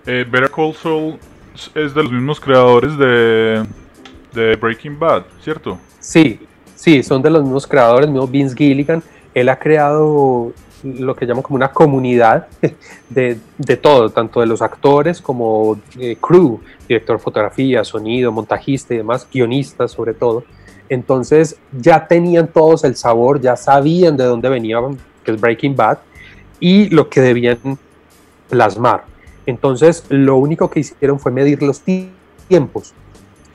Eh, 0.06 0.24
Better 0.30 0.50
Call 0.50 0.74
Saul 0.74 1.18
es 1.74 1.94
de 1.94 2.02
los 2.02 2.12
mismos 2.12 2.40
creadores 2.40 2.96
de, 2.96 3.66
de 4.32 4.56
Breaking 4.56 4.98
Bad, 4.98 5.24
¿cierto? 5.42 5.78
Sí, 5.98 6.40
sí, 6.78 7.02
son 7.02 7.20
de 7.20 7.30
los 7.30 7.42
mismos 7.42 7.66
creadores, 7.66 8.08
mismo 8.08 8.26
Vince 8.26 8.56
Gilligan. 8.56 9.02
Él 9.34 9.48
ha 9.48 9.58
creado 9.58 10.52
lo 10.84 11.16
que 11.16 11.26
llamo 11.26 11.42
como 11.42 11.56
una 11.56 11.72
comunidad 11.72 12.46
de, 13.10 13.38
de 13.58 13.76
todo, 13.76 14.10
tanto 14.10 14.40
de 14.40 14.46
los 14.46 14.62
actores 14.62 15.20
como 15.20 15.78
eh, 15.98 16.16
crew, 16.20 16.60
director 16.86 17.16
de 17.16 17.22
fotografía, 17.22 17.82
sonido, 17.84 18.30
montajista 18.30 18.94
y 18.94 18.98
demás, 18.98 19.26
guionistas 19.30 19.90
sobre 19.90 20.14
todo. 20.14 20.44
Entonces 20.88 21.58
ya 21.72 22.06
tenían 22.06 22.48
todos 22.48 22.84
el 22.84 22.96
sabor, 22.96 23.40
ya 23.40 23.56
sabían 23.56 24.16
de 24.16 24.24
dónde 24.24 24.48
venían, 24.48 24.96
que 25.24 25.32
es 25.32 25.40
Breaking 25.40 25.76
Bad, 25.76 25.98
y 26.60 26.88
lo 26.90 27.08
que 27.08 27.20
debían 27.20 27.58
plasmar. 28.48 29.04
Entonces 29.46 30.04
lo 30.08 30.36
único 30.36 30.70
que 30.70 30.80
hicieron 30.80 31.18
fue 31.18 31.32
medir 31.32 31.62
los 31.62 31.82
tiempos, 32.48 32.94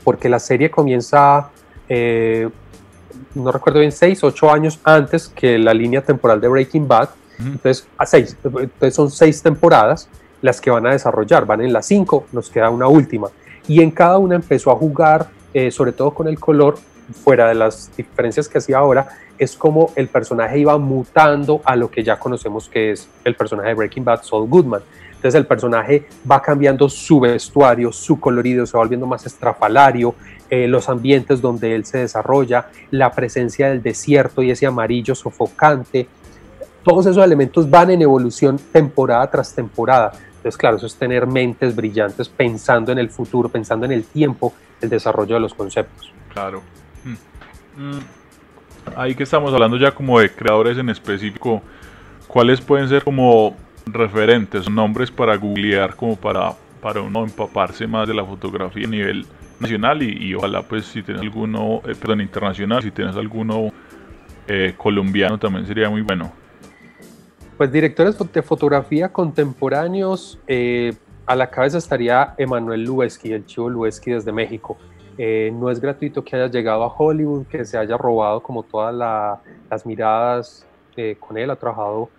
porque 0.04 0.30
la 0.30 0.40
serie 0.40 0.70
comienza 0.70 1.50
eh, 1.88 2.50
no 3.36 3.52
recuerdo 3.52 3.80
bien, 3.80 3.92
seis, 3.92 4.24
ocho 4.24 4.52
años 4.52 4.80
antes 4.84 5.28
que 5.28 5.58
la 5.58 5.74
línea 5.74 6.02
temporal 6.02 6.40
de 6.40 6.48
Breaking 6.48 6.88
Bad. 6.88 7.10
Entonces, 7.40 7.88
a 7.98 8.06
seis, 8.06 8.38
entonces 8.44 8.94
son 8.94 9.10
seis 9.10 9.42
temporadas 9.42 10.08
las 10.42 10.62
que 10.62 10.70
van 10.70 10.86
a 10.86 10.92
desarrollar, 10.92 11.46
van 11.46 11.62
en 11.62 11.74
las 11.74 11.88
cinco, 11.88 12.26
nos 12.32 12.50
queda 12.50 12.70
una 12.70 12.88
última. 12.88 13.30
Y 13.68 13.82
en 13.82 13.92
cada 13.92 14.18
una 14.18 14.36
empezó 14.36 14.72
a 14.72 14.76
jugar, 14.76 15.30
eh, 15.54 15.72
sobre 15.72 15.94
todo 15.94 16.12
con 16.14 16.28
el 16.28 16.40
color, 16.40 16.78
fuera 17.24 17.48
de 17.48 17.56
las 17.56 17.96
diferencias 17.96 18.48
que 18.48 18.58
hacía 18.58 18.78
ahora, 18.78 19.08
es 19.38 19.56
como 19.56 19.92
el 19.96 20.08
personaje 20.08 20.60
iba 20.60 20.78
mutando 20.78 21.62
a 21.66 21.76
lo 21.76 21.90
que 21.90 22.04
ya 22.04 22.20
conocemos 22.20 22.70
que 22.70 22.92
es 22.92 23.08
el 23.24 23.36
personaje 23.36 23.70
de 23.70 23.76
Breaking 23.76 24.04
Bad, 24.04 24.24
Saul 24.24 24.48
Goodman. 24.48 24.82
Entonces 25.24 25.40
el 25.40 25.48
personaje 25.48 26.06
va 26.30 26.42
cambiando 26.42 26.90
su 26.90 27.22
vestuario, 27.22 27.94
su 27.94 28.20
colorido, 28.20 28.66
se 28.66 28.74
va 28.74 28.84
volviendo 28.84 29.08
más 29.08 29.26
estrafalario, 29.26 30.16
eh, 30.50 30.68
los 30.68 30.90
ambientes 30.90 31.40
donde 31.40 31.74
él 31.76 31.86
se 31.86 32.00
desarrolla, 32.00 32.68
la 32.92 33.10
presencia 33.10 33.70
del 33.70 33.82
desierto 33.82 34.44
y 34.44 34.52
ese 34.52 34.66
amarillo 34.66 35.16
sofocante, 35.16 36.10
todos 36.84 37.06
esos 37.06 37.24
elementos 37.24 37.70
van 37.70 37.92
en 37.92 38.02
evolución 38.02 38.60
temporada 38.74 39.32
tras 39.32 39.56
temporada. 39.56 40.12
Entonces, 40.36 40.58
claro, 40.58 40.76
eso 40.76 40.88
es 40.88 40.96
tener 40.98 41.26
mentes 41.26 41.74
brillantes 41.74 42.28
pensando 42.28 42.92
en 42.92 43.00
el 43.00 43.10
futuro, 43.10 43.48
pensando 43.48 43.86
en 43.86 43.94
el 43.94 44.04
tiempo, 44.04 44.54
el 44.82 44.90
desarrollo 44.90 45.36
de 45.36 45.40
los 45.40 45.54
conceptos. 45.54 46.12
Claro. 46.34 46.62
Mm. 47.06 47.82
Mm. 47.82 48.00
Ahí 48.98 49.16
que 49.16 49.24
estamos 49.24 49.54
hablando 49.54 49.78
ya 49.78 49.92
como 49.92 50.20
de 50.20 50.30
creadores 50.30 50.78
en 50.78 50.90
específico, 50.90 51.62
¿cuáles 52.28 52.60
pueden 52.60 52.90
ser 52.90 53.06
como 53.06 53.56
referentes, 53.86 54.70
nombres 54.70 55.12
para 55.12 55.36
googlear, 55.36 55.96
como 55.96 56.16
para, 56.16 56.54
para 56.82 57.02
uno 57.02 57.24
empaparse 57.24 57.88
más 57.88 58.08
de 58.08 58.14
la 58.14 58.26
fotografía 58.26 58.88
a 58.88 58.90
nivel 58.90 59.26
nacional 59.60 60.02
y, 60.04 60.34
ojalá 60.36 60.62
pues 60.62 60.86
si 60.86 61.02
tienes 61.04 61.22
alguno, 61.22 61.82
eh, 61.86 61.96
perdón, 62.00 62.22
internacional, 62.22 62.82
si 62.82 62.92
tienes 62.92 63.16
alguno 63.16 63.72
eh, 64.48 64.74
colombiano 64.78 65.38
también 65.38 65.66
sería 65.66 65.90
muy 65.90 66.02
bueno. 66.02 66.32
Pues 67.58 67.72
directores 67.72 68.18
de 68.18 68.42
fotografía 68.42 69.10
contemporáneos, 69.10 70.40
eh, 70.48 70.94
a 71.26 71.36
la 71.36 71.50
cabeza 71.50 71.78
estaría 71.78 72.34
Emanuel 72.38 72.84
Lueski, 72.84 73.32
el 73.32 73.46
chivo 73.46 73.70
Lueski 73.70 74.12
desde 74.12 74.32
México. 74.32 74.78
no 75.18 75.70
es 75.70 75.80
gratuito 75.80 76.24
que 76.24 76.36
haya 76.36 76.48
llegado 76.48 76.84
a 76.84 76.88
Hollywood, 76.88 77.46
que 77.46 77.64
se 77.64 77.78
haya 77.78 77.96
robado 77.96 78.42
como 78.42 78.64
todas 78.64 78.94
las 79.70 79.86
miradas 79.86 80.66
con 81.20 81.38
él, 81.38 81.50
ha 81.50 81.56
trabajado 81.56 82.10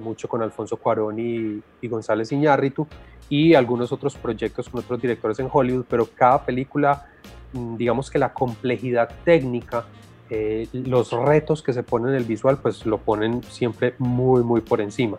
mucho 0.00 0.28
con 0.28 0.42
Alfonso 0.42 0.76
Cuarón 0.76 1.18
y, 1.18 1.62
y 1.80 1.88
González 1.88 2.32
Iñárritu, 2.32 2.86
y 3.28 3.54
algunos 3.54 3.92
otros 3.92 4.16
proyectos 4.16 4.68
con 4.68 4.80
otros 4.80 5.00
directores 5.00 5.38
en 5.38 5.48
Hollywood, 5.52 5.84
pero 5.88 6.08
cada 6.14 6.44
película, 6.44 7.06
mm, 7.52 7.76
digamos 7.76 8.10
que 8.10 8.18
la 8.18 8.32
complejidad 8.32 9.10
técnica, 9.24 9.84
eh, 10.30 10.68
los 10.72 11.12
retos 11.12 11.62
que 11.62 11.72
se 11.72 11.82
ponen 11.82 12.10
en 12.10 12.16
el 12.16 12.24
visual, 12.24 12.58
pues 12.60 12.86
lo 12.86 12.98
ponen 12.98 13.42
siempre 13.44 13.94
muy, 13.98 14.42
muy 14.42 14.60
por 14.60 14.80
encima. 14.80 15.18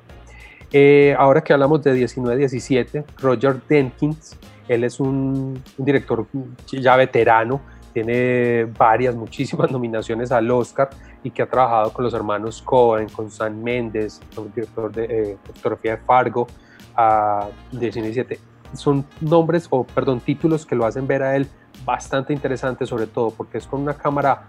Eh, 0.72 1.16
ahora 1.18 1.42
que 1.42 1.54
hablamos 1.54 1.84
de 1.84 1.94
1917, 1.94 3.04
Roger 3.18 3.60
Denkins, 3.68 4.38
él 4.68 4.84
es 4.84 5.00
un, 5.00 5.62
director 5.78 6.28
ya 6.68 6.96
veterano, 6.96 7.62
tiene 8.04 8.66
varias, 8.78 9.16
muchísimas 9.16 9.72
nominaciones 9.78 10.32
al 10.32 10.50
Oscar 10.52 10.90
y 11.24 11.32
que 11.32 11.42
ha 11.42 11.50
trabajado 11.50 11.92
con 11.92 12.06
los 12.06 12.14
hermanos 12.14 12.62
Cohen, 12.62 13.10
con 13.10 13.30
Sam 13.30 13.62
Mendes, 13.62 14.22
el 14.38 14.54
director 14.54 14.92
de 14.92 15.32
eh, 15.32 15.38
fotografía 15.44 15.98
de 15.98 15.98
Fargo, 15.98 16.48
a 16.96 17.48
17. 17.72 18.40
Son 18.74 19.06
nombres 19.20 19.68
o, 19.70 19.84
perdón, 19.84 20.22
títulos 20.22 20.66
que 20.66 20.76
lo 20.76 20.86
hacen 20.86 21.08
ver 21.08 21.24
a 21.24 21.36
él 21.36 21.48
bastante 21.86 22.34
interesante, 22.34 22.86
sobre 22.86 23.08
todo 23.08 23.32
porque 23.32 23.58
es 23.58 23.68
con 23.68 23.82
una 23.82 23.96
cámara 23.96 24.44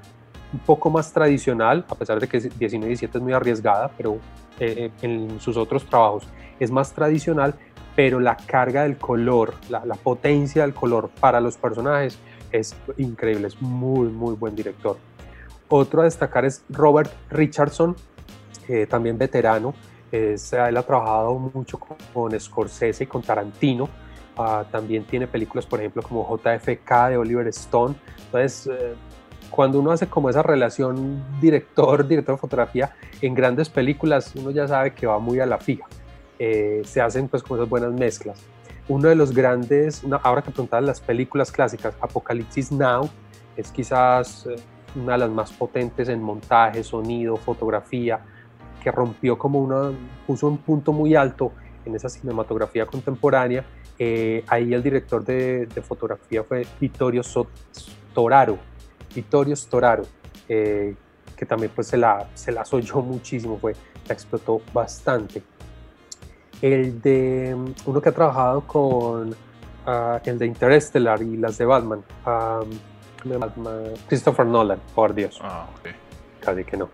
un 0.53 0.61
poco 0.61 0.91
más 0.91 1.13
tradicional, 1.13 1.85
a 1.89 1.95
pesar 1.95 2.21
de 2.21 2.29
que 2.29 2.39
1917 2.39 3.19
es 3.19 3.23
muy 3.23 3.33
arriesgada, 3.33 3.91
pero 3.97 4.19
eh, 4.61 4.75
eh, 4.77 4.91
en 5.03 5.41
sus 5.41 5.57
otros 5.57 5.87
trabajos 5.87 6.29
es 6.61 6.71
más 6.71 6.93
tradicional, 6.93 7.55
pero 7.97 8.21
la 8.21 8.37
carga 8.37 8.85
del 8.85 8.97
color, 8.97 9.55
la, 9.69 9.85
la, 9.85 9.95
potencia 9.95 10.63
del 10.63 10.75
color 10.75 11.11
para 11.21 11.41
los 11.41 11.57
personajes 11.57 12.19
es 12.53 12.75
increíble, 12.97 13.49
es 13.49 13.61
muy, 13.61 14.09
muy 14.09 14.35
buen 14.35 14.55
director. 14.55 14.97
Otro 15.69 16.01
a 16.01 16.05
destacar 16.05 16.45
es 16.45 16.65
Robert 16.69 17.11
Richardson, 17.31 17.97
también 18.89 19.19
veterano, 19.19 19.75
es, 20.13 20.53
él 20.53 20.77
ha 20.77 20.83
trabajado 20.83 21.39
mucho 21.39 21.79
con, 21.79 22.39
Scorsese 22.39 23.05
y 23.05 23.07
con 23.07 23.23
Tarantino. 23.23 23.89
Ah, 24.37 24.65
también 24.71 25.05
tiene 25.05 25.27
películas, 25.27 25.67
por 25.67 25.81
ejemplo, 25.81 26.03
como 26.03 26.27
JFK 26.27 27.11
de 27.11 27.17
Oliver 27.17 27.47
Stone. 27.49 27.95
Entonces, 28.27 28.67
eh, 28.67 28.95
cuando 29.51 29.81
uno 29.81 29.91
hace 29.93 30.07
como 30.07 30.31
esa 30.31 30.43
relación 30.43 31.23
director, 31.41 32.07
director 32.09 32.37
de 32.37 32.41
fotografía 32.41 32.95
en 33.21 33.35
grandes 33.35 33.69
películas, 33.69 34.33
uno 34.35 34.51
ya 34.51 34.67
sabe 34.67 34.95
que 34.95 35.07
va 35.07 35.19
muy 35.19 35.41
a 35.41 35.47
la 35.47 35.59
fija. 35.59 35.87
Eh, 36.39 36.83
se 36.85 37.01
hacen 37.01 37.29
pues 37.29 37.43
como 37.43 37.57
esas 37.57 37.69
buenas 37.69 37.93
mezclas. 37.93 38.43
Uno 38.91 39.09
de 39.09 39.15
los 39.15 39.33
grandes, 39.33 40.03
ahora 40.25 40.43
que 40.43 40.51
preguntaban 40.51 40.85
las 40.85 41.01
películas 41.01 41.53
clásicas, 41.53 41.95
Apocalipsis 42.01 42.73
Now, 42.73 43.09
es 43.57 43.71
quizás 43.71 44.47
eh, 44.47 44.57
una 44.97 45.13
de 45.13 45.19
las 45.19 45.31
más 45.31 45.53
potentes 45.53 46.09
en 46.09 46.21
montaje, 46.21 46.83
sonido, 46.83 47.37
fotografía, 47.37 48.19
que 48.83 48.91
rompió 48.91 49.39
como 49.39 49.61
una, 49.61 49.93
puso 50.27 50.49
un 50.49 50.59
punto 50.59 50.93
muy 50.93 51.15
alto 51.15 51.53
en 51.85 51.95
esa 51.95 52.09
cinematografía 52.09 52.85
contemporánea. 52.85 53.65
Eh, 53.97 54.43
ahí 54.49 54.75
el 54.75 54.83
director 54.83 55.25
de, 55.25 55.69
fotografía 55.87 56.43
fue 56.43 56.67
Vittorio 56.81 57.23
Storaro, 57.23 58.59
Vittorio 59.15 59.55
Storaro, 59.55 60.03
eh, 60.49 60.97
que 61.37 61.47
también 61.47 61.71
pues 61.73 61.87
se 61.87 61.97
la, 61.97 62.29
se 62.35 62.51
la 62.51 62.65
soyó 62.65 63.03
muchísimo, 63.03 63.57
fue, 63.57 63.73
la 64.09 64.15
explotó 64.15 64.61
bastante. 64.75 65.45
El 66.63 67.01
de 67.01 67.57
uno 67.87 68.01
que 68.01 68.09
ha 68.09 68.13
trabajado 68.13 68.61
con 68.63 69.35
ah, 69.87 70.21
el 70.25 70.39
de 70.39 70.47
Interstellar 70.47 71.23
y 71.23 71.37
las 71.37 71.59
de 71.59 71.65
Batman, 71.65 72.03
Christopher 74.09 74.47
Nolan, 74.47 74.79
por 74.95 75.15
Dios. 75.15 75.39
Ah, 75.43 75.67
Casi 76.41 76.65
que 76.65 76.77
no. 76.77 76.89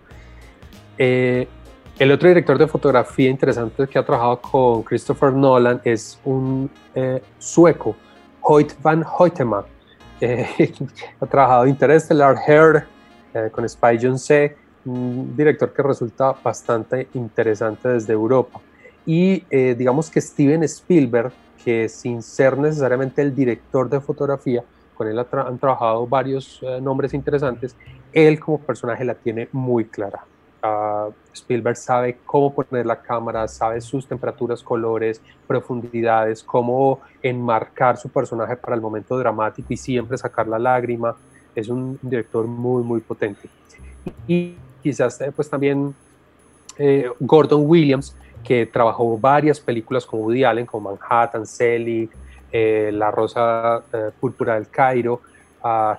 Eh, 0.99 1.47
el 1.99 2.13
otro 2.13 2.29
director 2.29 2.59
de 2.59 2.67
fotografía 2.67 3.31
interesante 3.31 3.87
que 3.87 3.99
ha 3.99 4.05
trabajado 4.05 4.41
con 4.41 4.83
Christopher 4.83 5.33
Nolan 5.33 5.81
es 5.85 6.21
un 6.25 6.71
eh, 6.95 7.23
sueco, 7.39 7.97
Hoyt 8.41 8.73
van 8.83 9.05
Hoytema. 9.19 9.65
Eh, 10.21 10.73
ha 11.21 11.27
trabajado 11.27 11.67
Interstellar, 11.67 12.37
Hair, 12.47 12.87
con 13.53 13.69
Spy 13.69 13.99
John 14.01 14.19
C., 14.19 14.57
un 14.87 15.37
director 15.37 15.73
que 15.73 15.83
resulta 15.83 16.35
bastante 16.43 17.09
interesante 17.15 17.89
desde 17.89 18.15
Europa. 18.15 18.61
Y 19.07 19.45
digamos 19.51 20.11
que 20.11 20.21
Steven 20.21 20.65
Spielberg, 20.65 21.33
que 21.65 21.89
sin 21.89 22.23
ser 22.23 22.59
necesariamente 22.59 23.23
el 23.23 23.35
director 23.35 23.89
de 23.89 24.01
fotografía, 24.01 24.65
con 24.95 25.07
él 25.07 25.19
han 25.19 25.59
trabajado 25.59 26.07
varios 26.07 26.61
nombres 26.83 27.15
interesantes, 27.15 27.77
él 28.13 28.41
como 28.41 28.59
personaje 28.59 29.05
la 29.05 29.15
tiene 29.15 29.49
muy 29.53 29.85
clara. 29.85 30.25
Spielberg 31.33 31.77
sabe 31.77 32.19
cómo 32.25 32.53
poner 32.53 32.87
la 32.87 33.01
cámara, 33.01 33.47
sabe 33.47 33.81
sus 33.81 34.07
temperaturas, 34.07 34.63
colores, 34.63 35.21
profundidades, 35.47 36.43
cómo 36.43 37.01
enmarcar 37.23 37.97
su 37.99 38.09
personaje 38.09 38.57
para 38.57 38.75
el 38.75 38.81
momento 38.81 39.19
dramático 39.19 39.67
y 39.73 39.77
siempre 39.77 40.17
sacar 40.17 40.49
la 40.49 40.59
lágrima. 40.59 41.15
Es 41.55 41.69
un 41.69 41.99
director 42.03 42.47
muy, 42.47 42.83
muy 42.83 43.01
potente. 43.01 43.49
Y 44.27 44.55
quizás 44.83 45.21
eh, 45.21 45.33
pues 45.35 45.49
también 45.49 45.95
eh, 46.79 47.11
Gordon 47.21 47.63
Williams, 47.67 48.17
que 48.47 48.67
trabajó 48.67 49.19
varias 49.19 49.59
películas 49.59 50.07
con 50.07 50.21
Woody 50.21 50.45
Allen, 50.45 50.67
como 50.67 50.91
Manhattan, 50.91 51.47
Selig, 51.47 52.11
eh, 52.53 52.91
La 52.93 53.11
Rosa 53.11 53.83
Púrpura 54.21 54.55
del 54.55 54.69
Cairo, 54.69 55.21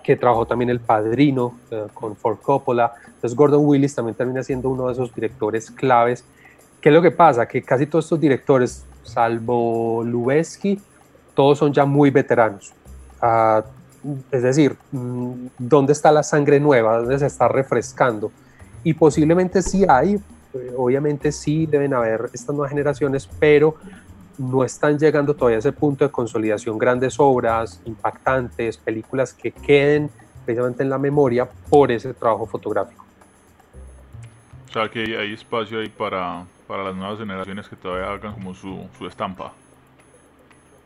que 0.03 0.15
trabajó 0.15 0.45
también 0.45 0.69
El 0.69 0.79
Padrino 0.79 1.57
eh, 1.71 1.87
con 1.93 2.15
Ford 2.15 2.37
Coppola. 2.41 2.93
Entonces 3.05 3.35
Gordon 3.35 3.65
Willis 3.65 3.93
también 3.93 4.15
termina 4.15 4.41
siendo 4.43 4.69
uno 4.69 4.87
de 4.87 4.93
esos 4.93 5.13
directores 5.13 5.69
claves. 5.71 6.23
¿Qué 6.79 6.89
es 6.89 6.95
lo 6.95 7.01
que 7.01 7.11
pasa? 7.11 7.47
Que 7.47 7.61
casi 7.61 7.85
todos 7.85 8.05
estos 8.05 8.19
directores, 8.19 8.85
salvo 9.03 10.03
Lubezki, 10.05 10.79
todos 11.33 11.57
son 11.57 11.73
ya 11.73 11.85
muy 11.85 12.11
veteranos. 12.11 12.73
Ah, 13.21 13.63
es 14.31 14.43
decir, 14.43 14.77
mm, 14.91 15.47
¿dónde 15.57 15.91
está 15.93 16.11
la 16.11 16.23
sangre 16.23 16.59
nueva? 16.59 16.97
¿Dónde 16.99 17.19
se 17.19 17.25
está 17.25 17.47
refrescando? 17.47 18.31
Y 18.83 18.93
posiblemente 18.93 19.61
sí 19.61 19.85
hay, 19.87 20.15
eh, 20.15 20.19
obviamente 20.75 21.31
sí 21.31 21.65
deben 21.65 21.93
haber 21.93 22.29
estas 22.33 22.55
nuevas 22.55 22.69
generaciones, 22.69 23.27
pero 23.39 23.75
no 24.37 24.63
están 24.63 24.99
llegando 24.99 25.35
todavía 25.35 25.57
a 25.57 25.59
ese 25.59 25.71
punto 25.71 26.05
de 26.05 26.11
consolidación 26.11 26.77
grandes 26.77 27.19
obras 27.19 27.81
impactantes, 27.85 28.77
películas 28.77 29.33
que 29.33 29.51
queden 29.51 30.09
precisamente 30.45 30.83
en 30.83 30.89
la 30.89 30.97
memoria 30.97 31.47
por 31.69 31.91
ese 31.91 32.13
trabajo 32.13 32.45
fotográfico. 32.45 33.05
O 34.69 34.71
sea 34.71 34.89
que 34.89 35.17
hay 35.17 35.33
espacio 35.33 35.79
ahí 35.79 35.89
para, 35.89 36.45
para 36.67 36.83
las 36.83 36.95
nuevas 36.95 37.19
generaciones 37.19 37.67
que 37.67 37.75
todavía 37.75 38.11
hagan 38.11 38.33
como 38.33 38.53
su, 38.53 38.85
su 38.97 39.07
estampa. 39.07 39.53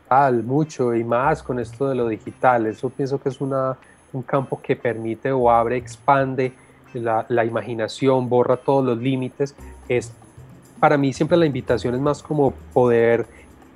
Tal, 0.07 0.43
mucho 0.43 0.93
y 0.95 1.03
más 1.03 1.41
con 1.41 1.59
esto 1.59 1.89
de 1.89 1.95
lo 1.95 2.07
digital. 2.07 2.67
Eso 2.67 2.89
pienso 2.89 3.21
que 3.21 3.29
es 3.29 3.41
una, 3.41 3.77
un 4.13 4.21
campo 4.21 4.61
que 4.61 4.75
permite 4.75 5.31
o 5.31 5.49
abre, 5.49 5.77
expande 5.77 6.53
la, 6.99 7.25
la 7.29 7.45
imaginación, 7.45 8.29
borra 8.29 8.57
todos 8.57 8.85
los 8.85 8.97
límites. 8.97 9.55
Es, 9.87 10.11
para 10.79 10.97
mí 10.97 11.13
siempre 11.13 11.37
la 11.37 11.45
invitación 11.45 11.95
es 11.95 12.01
más 12.01 12.23
como 12.23 12.51
poder 12.73 13.27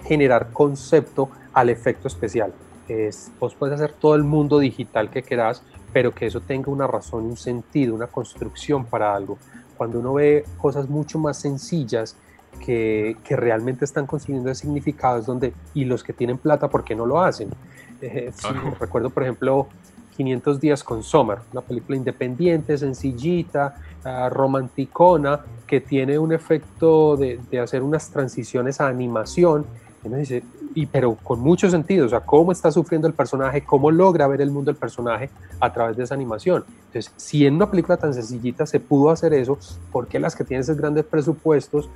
generar 0.04 0.52
concepto 0.52 1.30
al 1.54 1.70
efecto 1.70 2.08
especial. 2.08 2.54
Es, 2.88 3.32
vos 3.40 3.56
puedes 3.56 3.76
hacer 3.76 3.94
todo 3.94 4.16
el 4.16 4.24
mundo 4.24 4.60
digital 4.60 5.10
que 5.10 5.24
quieras, 5.24 5.64
pero 5.92 6.14
que 6.14 6.26
eso 6.26 6.42
tenga 6.42 6.72
una 6.72 6.88
razón, 6.88 7.26
un 7.26 7.38
sentido, 7.38 7.96
una 7.96 8.08
construcción 8.08 8.86
para 8.86 9.16
algo. 9.16 9.38
Cuando 9.78 10.00
uno 10.00 10.14
ve 10.14 10.46
cosas 10.58 10.90
mucho 10.90 11.18
más 11.18 11.38
sencillas 11.38 12.16
que, 12.64 13.18
que 13.24 13.36
realmente 13.36 13.86
están 13.86 14.06
consiguiendo 14.06 14.50
el 14.50 14.56
significado, 14.56 15.20
es 15.20 15.26
donde, 15.26 15.54
y 15.74 15.86
los 15.86 16.04
que 16.04 16.14
tienen 16.14 16.38
plata, 16.38 16.70
¿por 16.70 16.84
qué 16.84 16.96
no 16.96 17.06
lo 17.06 17.22
hacen? 17.22 17.50
Eh, 18.02 18.30
recuerdo, 18.78 19.10
por 19.10 19.24
ejemplo, 19.24 19.68
500 20.16 20.60
días 20.60 20.84
con 20.84 21.04
Sommer, 21.04 21.40
una 21.52 21.62
película 21.62 21.98
independiente, 21.98 22.78
sencillita, 22.78 23.76
uh, 24.06 24.30
romanticona, 24.30 25.42
que 25.68 25.82
tiene 25.82 26.18
un 26.18 26.34
efecto 26.34 27.18
de, 27.18 27.40
hacer 27.60 27.82
unas 27.84 28.10
transiciones 28.10 28.80
a 28.82 28.88
animación 28.88 29.66
dice, 30.14 30.44
y 30.74 30.86
pero 30.86 31.16
con 31.16 31.40
mucho 31.40 31.70
sentido, 31.70 32.06
o 32.06 32.10
sea, 32.10 32.20
cómo 32.20 32.52
está 32.52 32.72
sufriendo 32.72 33.08
el 33.08 33.14
personaje, 33.14 33.64
cómo 33.64 33.92
logra 33.92 34.28
ver 34.28 34.42
el 34.42 34.52
mundo 34.52 34.72
del 34.72 34.80
personaje 34.80 35.30
a 35.60 35.74
través 35.74 35.98
de 35.98 36.04
esa 36.04 36.14
animación. 36.14 36.64
Entonces, 36.88 37.12
si 37.16 37.46
en 37.46 37.56
una 37.56 37.70
película 37.70 37.98
tan 37.98 38.14
sencillita 38.14 38.66
se 38.66 38.80
pudo 38.80 39.10
hacer 39.10 39.34
eso, 39.34 39.58
¿por 39.92 40.08
qué 40.08 40.20
las 40.20 40.36
que 40.36 40.44
tienen 40.44 40.62
esos 40.62 40.78
grandes 40.78 41.06
presupuestos? 41.06 41.90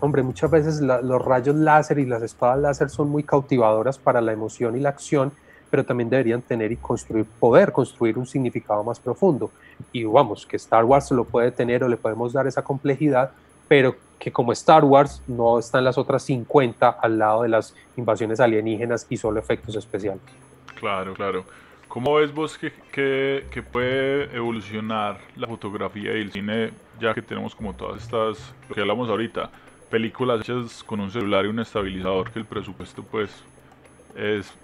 hombre, 0.00 0.22
muchas 0.22 0.50
veces 0.50 0.80
los 0.80 1.24
rayos 1.24 1.56
láser 1.56 1.98
y 1.98 2.06
las 2.06 2.22
espadas 2.22 2.58
láser 2.58 2.90
son 2.90 3.08
muy 3.08 3.22
cautivadoras 3.22 3.98
para 3.98 4.20
la 4.20 4.32
emoción 4.32 4.76
y 4.76 4.80
la 4.80 4.90
acción, 4.90 5.32
pero 5.74 5.84
también 5.84 6.08
deberían 6.08 6.40
tener 6.40 6.70
y 6.70 6.76
construir, 6.76 7.26
poder 7.40 7.72
construir 7.72 8.16
un 8.16 8.28
significado 8.28 8.84
más 8.84 9.00
profundo. 9.00 9.50
Y 9.90 10.04
vamos, 10.04 10.46
que 10.46 10.56
Star 10.56 10.84
Wars 10.84 11.10
lo 11.10 11.24
puede 11.24 11.50
tener 11.50 11.82
o 11.82 11.88
le 11.88 11.96
podemos 11.96 12.32
dar 12.32 12.46
esa 12.46 12.62
complejidad, 12.62 13.32
pero 13.66 13.96
que 14.20 14.30
como 14.30 14.52
Star 14.52 14.84
Wars 14.84 15.20
no 15.26 15.58
están 15.58 15.82
las 15.82 15.98
otras 15.98 16.22
50 16.22 16.90
al 16.90 17.18
lado 17.18 17.42
de 17.42 17.48
las 17.48 17.74
invasiones 17.96 18.38
alienígenas 18.38 19.04
y 19.10 19.16
solo 19.16 19.40
efectos 19.40 19.74
especiales. 19.74 20.22
Claro, 20.78 21.12
claro. 21.12 21.44
¿Cómo 21.88 22.14
ves 22.14 22.32
vos 22.32 22.56
que, 22.56 22.72
que, 22.92 23.62
puede 23.64 24.32
evolucionar 24.32 25.18
la 25.34 25.48
fotografía 25.48 26.16
y 26.16 26.20
el 26.20 26.30
cine 26.30 26.70
ya 27.00 27.12
que 27.14 27.22
tenemos 27.22 27.52
como 27.52 27.74
todas 27.74 28.00
estas, 28.00 28.54
lo 28.68 28.76
que 28.76 28.80
hablamos 28.80 29.10
ahorita, 29.10 29.50
películas 29.90 30.42
hechas 30.42 30.84
con 30.84 31.00
un 31.00 31.10
celular 31.10 31.46
y 31.46 31.48
un 31.48 31.58
estabilizador 31.58 32.30
que 32.30 32.38
el 32.38 32.44
presupuesto 32.44 33.02
pues 33.02 33.42
es 34.14 34.54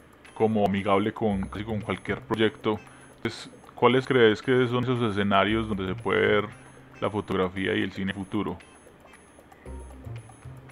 como 0.41 0.64
amigable 0.64 1.12
con 1.12 1.43
casi 1.43 1.64
con 1.64 1.80
cualquier 1.80 2.20
proyecto? 2.20 2.78
Entonces, 3.16 3.51
¿Cuáles 3.80 4.07
crees 4.07 4.43
que 4.43 4.68
son 4.68 4.84
esos 4.84 5.01
escenarios 5.11 5.66
donde 5.66 5.86
se 5.86 5.95
puede 5.95 6.20
ver 6.20 6.45
la 7.01 7.09
fotografía 7.09 7.74
y 7.74 7.82
el 7.82 7.93
cine 7.93 8.12
futuro? 8.12 8.59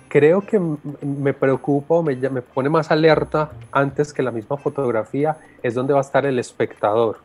creo 0.08 0.42
que 0.42 0.60
me 1.02 1.32
preocupa 1.32 1.94
o 1.94 2.02
me, 2.02 2.14
me, 2.16 2.42
pone 2.42 2.68
más 2.68 2.90
alerta 2.90 3.52
antes 3.72 4.12
que 4.12 4.22
la 4.22 4.30
misma 4.30 4.56
fotografía 4.58 5.38
es 5.62 5.74
donde 5.74 5.92
va 5.92 6.00
a 6.00 6.02
estar 6.02 6.26
el 6.26 6.38
espectador 6.38 7.18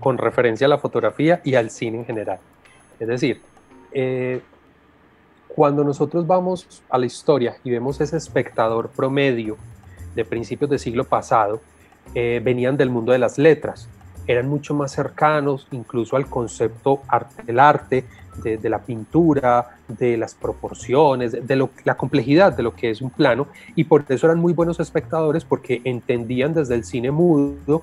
con 0.00 0.18
referencia 0.18 0.66
a 0.66 0.68
la 0.68 0.78
fotografía 0.78 1.40
y 1.44 1.54
al 1.54 1.70
cine 1.70 1.98
en 1.98 2.04
general. 2.04 2.38
Es 3.00 3.08
decir, 3.08 3.40
eh, 3.92 4.40
cuando 5.48 5.82
nosotros 5.82 6.26
vamos 6.26 6.82
a 6.90 6.98
la 6.98 7.06
historia 7.06 7.56
y 7.64 7.70
vemos 7.70 8.00
ese 8.00 8.16
espectador 8.18 8.90
promedio 8.90 9.56
de 10.14 10.24
principios 10.26 10.70
del 10.70 10.78
siglo 10.78 11.04
pasado, 11.04 11.60
eh, 12.14 12.40
venían 12.42 12.76
del 12.76 12.90
mundo 12.90 13.12
de 13.12 13.18
las 13.18 13.38
letras, 13.38 13.88
eran 14.26 14.48
mucho 14.48 14.74
más 14.74 14.92
cercanos 14.92 15.66
incluso 15.72 16.16
al 16.16 16.26
concepto 16.26 17.00
del 17.44 17.58
arte, 17.58 18.04
de, 18.42 18.70
la 18.70 18.78
pintura, 18.78 19.76
de 19.88 20.16
las 20.16 20.34
proporciones, 20.34 21.32
de, 21.32 21.68
la 21.84 21.96
complejidad 21.96 22.56
de 22.56 22.62
lo 22.62 22.74
que 22.74 22.90
es 22.90 23.02
un 23.02 23.10
plano, 23.10 23.48
y 23.74 23.84
por 23.84 24.04
eso 24.08 24.26
eran 24.26 24.38
muy 24.38 24.52
buenos 24.52 24.80
espectadores 24.80 25.44
porque 25.44 25.82
entendían 25.84 26.54
desde 26.54 26.74
el 26.74 26.84
cine 26.84 27.10
mudo, 27.10 27.82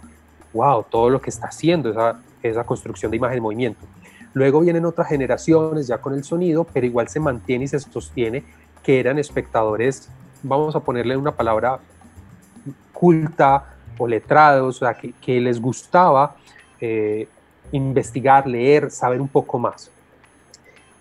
wow, 0.54 0.84
todo 0.90 1.10
lo 1.10 1.22
que 1.22 1.30
está 1.30 1.48
haciendo 1.48 1.92
esa, 1.92 2.20
esa 2.42 2.64
construcción 2.64 3.12
de 3.12 3.18
imagen 3.18 3.38
en 3.38 3.44
movimiento. 3.44 3.86
Luego 4.34 4.60
vienen 4.62 4.86
otras 4.86 5.08
generaciones 5.08 5.88
ya 5.88 6.00
con 6.00 6.14
el 6.14 6.24
sonido, 6.24 6.66
pero 6.72 6.86
igual 6.86 7.08
se 7.10 7.20
mantiene 7.20 7.66
y 7.66 7.68
se 7.68 7.80
sostiene 7.80 8.44
que 8.84 9.00
eran 9.00 9.20
espectadores, 9.20 10.10
vamos 10.42 10.76
a 10.76 10.80
ponerle 10.80 11.18
una 11.18 11.32
palabra 11.32 11.80
culta 12.94 13.66
o 14.00 14.08
letrados, 14.08 14.78
o 14.78 14.80
sea, 14.80 14.96
que, 14.96 15.40
les 15.40 15.62
gustaba 15.62 16.36
eh, 16.82 17.28
investigar, 17.72 18.48
leer, 18.48 18.90
saber 18.90 19.22
un 19.22 19.28
poco 19.28 19.60
más. 19.60 19.92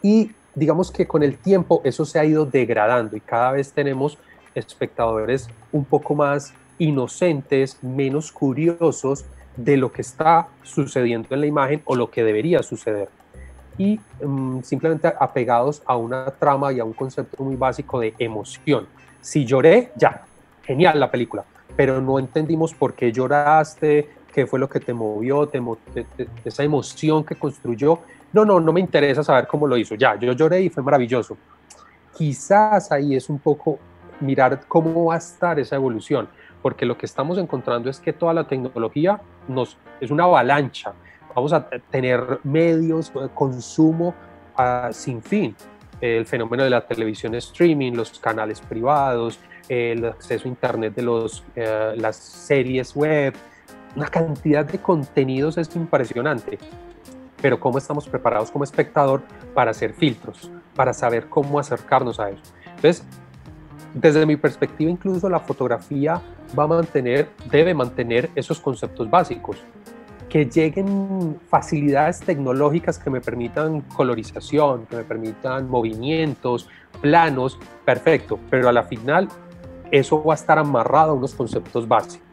Y 0.03 0.33
digamos 0.55 0.91
que 0.91 1.07
con 1.07 1.23
el 1.23 1.39
tiempo 1.39 1.81
eso 1.85 2.05
se 2.05 2.19
ha 2.19 2.25
ido 2.25 2.45
degradando 2.45 3.17
y 3.17 3.21
cada 3.21 3.53
vez 3.53 3.73
tenemos 3.73 4.19
espectadores 4.55 5.49
un 5.73 5.85
poco 5.85 6.15
más 6.15 6.53
inocentes, 6.79 7.83
menos 7.83 8.33
curiosos 8.33 9.25
de 9.57 9.77
lo 9.77 9.91
que 9.93 10.03
está 10.03 10.49
sucediendo 10.63 11.35
en 11.35 11.41
la 11.41 11.47
imagen 11.47 11.83
o 11.85 11.97
lo 11.97 12.11
que 12.11 12.23
debería 12.23 12.63
suceder. 12.63 13.09
Y 13.77 14.01
mm, 14.25 14.63
simplemente 14.63 15.13
apegados 15.19 15.83
a 15.87 15.97
una 15.97 16.27
trama 16.27 16.73
y 16.73 16.81
a 16.81 16.85
un 16.85 16.93
concepto 16.93 17.43
muy 17.43 17.57
básico 17.57 18.01
de 18.01 18.15
emoción. 18.19 18.87
Si 19.21 19.45
lloré, 19.45 19.93
ya, 19.97 20.25
genial 20.65 20.99
la 20.99 21.11
película, 21.11 21.45
pero 21.79 22.01
no 22.01 22.19
entendimos 22.19 22.75
por 22.75 22.95
qué 22.95 23.13
lloraste, 23.13 24.11
qué 24.35 24.49
fue 24.49 24.59
lo 24.59 24.69
que 24.69 24.81
te 24.81 24.93
movió, 24.93 25.49
esa 26.45 26.65
emoción 26.65 27.23
que 27.23 27.37
construyó 27.37 28.01
no, 28.33 28.45
no, 28.45 28.59
no 28.59 28.73
me 28.73 28.81
interesa 28.81 29.23
saber 29.23 29.47
cómo 29.47 29.65
lo 29.69 29.77
hizo, 29.77 29.95
ya, 29.95 30.19
yo 30.19 30.33
lloré 30.33 30.61
y 30.63 30.71
fue 30.71 30.83
maravilloso. 30.83 31.37
Quizás 32.17 32.91
ahí 32.91 33.15
es 33.15 33.31
un 33.31 33.39
poco 33.39 33.79
mirar 34.19 34.63
cómo 34.67 35.05
va 35.05 35.15
a 35.15 35.19
estar 35.19 35.61
esa 35.61 35.77
evolución, 35.77 36.29
porque 36.63 36.85
lo 36.85 36.99
que 36.99 37.07
estamos 37.07 37.39
encontrando 37.39 37.89
es 37.89 38.01
que 38.01 38.13
toda 38.13 38.35
la 38.35 38.49
tecnología 38.49 39.21
nos, 39.47 39.77
es 40.01 40.11
una 40.11 40.25
avalancha. 40.25 40.95
Vamos 41.33 41.53
a 41.53 41.65
tener 41.93 42.41
medios, 42.43 43.15
de 43.15 43.29
consumo 43.29 44.17
ah, 44.57 44.89
sin 44.91 45.23
fin. 45.23 45.55
El 46.01 46.27
fenómeno 46.27 46.65
de 46.65 46.71
la 46.71 46.85
televisión 46.85 47.37
streaming, 47.37 47.93
los 47.93 48.19
canales 48.19 48.61
privados, 48.61 49.39
el 49.69 50.05
acceso 50.05 50.47
a 50.47 50.49
Internet 50.49 50.95
de 50.95 51.03
los, 51.03 51.45
eh, 51.55 51.95
las 51.97 52.17
series 52.17 52.95
web, 52.95 53.35
una 53.97 54.07
cantidad 54.07 54.65
de 54.65 54.79
contenidos 54.79 55.59
es 55.59 55.75
impresionante. 55.77 56.59
Pero 57.41 57.61
¿cómo 57.61 57.79
estamos 57.79 58.09
preparados 58.09 58.51
como 58.51 58.65
espectador 58.65 59.23
para 59.55 59.71
hacer 59.71 59.93
filtros, 59.93 60.51
para 60.75 60.93
saber 60.93 61.29
cómo 61.29 61.59
acercarnos 61.59 62.19
a 62.19 62.31
eso? 62.31 62.43
Entonces, 62.77 63.05
desde 63.95 64.27
mi 64.27 64.37
perspectiva, 64.37 64.91
incluso 64.91 65.29
la 65.29 65.41
fotografía 65.41 66.21
va 66.59 66.65
a 66.65 66.67
mantener, 66.67 67.29
debe 67.51 67.75
mantener 67.75 68.31
esos 68.35 68.61
conceptos 68.61 69.09
básicos. 69.09 69.57
Que 70.29 70.45
lleguen 70.45 71.39
facilidades 71.49 72.21
tecnológicas 72.21 72.99
que 72.99 73.09
me 73.09 73.21
permitan 73.21 73.81
colorización, 73.81 74.85
que 74.87 74.97
me 74.97 75.05
permitan 75.05 75.71
movimientos, 75.71 76.69
planos, 77.01 77.59
perfecto, 77.85 78.39
pero 78.51 78.69
a 78.69 78.73
la 78.73 78.83
final 78.83 79.29
eso 79.91 80.23
va 80.23 80.35
a 80.35 80.37
estar 80.37 80.59
amarrado 80.59 81.13
a 81.13 81.15
unos 81.15 81.35
conceptos 81.35 81.87
básicos 81.87 82.27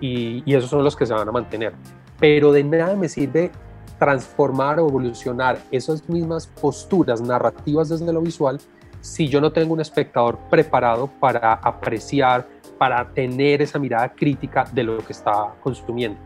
y, 0.00 0.42
y 0.44 0.54
esos 0.54 0.70
son 0.70 0.84
los 0.84 0.96
que 0.96 1.06
se 1.06 1.14
van 1.14 1.28
a 1.28 1.32
mantener. 1.32 1.72
Pero 2.18 2.52
de 2.52 2.64
nada 2.64 2.96
me 2.96 3.08
sirve 3.08 3.50
transformar 3.98 4.80
o 4.80 4.88
evolucionar 4.88 5.58
esas 5.70 6.08
mismas 6.08 6.46
posturas 6.46 7.20
narrativas 7.20 7.88
desde 7.88 8.12
lo 8.12 8.20
visual 8.20 8.58
si 9.00 9.28
yo 9.28 9.38
no 9.40 9.52
tengo 9.52 9.74
un 9.74 9.80
espectador 9.80 10.38
preparado 10.48 11.08
para 11.20 11.52
apreciar, 11.52 12.48
para 12.78 13.06
tener 13.10 13.60
esa 13.60 13.78
mirada 13.78 14.10
crítica 14.10 14.64
de 14.72 14.82
lo 14.82 14.98
que 14.98 15.12
está 15.12 15.54
consumiendo. 15.62 16.18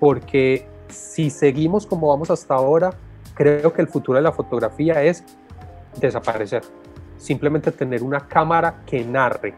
Porque 0.00 0.66
si 0.88 1.28
seguimos 1.28 1.86
como 1.86 2.08
vamos 2.08 2.30
hasta 2.30 2.54
ahora, 2.54 2.94
creo 3.34 3.72
que 3.74 3.82
el 3.82 3.88
futuro 3.88 4.16
de 4.16 4.22
la 4.22 4.32
fotografía 4.32 5.02
es 5.02 5.22
desaparecer. 6.00 6.62
Simplemente 7.18 7.70
tener 7.72 8.02
una 8.02 8.20
cámara 8.26 8.82
que 8.86 9.04
narre 9.04 9.54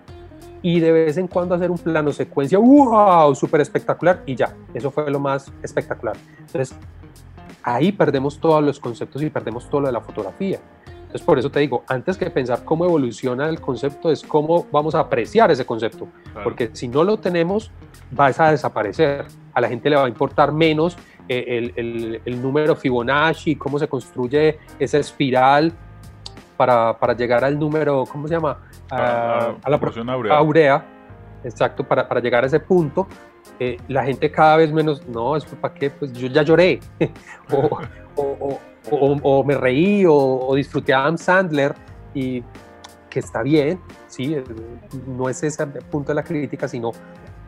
y 0.62 0.80
de 0.80 0.92
vez 0.92 1.16
en 1.16 1.28
cuando 1.28 1.54
hacer 1.54 1.70
un 1.70 1.78
plano 1.78 2.12
secuencia, 2.12 2.58
wow, 2.58 3.34
súper 3.34 3.60
espectacular 3.60 4.22
y 4.26 4.34
ya, 4.34 4.54
eso 4.74 4.90
fue 4.90 5.10
lo 5.10 5.20
más 5.20 5.52
espectacular. 5.62 6.16
Entonces, 6.38 6.76
ahí 7.62 7.92
perdemos 7.92 8.38
todos 8.38 8.62
los 8.62 8.80
conceptos 8.80 9.22
y 9.22 9.30
perdemos 9.30 9.68
todo 9.68 9.82
lo 9.82 9.86
de 9.88 9.92
la 9.92 10.00
fotografía. 10.00 10.60
Entonces, 10.86 11.22
por 11.22 11.38
eso 11.38 11.50
te 11.50 11.60
digo, 11.60 11.84
antes 11.86 12.16
que 12.16 12.28
pensar 12.30 12.64
cómo 12.64 12.84
evoluciona 12.84 13.48
el 13.48 13.60
concepto, 13.60 14.10
es 14.10 14.22
cómo 14.22 14.66
vamos 14.72 14.94
a 14.94 15.00
apreciar 15.00 15.50
ese 15.50 15.64
concepto. 15.64 16.08
Porque 16.42 16.70
si 16.72 16.88
no 16.88 17.04
lo 17.04 17.18
tenemos, 17.18 17.70
va 18.18 18.26
a 18.36 18.50
desaparecer. 18.50 19.24
A 19.54 19.60
la 19.60 19.68
gente 19.68 19.88
le 19.88 19.96
va 19.96 20.04
a 20.04 20.08
importar 20.08 20.52
menos 20.52 20.96
eh, 21.28 21.44
el, 21.48 21.72
el, 21.76 22.20
el, 22.24 22.42
número 22.42 22.74
Fibonacci, 22.74 23.56
cómo 23.56 23.78
se 23.78 23.88
construye 23.88 24.58
esa 24.78 24.98
espiral 24.98 25.72
para, 26.56 26.98
para 26.98 27.14
llegar 27.14 27.44
al 27.44 27.58
número, 27.58 28.04
¿cómo 28.10 28.26
se 28.28 28.34
llama? 28.34 28.58
A, 28.90 29.54
a 29.62 29.70
la 29.70 29.78
proporción 29.78 30.08
aurea. 30.10 30.36
aurea. 30.36 30.84
Exacto, 31.44 31.84
para, 31.84 32.08
para 32.08 32.20
llegar 32.20 32.44
a 32.44 32.46
ese 32.46 32.60
punto. 32.60 33.06
Eh, 33.60 33.78
la 33.88 34.04
gente 34.04 34.30
cada 34.30 34.56
vez 34.56 34.72
menos, 34.72 35.06
no, 35.06 35.36
es 35.36 35.44
para 35.44 35.72
qué, 35.74 35.90
pues 35.90 36.12
yo 36.12 36.28
ya 36.28 36.42
lloré. 36.42 36.80
o, 37.52 37.78
o, 38.16 38.58
o, 38.90 39.16
o, 39.22 39.44
me 39.44 39.56
reí 39.56 40.04
o, 40.06 40.52
disfruté 40.54 40.92
a 40.92 41.02
Adam 41.02 41.18
Sandler 41.18 41.74
y 42.14 42.42
que 43.08 43.20
está 43.20 43.42
bien, 43.42 43.80
sí, 44.08 44.36
no 45.06 45.28
es 45.28 45.42
ese 45.42 45.66
punto 45.66 46.08
de 46.08 46.14
la 46.16 46.22
crítica, 46.22 46.68
sino 46.68 46.92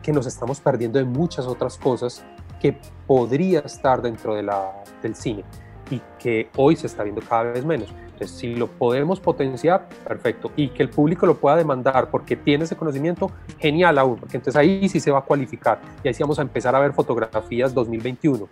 que 0.01 0.11
nos 0.11 0.25
estamos 0.25 0.59
perdiendo 0.59 0.97
de 0.97 1.05
muchas 1.05 1.45
otras 1.45 1.77
cosas 1.77 2.23
que 2.59 2.77
podría 3.05 3.59
estar 3.59 4.01
dentro 4.01 4.35
de 4.35 4.43
la, 4.43 4.71
del 5.01 5.15
cine 5.15 5.43
y 5.91 6.01
que 6.17 6.49
hoy 6.55 6.75
se 6.75 6.87
está 6.87 7.03
viendo 7.03 7.21
cada 7.21 7.51
vez 7.51 7.65
menos. 7.65 7.93
Entonces, 8.19 8.37
si 8.37 8.53
lo 8.53 8.67
podemos 8.67 9.21
potenciar, 9.21 9.87
perfecto. 10.05 10.51
Y 10.57 10.69
que 10.69 10.83
el 10.83 10.89
público 10.89 11.25
lo 11.25 11.37
pueda 11.37 11.55
demandar 11.55 12.09
porque 12.11 12.35
tiene 12.35 12.65
ese 12.65 12.75
conocimiento, 12.75 13.31
genial 13.59 13.97
aún, 13.97 14.17
porque 14.17 14.35
entonces 14.35 14.57
ahí 14.57 14.89
sí 14.89 14.99
se 14.99 15.09
va 15.09 15.19
a 15.19 15.21
cualificar. 15.21 15.79
Y 16.03 16.09
ahí 16.09 16.13
sí 16.13 16.21
vamos 16.21 16.37
a 16.37 16.41
empezar 16.41 16.75
a 16.75 16.79
ver 16.79 16.91
fotografías 16.91 17.73
2021. 17.73 18.49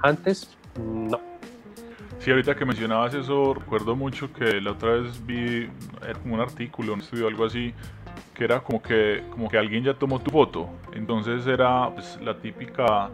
Antes, 0.00 0.58
no. 0.78 1.18
Sí, 2.18 2.30
ahorita 2.30 2.54
que 2.54 2.66
mencionabas 2.66 3.14
eso, 3.14 3.54
recuerdo 3.54 3.96
mucho 3.96 4.30
que 4.30 4.60
la 4.60 4.72
otra 4.72 4.92
vez 4.92 5.26
vi 5.26 5.70
como 6.22 6.34
un 6.34 6.40
artículo, 6.40 6.92
un 6.92 7.00
estudio, 7.00 7.28
algo 7.28 7.46
así, 7.46 7.72
que 8.34 8.44
era 8.44 8.60
como 8.60 8.82
que, 8.82 9.24
como 9.30 9.48
que 9.48 9.56
alguien 9.56 9.84
ya 9.84 9.94
tomó 9.94 10.20
tu 10.20 10.30
foto. 10.30 10.68
Entonces 10.92 11.46
era 11.46 11.90
pues, 11.94 12.18
la 12.20 12.36
típica 12.36 13.08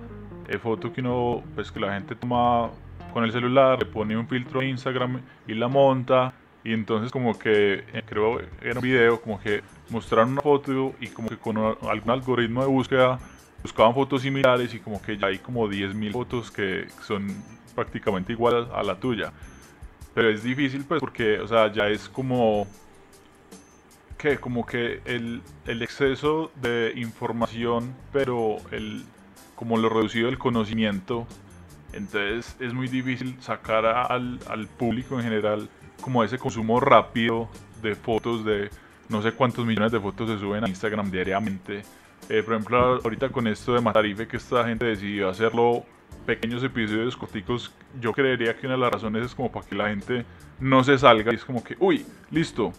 eh, 0.48 0.58
foto 0.58 0.92
que 0.92 1.02
uno, 1.02 1.40
pues 1.54 1.70
que 1.70 1.78
la 1.78 1.94
gente 1.94 2.16
toma 2.16 2.70
con 3.12 3.24
el 3.24 3.32
celular, 3.32 3.78
le 3.78 3.86
pone 3.86 4.16
un 4.16 4.26
filtro 4.28 4.62
en 4.62 4.68
Instagram 4.70 5.20
y 5.46 5.54
la 5.54 5.68
monta. 5.68 6.34
Y 6.64 6.72
entonces 6.72 7.10
como 7.10 7.38
que, 7.38 7.84
eh, 7.92 8.02
creo 8.04 8.40
era 8.60 8.74
un 8.74 8.82
video, 8.82 9.20
como 9.20 9.40
que 9.40 9.62
mostraron 9.90 10.32
una 10.32 10.42
foto 10.42 10.94
y 11.00 11.08
como 11.08 11.28
que 11.28 11.38
con 11.38 11.56
algún 11.56 12.10
algoritmo 12.10 12.62
de 12.62 12.68
búsqueda 12.68 13.18
buscaban 13.62 13.94
fotos 13.94 14.22
similares 14.22 14.74
y 14.74 14.80
como 14.80 15.00
que 15.00 15.16
ya 15.16 15.28
hay 15.28 15.38
como 15.38 15.68
10.000 15.68 16.12
fotos 16.12 16.50
que 16.50 16.86
son 17.02 17.28
prácticamente 17.74 18.32
igual 18.32 18.68
a, 18.72 18.82
la 18.82 18.96
tuya. 18.96 19.32
Pero 20.14 20.30
es 20.30 20.42
difícil 20.42 20.84
pues 20.84 21.00
porque, 21.00 21.40
o 21.40 21.46
sea, 21.46 21.72
ya 21.72 21.88
es 21.88 22.08
como 22.08 22.66
que 24.16 24.38
como 24.38 24.66
que 24.66 25.00
el, 25.04 25.42
el, 25.66 25.82
exceso 25.82 26.50
de 26.60 26.92
información, 26.96 27.94
pero 28.12 28.56
el 28.72 29.04
como 29.54 29.76
lo 29.76 29.88
reducido 29.88 30.26
del 30.26 30.38
conocimiento, 30.38 31.26
entonces 31.92 32.56
es 32.60 32.72
muy 32.72 32.88
difícil 32.88 33.36
sacar 33.40 33.86
al, 33.86 34.38
al, 34.48 34.66
público 34.66 35.16
en 35.16 35.22
general 35.22 35.68
como 36.00 36.22
ese 36.22 36.38
consumo 36.38 36.80
rápido 36.80 37.48
de 37.82 37.94
fotos 37.94 38.44
de 38.44 38.70
no 39.08 39.22
sé 39.22 39.32
cuántos 39.32 39.64
millones 39.64 39.92
de 39.92 40.00
fotos 40.00 40.28
se 40.28 40.38
suben 40.38 40.64
a 40.64 40.68
Instagram 40.68 41.10
diariamente. 41.10 41.82
Eh, 42.28 42.42
por 42.42 42.54
ejemplo, 42.54 43.00
ahorita 43.02 43.30
con 43.30 43.46
esto 43.46 43.74
de 43.74 43.80
Matarife 43.80 44.28
que 44.28 44.36
esta 44.36 44.64
gente 44.64 44.84
decidió 44.84 45.28
hacerlo 45.28 45.84
pequeños 46.26 46.62
episodios 46.62 47.16
corticos, 47.16 47.72
yo 48.00 48.12
creería 48.12 48.54
que 48.54 48.66
una 48.66 48.74
de 48.74 48.82
las 48.82 48.92
razones 48.92 49.26
es 49.26 49.34
como 49.34 49.50
para 49.50 49.66
que 49.66 49.74
la 49.74 49.88
gente 49.88 50.26
no 50.60 50.84
se 50.84 50.98
salga 50.98 51.32
y 51.32 51.36
es 51.36 51.44
como 51.44 51.64
que, 51.64 51.74
uy, 51.78 52.04
listo, 52.30 52.72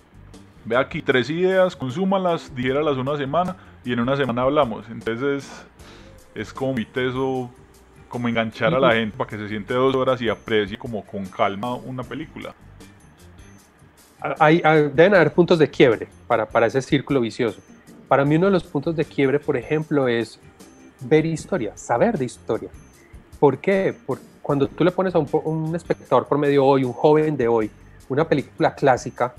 ve 0.65 0.77
aquí 0.77 1.01
tres 1.01 1.29
ideas, 1.31 1.75
consúmalas, 1.75 2.53
dijéralas 2.53 2.97
una 2.97 3.17
semana 3.17 3.55
y 3.83 3.93
en 3.93 4.01
una 4.01 4.15
semana 4.15 4.43
hablamos. 4.43 4.87
Entonces 4.89 5.65
es 6.35 6.53
como 6.53 6.73
mi 6.73 6.85
teso, 6.85 7.49
como 8.09 8.27
enganchar 8.27 8.73
a 8.73 8.79
la 8.79 8.93
gente 8.93 9.15
para 9.15 9.29
que 9.29 9.37
se 9.37 9.47
siente 9.47 9.73
dos 9.73 9.95
horas 9.95 10.21
y 10.21 10.27
aprecie 10.27 10.77
como 10.77 11.05
con 11.05 11.25
calma 11.27 11.75
una 11.75 12.03
película. 12.03 12.53
Hay, 14.39 14.61
deben 14.93 15.15
haber 15.15 15.31
puntos 15.31 15.57
de 15.59 15.69
quiebre 15.69 16.09
para, 16.27 16.45
para 16.45 16.65
ese 16.65 16.81
círculo 16.81 17.21
vicioso. 17.21 17.61
Para 18.09 18.25
mí 18.25 18.35
uno 18.35 18.47
de 18.47 18.51
los 18.51 18.63
puntos 18.65 18.95
de 18.95 19.05
quiebre, 19.05 19.39
por 19.39 19.55
ejemplo, 19.55 20.07
es 20.07 20.39
ver 20.99 21.25
historia, 21.25 21.77
saber 21.77 22.17
de 22.17 22.25
historia. 22.25 22.69
¿Por 23.39 23.59
qué? 23.59 23.95
Porque 24.05 24.25
cuando 24.49 24.67
tú 24.67 24.83
le 24.83 24.89
pones 24.89 25.13
a 25.13 25.19
un, 25.19 25.75
espectador 25.75 26.27
por 26.27 26.39
medio 26.39 26.65
hoy, 26.65 26.83
un 26.83 26.91
joven 26.91 27.37
de 27.37 27.47
hoy, 27.47 27.69
una 28.09 28.27
película 28.27 28.73
clásica, 28.73 29.35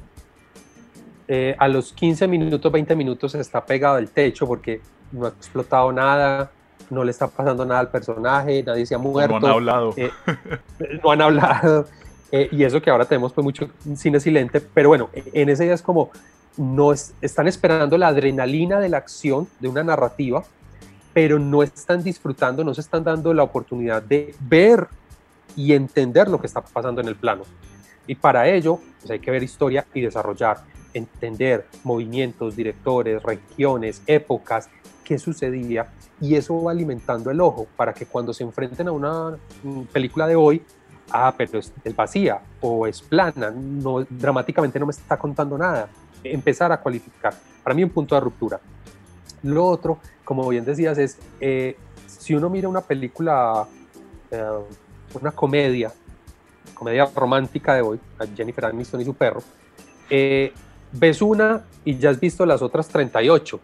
eh, 1.27 1.57
a 1.59 1.67
los 1.67 1.93
15 1.93 2.29
minutos, 2.29 2.71
20 2.71 2.95
minutos 2.95 3.35
está 3.35 3.67
pegado 3.67 3.97
al 3.97 4.09
techo 4.09 4.47
porque 4.47 4.81
no 5.11 5.27
ha 5.27 5.31
explotado 5.31 5.93
nada, 5.93 6.53
no 6.91 7.05
le 7.05 7.11
está 7.11 7.29
pasando 7.29 7.65
nada 7.65 7.81
al 7.81 7.89
personaje, 7.89 8.63
nadie 8.63 8.87
se 8.87 8.95
ha 8.95 8.99
muerto. 8.99 9.41
No 9.41 9.47
han 9.47 9.53
hablado. 9.53 9.95
Eh, 9.97 10.11
no 11.03 11.11
han 11.11 11.23
hablado. 11.23 11.87
Eh, 12.33 12.49
y 12.53 12.65
eso 12.65 12.81
que 12.81 12.91
ahora 12.91 13.05
tenemos 13.05 13.33
pues 13.33 13.45
mucho 13.45 13.71
cine 13.97 14.21
silente, 14.21 14.61
pero 14.61 14.91
bueno, 14.91 15.11
en 15.15 15.49
ese 15.49 15.65
día 15.65 15.75
es 15.75 15.83
como, 15.83 16.11
no 16.57 16.93
están 16.93 17.49
esperando 17.49 17.99
la 17.99 18.09
adrenalina 18.09 18.79
de 18.79 18.89
la 18.89 18.99
acción, 18.99 19.49
de 19.59 19.69
una 19.69 19.83
narrativa, 19.83 20.45
pero 21.13 21.39
no 21.39 21.63
están 21.63 22.05
disfrutando, 22.05 22.63
no 22.63 22.75
se 22.75 22.83
están 22.83 23.03
dando 23.03 23.35
la 23.35 23.43
oportunidad 23.43 24.03
de 24.03 24.35
ver 24.41 24.87
y 25.57 25.73
entender 25.73 26.29
lo 26.29 26.41
que 26.41 26.47
está 26.47 26.61
pasando 26.61 27.01
en 27.01 27.09
el 27.09 27.17
plano. 27.17 27.43
Y 28.07 28.15
para 28.15 28.49
ello 28.49 28.81
pues 29.01 29.11
hay 29.11 29.21
que 29.21 29.31
ver 29.31 29.43
historia 29.43 29.87
y 29.95 30.01
desarrollar, 30.03 30.59
entender 30.95 31.67
movimientos, 31.85 32.55
directores, 32.55 33.23
regiones, 33.23 34.03
épocas, 34.07 34.69
qué 35.11 35.19
sucedía, 35.19 35.89
y 36.21 36.37
eso 36.37 36.63
va 36.63 36.71
alimentando 36.71 37.33
el 37.33 37.41
ojo 37.41 37.67
para 37.77 37.93
que 37.93 38.07
cuando 38.07 38.33
se 38.33 38.45
enfrenten 38.45 38.87
a 38.87 38.93
una 38.93 39.37
mm, 39.65 39.83
película 39.93 40.29
de 40.29 40.37
hoy, 40.37 40.63
ah, 41.11 41.35
pero 41.37 41.59
es, 41.59 41.73
vacía 41.97 42.41
o 42.61 42.87
es 42.87 43.03
plana, 43.03 43.51
no, 43.51 44.07
dramáticamente 44.09 44.79
no 44.79 44.87
me 44.87 44.93
está 44.93 45.19
contando 45.19 45.59
nada, 45.59 45.89
empezar 46.23 46.71
a 46.71 46.81
cualificar. 46.81 47.35
Para 47.65 47.75
mí 47.75 47.83
un 47.83 47.91
punto 47.91 48.15
de 48.15 48.21
ruptura. 48.21 48.61
Lo 49.43 49.67
otro, 49.67 49.99
como 50.25 50.49
bien 50.49 50.65
decías, 50.65 50.97
es 50.97 51.19
eh, 51.41 51.77
si 52.07 52.37
uno 52.37 52.49
mira 52.49 52.69
una 52.69 52.83
película, 52.83 53.67
eh, 54.31 54.45
una 55.21 55.33
comedia, 55.33 55.93
comedia 56.73 57.11
romántica 57.17 57.75
de 57.75 57.83
hoy, 57.83 57.99
Jennifer 58.37 58.67
Aniston 58.67 59.01
y 59.01 59.05
su 59.05 59.15
perro, 59.15 59.43
eh, 60.09 60.53
ves 60.93 61.21
una 61.21 61.65
y 61.85 61.99
ya 61.99 62.11
has 62.11 62.21
visto 62.21 62.47
las 62.47 62.63
otras 62.63 62.87
38. 62.87 63.59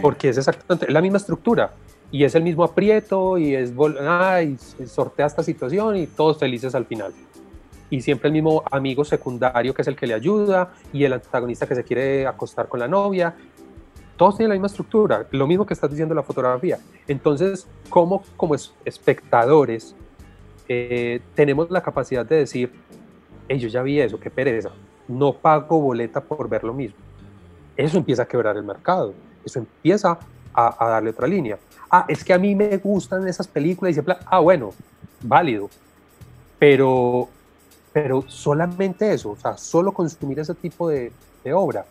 Porque 0.00 0.28
es 0.28 0.38
exactamente 0.38 0.90
la 0.90 1.00
misma 1.00 1.18
estructura 1.18 1.72
y 2.12 2.24
es 2.24 2.34
el 2.34 2.42
mismo 2.42 2.64
aprieto 2.64 3.38
y 3.38 3.54
es 3.54 3.72
ay, 4.06 4.56
sortea 4.86 5.26
esta 5.26 5.42
situación 5.42 5.96
y 5.96 6.06
todos 6.06 6.38
felices 6.38 6.74
al 6.74 6.86
final. 6.86 7.12
y 7.92 8.00
siempre 8.00 8.28
el 8.28 8.32
mismo 8.32 8.62
amigo 8.70 9.04
secundario 9.04 9.74
que 9.74 9.82
es 9.82 9.88
el 9.88 9.96
que 9.96 10.06
le 10.06 10.14
ayuda 10.14 10.72
y 10.92 11.02
el 11.02 11.12
antagonista 11.12 11.66
que 11.66 11.74
se 11.74 11.82
quiere 11.82 12.26
acostar 12.26 12.68
con 12.68 12.78
la 12.78 12.86
novia. 12.86 13.34
Todos 14.16 14.36
tienen 14.36 14.50
la 14.50 14.54
misma 14.54 14.66
estructura, 14.66 15.26
lo 15.30 15.46
mismo 15.46 15.66
que 15.66 15.74
estás 15.74 15.90
diciendo 15.90 16.12
en 16.12 16.16
la 16.16 16.22
fotografía. 16.22 16.78
Entonces, 17.08 17.66
¿cómo 17.88 18.22
como 18.36 18.54
espectadores 18.84 19.96
eh, 20.68 21.20
tenemos 21.34 21.70
la 21.70 21.82
capacidad 21.82 22.24
de 22.24 22.36
decir, 22.36 22.70
hey, 23.48 23.58
yo 23.58 23.68
ya 23.68 23.82
vi 23.82 23.98
eso, 23.98 24.20
qué 24.20 24.30
pereza, 24.30 24.70
no 25.08 25.32
pago 25.32 25.80
boleta 25.80 26.20
por 26.20 26.48
ver 26.48 26.62
lo 26.64 26.74
mismo? 26.74 26.98
Eso 27.76 27.96
empieza 27.96 28.24
a 28.24 28.26
quebrar 28.26 28.56
el 28.56 28.62
mercado, 28.62 29.14
eso 29.44 29.58
empieza 29.58 30.18
a, 30.54 30.86
darle 30.88 31.10
otra 31.10 31.26
línea. 31.26 31.58
Ah, 31.90 32.04
es 32.08 32.22
que 32.24 32.32
a 32.32 32.38
mí 32.38 32.54
me 32.54 32.76
gustan 32.78 33.26
esas 33.26 33.48
películas 33.48 33.92
y 33.92 34.00
se 34.00 34.04
ah, 34.26 34.38
bueno, 34.40 34.72
válido, 35.22 35.68
pero 36.58 37.28
pero 37.92 38.24
solamente 38.28 39.12
eso, 39.12 39.30
o 39.30 39.36
sea, 39.36 39.56
solo 39.56 39.92
consumir 39.92 40.38
ese 40.38 40.54
tipo 40.54 40.88
de, 40.88 41.12
obra, 41.52 41.84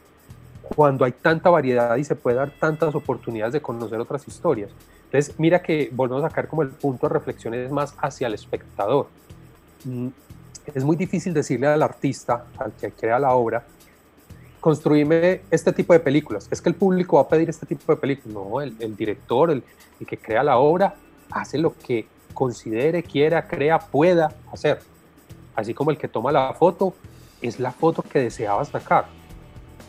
cuando 0.76 1.04
hay 1.04 1.12
tanta 1.12 1.50
variedad 1.50 1.96
y 1.98 2.04
se 2.04 2.16
puede 2.16 2.38
dar 2.38 2.52
tantas 2.52 2.96
oportunidades 2.96 3.54
de 3.54 3.62
conocer 3.62 4.00
otras 4.00 4.28
historias. 4.28 4.70
Entonces, 5.06 5.36
mira 5.40 5.62
que 5.62 5.90
volvemos 5.92 6.24
a 6.24 6.30
sacar 6.30 6.48
como 6.48 6.62
el 6.62 6.70
punto 6.70 7.08
de 7.08 7.14
reflexión 7.14 7.54
es 7.54 7.72
más 7.72 7.96
hacia 7.98 8.28
el 8.28 8.36
espectador. 8.36 9.08
Mm, 9.84 10.08
es 10.74 10.84
muy 10.84 10.96
difícil 10.96 11.34
decirle 11.34 11.68
al 11.68 11.82
artista, 11.82 12.46
al 12.58 12.72
que 12.74 12.92
crea 12.92 13.18
la 13.18 13.34
obra, 13.34 13.66
construirme 14.60 15.42
este 15.52 15.72
tipo 15.72 15.94
de 15.94 16.00
películas. 16.00 16.48
Es 16.52 16.62
que 16.62 16.70
el 16.70 16.76
público 16.76 17.18
va 17.18 17.24
a 17.24 17.28
pedir 17.28 17.50
este 17.50 17.66
tipo 17.66 17.92
de 17.94 17.98
películas. 17.98 18.34
No, 18.34 18.62
el, 18.62 18.96
director, 18.96 19.52
el, 19.52 19.64
el 20.00 20.08
que 20.08 20.18
crea 20.18 20.44
la 20.44 20.58
obra, 20.58 20.96
hace 21.32 21.58
lo 21.58 21.76
que 21.76 22.08
considere, 22.34 23.04
quiera, 23.04 23.48
crea, 23.48 23.80
pueda 23.80 24.34
hacer 24.52 24.80
así 25.60 25.74
como 25.74 25.92
el 25.92 25.98
que 25.98 26.08
toma 26.08 26.32
la 26.32 26.54
foto, 26.54 26.94
es 27.42 27.60
la 27.60 27.72
foto 27.72 28.02
que 28.02 28.20
deseaba 28.20 28.64
sacar. 28.66 29.08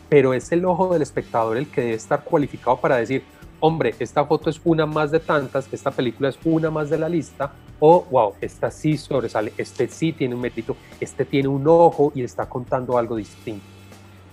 Pero 0.09 0.33
es 0.33 0.51
el 0.51 0.65
ojo 0.65 0.93
del 0.93 1.01
espectador 1.01 1.57
el 1.57 1.67
que 1.67 1.81
debe 1.81 1.93
estar 1.93 2.23
cualificado 2.23 2.77
para 2.77 2.97
decir, 2.97 3.23
hombre, 3.59 3.95
esta 3.99 4.25
foto 4.25 4.49
es 4.49 4.59
una 4.63 4.85
más 4.85 5.11
de 5.11 5.19
tantas, 5.19 5.71
esta 5.71 5.91
película 5.91 6.29
es 6.29 6.37
una 6.43 6.69
más 6.69 6.89
de 6.89 6.97
la 6.97 7.07
lista, 7.07 7.53
o 7.79 8.05
wow, 8.11 8.33
esta 8.41 8.69
sí 8.69 8.97
sobresale, 8.97 9.53
este 9.57 9.87
sí 9.87 10.11
tiene 10.11 10.35
un 10.35 10.41
mérito, 10.41 10.75
este 10.99 11.25
tiene 11.25 11.47
un 11.47 11.65
ojo 11.67 12.11
y 12.13 12.23
está 12.23 12.47
contando 12.47 12.97
algo 12.97 13.15
distinto. 13.15 13.65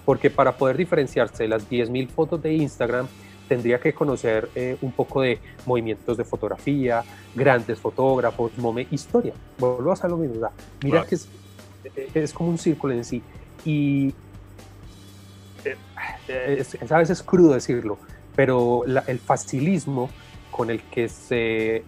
Porque 0.08 0.30
para 0.30 0.56
poder 0.56 0.78
diferenciarse 0.78 1.42
de 1.42 1.50
las 1.50 1.68
10.000 1.68 2.08
fotos 2.08 2.42
de 2.42 2.54
Instagram, 2.54 3.06
tendría 3.46 3.78
que 3.78 3.92
conocer 3.92 4.48
eh, 4.54 4.78
un 4.80 4.90
poco 4.90 5.20
de 5.20 5.38
movimientos 5.66 6.16
de 6.16 6.24
fotografía, 6.24 7.04
grandes 7.34 7.78
fotógrafos, 7.78 8.56
mome, 8.56 8.86
historia. 8.90 9.34
Vuelvo 9.58 9.90
a 9.90 9.92
hacer 9.92 10.08
lo 10.08 10.16
mismo. 10.16 10.48
Mira 10.82 11.04
que 11.04 11.14
es, 11.14 11.28
eh, 11.94 12.08
es, 12.14 12.32
como 12.32 12.48
un 12.48 12.56
círculo 12.56 12.94
en 12.94 13.04
sí. 13.04 13.22
Y 13.66 14.14
eh, 15.66 15.76
es, 16.58 16.90
a 16.90 16.96
veces 16.96 17.22
crudo 17.22 17.52
decirlo, 17.52 17.98
pero 18.34 18.86
el 18.86 19.18
facilismo 19.18 20.08
con 20.50 20.70
el 20.70 20.80
que 20.84 21.10
se, 21.10 21.84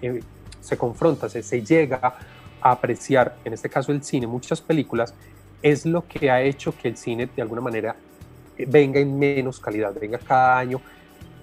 se 0.60 0.76
confronta, 0.76 1.30
se, 1.30 1.42
se 1.42 1.62
llega 1.62 2.00
a 2.02 2.70
apreciar, 2.70 3.38
en 3.46 3.54
este 3.54 3.70
caso 3.70 3.92
el 3.92 4.04
cine, 4.04 4.26
muchas 4.26 4.60
películas, 4.60 5.14
es 5.62 5.86
lo 5.86 6.06
que 6.06 6.30
ha 6.30 6.42
hecho 6.42 6.74
que 6.76 6.88
el 6.88 6.98
cine 6.98 7.26
de 7.34 7.40
alguna 7.40 7.62
manera 7.62 7.96
venga 8.66 9.00
en 9.00 9.18
menos 9.18 9.60
calidad, 9.60 9.94
venga 9.98 10.18
cada 10.18 10.58
año 10.58 10.80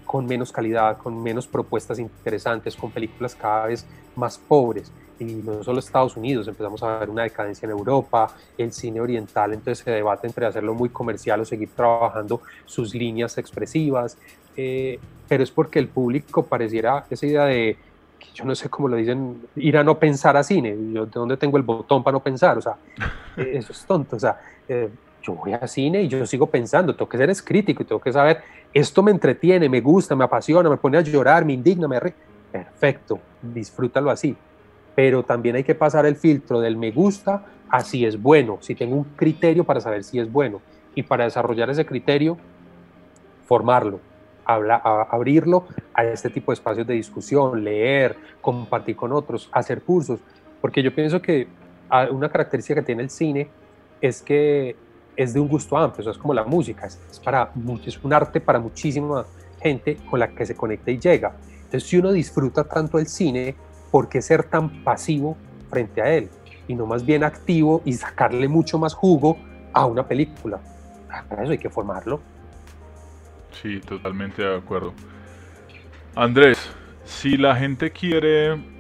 con 0.08 0.26
menos 0.26 0.52
calidad, 0.52 0.98
con 0.98 1.22
menos 1.22 1.46
propuestas 1.46 2.00
interesantes, 2.00 2.76
con 2.76 2.90
películas 2.90 3.36
cada 3.36 3.68
vez 3.68 3.86
más 4.16 4.38
pobres. 4.38 4.92
Y 5.20 5.26
no 5.26 5.64
solo 5.64 5.80
Estados 5.80 6.16
Unidos, 6.16 6.48
empezamos 6.48 6.82
a 6.82 7.00
ver 7.00 7.10
una 7.10 7.24
decadencia 7.24 7.66
en 7.66 7.72
Europa, 7.72 8.34
el 8.58 8.72
cine 8.72 9.02
oriental, 9.02 9.54
entonces 9.54 9.84
se 9.84 9.92
debate 9.92 10.28
entre 10.28 10.46
hacerlo 10.46 10.74
muy 10.74 10.90
comercial 10.90 11.42
o 11.42 11.46
seguir 11.46 11.70
trabajando 11.76 12.42
sus 12.66 12.94
líneas 12.94 13.38
expresivas, 13.38 14.18
eh, 14.56 15.00
pero 15.28 15.44
es 15.44 15.52
porque 15.52 15.80
el 15.80 15.88
público 15.88 16.44
pareciera 16.44 17.06
esa 17.10 17.26
idea 17.26 17.46
de, 17.46 17.78
yo 18.34 18.46
no 18.46 18.56
sé 18.56 18.70
cómo 18.70 18.88
lo 18.88 18.96
dicen, 18.96 19.42
ir 19.56 19.78
a 19.78 19.84
no 19.84 19.98
pensar 19.98 20.38
a 20.38 20.44
cine, 20.44 20.78
yo 20.94 21.06
de 21.06 21.12
dónde 21.12 21.38
tengo 21.38 21.58
el 21.58 21.64
botón 21.64 22.04
para 22.04 22.14
no 22.14 22.22
pensar, 22.22 22.58
o 22.58 22.62
sea, 22.62 22.78
eso 23.38 23.72
es 23.72 23.86
tonto, 23.86 24.16
o 24.16 24.20
sea, 24.20 24.40
eh, 24.70 24.90
yo 25.28 25.34
voy 25.34 25.54
a 25.54 25.68
cine 25.68 26.04
y 26.04 26.08
yo 26.08 26.26
sigo 26.26 26.48
pensando, 26.48 26.96
tengo 26.96 27.10
que 27.10 27.18
ser 27.18 27.36
crítico 27.44 27.84
y 27.84 27.86
tengo 27.86 28.00
que 28.00 28.14
saber, 28.14 28.42
esto 28.74 29.04
me 29.04 29.12
entretiene, 29.12 29.68
me 29.68 29.82
gusta, 29.82 30.16
me 30.16 30.24
apasiona, 30.24 30.70
me 30.70 30.78
pone 30.78 30.98
a 30.98 31.02
llorar, 31.02 31.44
me 31.44 31.54
indigna, 31.54 31.88
me... 31.88 32.00
Re... 32.00 32.14
Perfecto, 32.52 33.20
disfrútalo 33.42 34.10
así. 34.10 34.36
Pero 34.96 35.24
también 35.24 35.58
hay 35.58 35.64
que 35.64 35.76
pasar 35.76 36.06
el 36.06 36.16
filtro 36.16 36.62
del 36.62 36.78
me 36.78 36.92
gusta 36.92 37.44
a 37.70 37.82
si 37.82 38.06
es 38.06 38.22
bueno, 38.22 38.58
si 38.62 38.74
tengo 38.74 38.96
un 38.96 39.04
criterio 39.04 39.66
para 39.66 39.82
saber 39.82 40.04
si 40.04 40.18
es 40.18 40.32
bueno. 40.32 40.62
Y 40.96 41.04
para 41.04 41.26
desarrollar 41.26 41.70
ese 41.70 41.86
criterio, 41.86 42.38
formarlo, 43.46 44.00
abrirlo 44.46 45.68
a 45.94 46.06
este 46.06 46.30
tipo 46.30 46.52
de 46.52 46.54
espacios 46.54 46.88
de 46.88 46.94
discusión, 46.94 47.64
leer, 47.64 48.16
compartir 48.42 48.96
con 48.96 49.12
otros, 49.12 49.50
hacer 49.52 49.82
cursos. 49.82 50.20
Porque 50.62 50.82
yo 50.82 50.96
pienso 50.96 51.22
que 51.22 51.48
ah, 51.90 52.08
una 52.10 52.30
característica 52.30 52.80
que 52.80 52.86
tiene 52.86 53.04
el 53.04 53.10
cine 53.10 53.50
es 54.02 54.22
que 54.22 54.76
es 55.18 55.34
de 55.34 55.40
un 55.40 55.48
gusto 55.48 55.76
amplio, 55.76 56.02
eso 56.02 56.12
es 56.12 56.18
como 56.18 56.34
la 56.34 56.44
música, 56.44 56.86
es, 56.86 57.20
para, 57.24 57.52
es 57.86 58.04
un 58.04 58.14
arte 58.14 58.40
para 58.40 58.60
muchísima 58.60 59.26
gente 59.60 59.98
con 60.10 60.20
la 60.20 60.30
que 60.30 60.46
se 60.46 60.56
conecta 60.56 60.92
y 60.92 61.00
llega. 61.00 61.36
Entonces, 61.56 61.84
si 61.84 61.98
uno 61.98 62.12
disfruta 62.12 62.64
tanto 62.64 63.00
el 63.00 63.08
cine, 63.08 63.56
¿por 63.92 64.08
qué 64.08 64.22
ser 64.22 64.44
tan 64.44 64.84
pasivo 64.84 65.36
frente 65.70 66.02
a 66.02 66.14
él? 66.14 66.30
Y 66.68 66.76
no 66.76 66.86
más 66.86 67.04
bien 67.06 67.24
activo 67.24 67.82
y 67.84 67.94
sacarle 67.94 68.48
mucho 68.48 68.78
más 68.78 68.94
jugo 68.94 69.38
a 69.74 69.86
una 69.86 70.08
película. 70.08 70.60
Para 71.28 71.44
eso 71.44 71.52
hay 71.52 71.58
que 71.58 71.70
formarlo. 71.70 72.22
Sí, 73.52 73.80
totalmente 73.80 74.44
de 74.44 74.56
acuerdo. 74.56 74.94
Andrés, 76.16 76.70
si 77.06 77.38
la 77.38 77.56
gente 77.56 77.92
quiere 77.92 78.77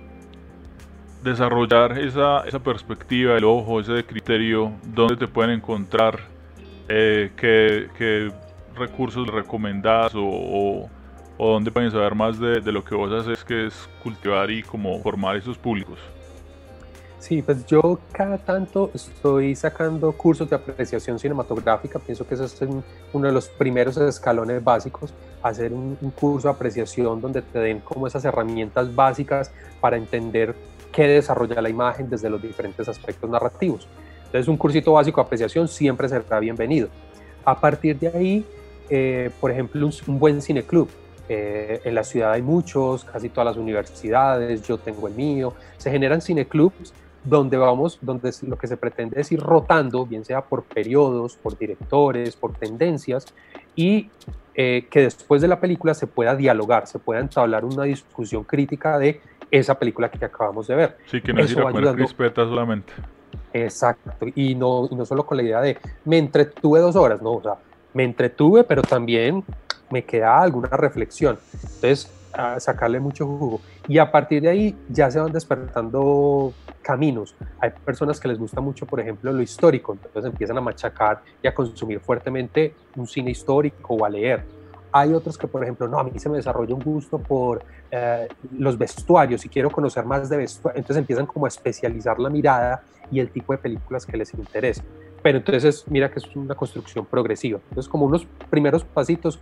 desarrollar 1.28 1.98
esa, 2.00 2.42
esa 2.48 2.60
perspectiva, 2.60 3.38
el 3.38 3.44
ojo, 3.44 3.80
ese 3.80 4.04
criterio, 4.06 4.72
dónde 4.84 5.18
te 5.18 5.28
pueden 5.28 5.52
encontrar, 5.52 6.20
eh, 6.90 7.32
qué, 7.36 8.32
recursos 8.76 9.28
recomendás 9.28 10.14
o, 10.16 10.24
o, 10.24 10.90
o, 11.38 11.52
dónde 11.52 11.72
pueden 11.72 11.92
saber 11.92 12.14
más 12.16 12.40
de, 12.40 12.62
de, 12.62 12.72
lo 12.72 12.84
que 12.84 12.96
vos 12.96 13.12
haces, 13.12 13.44
que 13.44 13.68
es 13.68 13.90
cultivar 14.04 14.50
y 14.52 14.64
como 14.64 15.00
formar 15.02 15.36
esos 15.36 15.58
públicos. 15.58 16.00
Sí, 17.20 17.42
pues 17.42 17.66
yo 17.66 18.00
cada 18.12 18.38
tanto 18.38 18.92
estoy 18.94 19.56
sacando 19.56 20.12
cursos 20.12 20.50
de 20.50 20.56
apreciación 20.56 21.18
cinematográfica, 21.18 21.98
pienso 22.00 22.26
que 22.28 22.36
ese 22.36 22.46
es 22.46 22.62
uno 23.12 23.28
de 23.28 23.34
los 23.34 23.50
primeros 23.50 23.98
escalones 23.98 24.64
básicos, 24.64 25.12
hacer 25.42 25.74
un, 25.74 25.98
un 26.00 26.12
curso 26.12 26.48
de 26.48 26.54
apreciación 26.54 27.20
donde 27.20 27.42
te 27.42 27.60
den 27.60 27.80
como 27.80 28.06
esas 28.06 28.24
herramientas 28.24 28.96
básicas 28.96 29.52
para 29.82 29.98
entender 29.98 30.56
que 30.92 31.08
desarrolla 31.08 31.62
la 31.62 31.70
imagen 31.70 32.10
desde 32.10 32.30
los 32.30 32.42
diferentes 32.42 32.88
aspectos 32.88 33.30
narrativos. 33.30 33.88
Entonces, 34.26 34.48
un 34.48 34.58
cursito 34.58 34.94
básico 34.94 35.22
de 35.22 35.26
apreciación 35.26 35.68
siempre 35.68 36.10
será 36.10 36.40
bienvenido. 36.40 36.90
A 37.46 37.60
partir 37.60 37.98
de 37.98 38.08
ahí, 38.10 38.46
eh, 38.90 39.30
por 39.40 39.52
ejemplo, 39.52 39.90
un, 40.08 40.20
buen 40.20 40.42
cineclub. 40.42 40.90
Eh, 41.30 41.82
en 41.84 41.94
la 41.94 42.04
ciudad 42.04 42.32
hay 42.32 42.42
muchos, 42.42 43.04
casi 43.04 43.28
todas 43.30 43.46
las 43.46 43.58
universidades, 43.58 44.62
yo 44.66 44.78
tengo 44.78 45.08
el 45.08 45.14
mío. 45.14 45.54
Se 45.78 45.92
generan 45.92 46.22
cineclubs 46.22 46.94
donde 47.24 47.58
vamos, 47.58 48.00
donde 48.02 48.32
lo 48.44 48.58
que 48.58 48.68
se 48.68 48.78
pretende 48.78 49.20
es 49.20 49.32
ir 49.32 49.42
rotando, 49.42 50.06
bien 50.06 50.24
sea 50.24 50.42
por 50.42 50.64
periodos, 50.64 51.36
por 51.36 51.58
directores, 51.58 52.36
por 52.38 52.54
tendencias, 52.54 53.26
y 53.76 54.10
eh, 54.56 54.88
que 54.90 55.02
después 55.02 55.42
de 55.42 55.50
la 55.50 55.60
película 55.60 55.94
se 55.94 56.08
pueda 56.08 56.36
dialogar, 56.36 56.88
se 56.88 57.00
pueda 57.00 57.20
entablar 57.20 57.66
una 57.66 57.84
discusión 57.84 58.44
crítica 58.44 58.98
de 58.98 59.20
esa 59.52 59.78
película 59.78 60.10
que 60.10 60.24
acabamos 60.24 60.68
de 60.68 60.76
ver. 60.76 60.98
Sí, 61.06 61.22
que 61.22 61.34
no 61.34 61.42
es 61.42 61.52
ir 61.52 61.60
a 61.60 61.94
crispeta 61.94 62.44
solamente. 62.46 62.94
Exacto, 63.54 64.28
y 64.36 64.56
no, 64.56 64.88
y 64.92 64.96
no 64.96 65.06
solo 65.06 65.26
con 65.26 65.38
la 65.38 65.44
idea 65.44 65.62
de 65.62 65.78
me 66.06 66.18
entretuve 66.18 66.80
dos 66.80 66.96
horas, 66.96 67.22
no, 67.22 67.34
o 67.34 67.42
sea, 67.42 67.56
me 67.94 68.04
entretuve, 68.04 68.64
pero 68.64 68.82
también 68.82 69.44
me 69.90 70.04
queda 70.04 70.42
alguna 70.42 70.70
reflexión. 70.70 71.40
Entonces, 71.54 72.12
a 72.34 72.60
sacarle 72.60 73.00
mucho 73.00 73.26
jugo. 73.26 73.62
Y 73.88 73.98
a 73.98 74.12
partir 74.12 74.42
de 74.42 74.50
ahí 74.50 74.76
ya 74.90 75.10
se 75.10 75.20
van 75.20 75.32
despertando 75.32 76.54
caminos. 76.82 77.36
Hay 77.60 77.72
personas 77.84 78.20
que 78.20 78.28
les 78.28 78.38
gusta 78.38 78.62
mucho, 78.62 78.86
por 78.86 79.00
ejemplo, 79.00 79.32
lo 79.32 79.42
histórico, 79.42 79.94
entonces 79.94 80.26
empiezan 80.26 80.58
a 80.58 80.62
machacar 80.62 81.22
y 81.42 81.48
a 81.48 81.54
consumir 81.54 82.00
fuertemente 82.00 82.76
un 82.96 83.08
cine 83.08 83.32
histórico 83.32 83.96
o 83.96 84.06
a 84.06 84.10
leer 84.10 84.57
hay 85.00 85.14
otros 85.14 85.38
que, 85.38 85.48
por 85.48 85.64
ejemplo, 85.64 85.88
no, 85.88 86.00
a 86.00 86.04
mí 86.04 86.12
se 86.18 86.30
me 86.30 86.38
desarrolla 86.38 86.74
un 86.74 86.82
gusto 86.82 87.20
por 87.20 87.64
eh, 87.92 88.28
los 88.58 88.78
vestuarios 88.78 89.46
y 89.46 89.50
quiero 89.50 89.70
conocer 89.70 90.06
más 90.06 90.30
de 90.30 90.38
vestuarios. 90.38 90.80
Entonces 90.80 90.98
empiezan 90.98 91.26
como 91.26 91.46
a 91.46 91.50
especializar 91.50 92.20
la 92.20 92.30
mirada 92.30 92.84
y 93.12 93.20
el 93.20 93.30
tipo 93.30 93.54
de 93.54 93.60
películas 93.60 94.06
que 94.06 94.18
les 94.18 94.34
interesa. 94.34 94.84
Pero 95.22 95.38
entonces 95.38 95.86
mira 95.88 96.10
que 96.12 96.20
es 96.20 96.36
una 96.36 96.56
construcción 96.56 97.06
progresiva. 97.06 97.60
Entonces 97.70 97.90
como 97.90 98.06
unos 98.06 98.26
primeros 98.50 98.84
pasitos, 98.84 99.40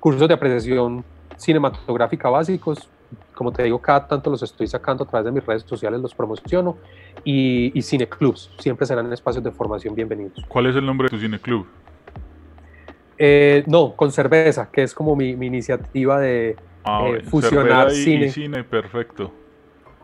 cursos 0.00 0.28
de 0.28 0.34
apreciación 0.34 1.04
cinematográfica 1.36 2.28
básicos, 2.28 2.88
como 3.34 3.52
te 3.52 3.62
digo, 3.62 3.78
cada 3.80 4.06
tanto 4.06 4.30
los 4.30 4.42
estoy 4.42 4.66
sacando 4.66 5.04
a 5.04 5.06
través 5.06 5.26
de 5.26 5.32
mis 5.32 5.44
redes 5.44 5.64
sociales, 5.64 6.00
los 6.00 6.14
promociono 6.14 6.76
y, 7.24 7.76
y 7.76 7.82
cineclubs, 7.82 8.50
siempre 8.58 8.86
serán 8.86 9.12
espacios 9.12 9.42
de 9.42 9.50
formación 9.50 9.94
bienvenidos. 9.94 10.44
¿Cuál 10.48 10.66
es 10.66 10.76
el 10.76 10.86
nombre 10.86 11.06
de 11.06 11.10
tu 11.10 11.18
cineclub? 11.20 11.66
Eh, 13.24 13.62
no, 13.68 13.94
con 13.94 14.10
cerveza, 14.10 14.68
que 14.72 14.82
es 14.82 14.92
como 14.92 15.14
mi, 15.14 15.36
mi 15.36 15.46
iniciativa 15.46 16.18
de 16.18 16.56
Ah, 16.82 17.04
eh, 17.06 17.22
fusionar 17.22 17.92
y- 17.92 17.94
cine. 17.94 18.26
y 18.26 18.30
cine, 18.30 18.64
perfecto. 18.64 19.30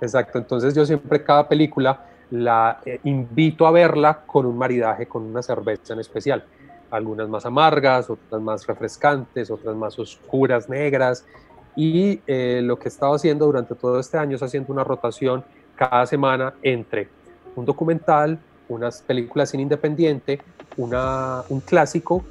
Exacto, 0.00 0.38
entonces 0.38 0.72
yo 0.72 0.86
siempre 0.86 1.24
cada 1.24 1.48
película 1.48 2.06
la 2.30 2.78
eh, 2.86 3.00
invito 3.02 3.66
a 3.66 3.72
verla 3.72 4.20
con 4.24 4.46
un 4.46 4.56
maridaje, 4.56 5.06
con 5.06 5.24
una 5.24 5.42
cerveza 5.42 5.94
en 5.94 5.98
especial. 5.98 6.44
Algunas 6.92 7.28
más 7.28 7.44
amargas, 7.44 8.08
otras 8.08 8.40
más 8.40 8.64
refrescantes, 8.68 9.50
otras 9.50 9.74
más 9.74 9.98
oscuras, 9.98 10.68
negras. 10.68 11.26
Y 11.74 12.20
eh, 12.28 12.60
lo 12.62 12.78
que 12.78 12.84
he 12.84 12.88
estado 12.90 13.14
haciendo 13.14 13.46
durante 13.46 13.74
todo 13.74 13.98
este 13.98 14.16
año 14.16 14.36
es 14.36 14.42
haciendo 14.44 14.72
una 14.72 14.84
rotación 14.84 15.44
cada 15.74 16.06
semana 16.06 16.54
entre 16.62 17.08
un 17.56 17.64
documental, 17.64 18.38
unas 18.68 19.02
películas 19.02 19.50
sin 19.50 19.58
independiente, 19.58 20.40
una, 20.76 21.42
un 21.48 21.58
clásico 21.58 22.22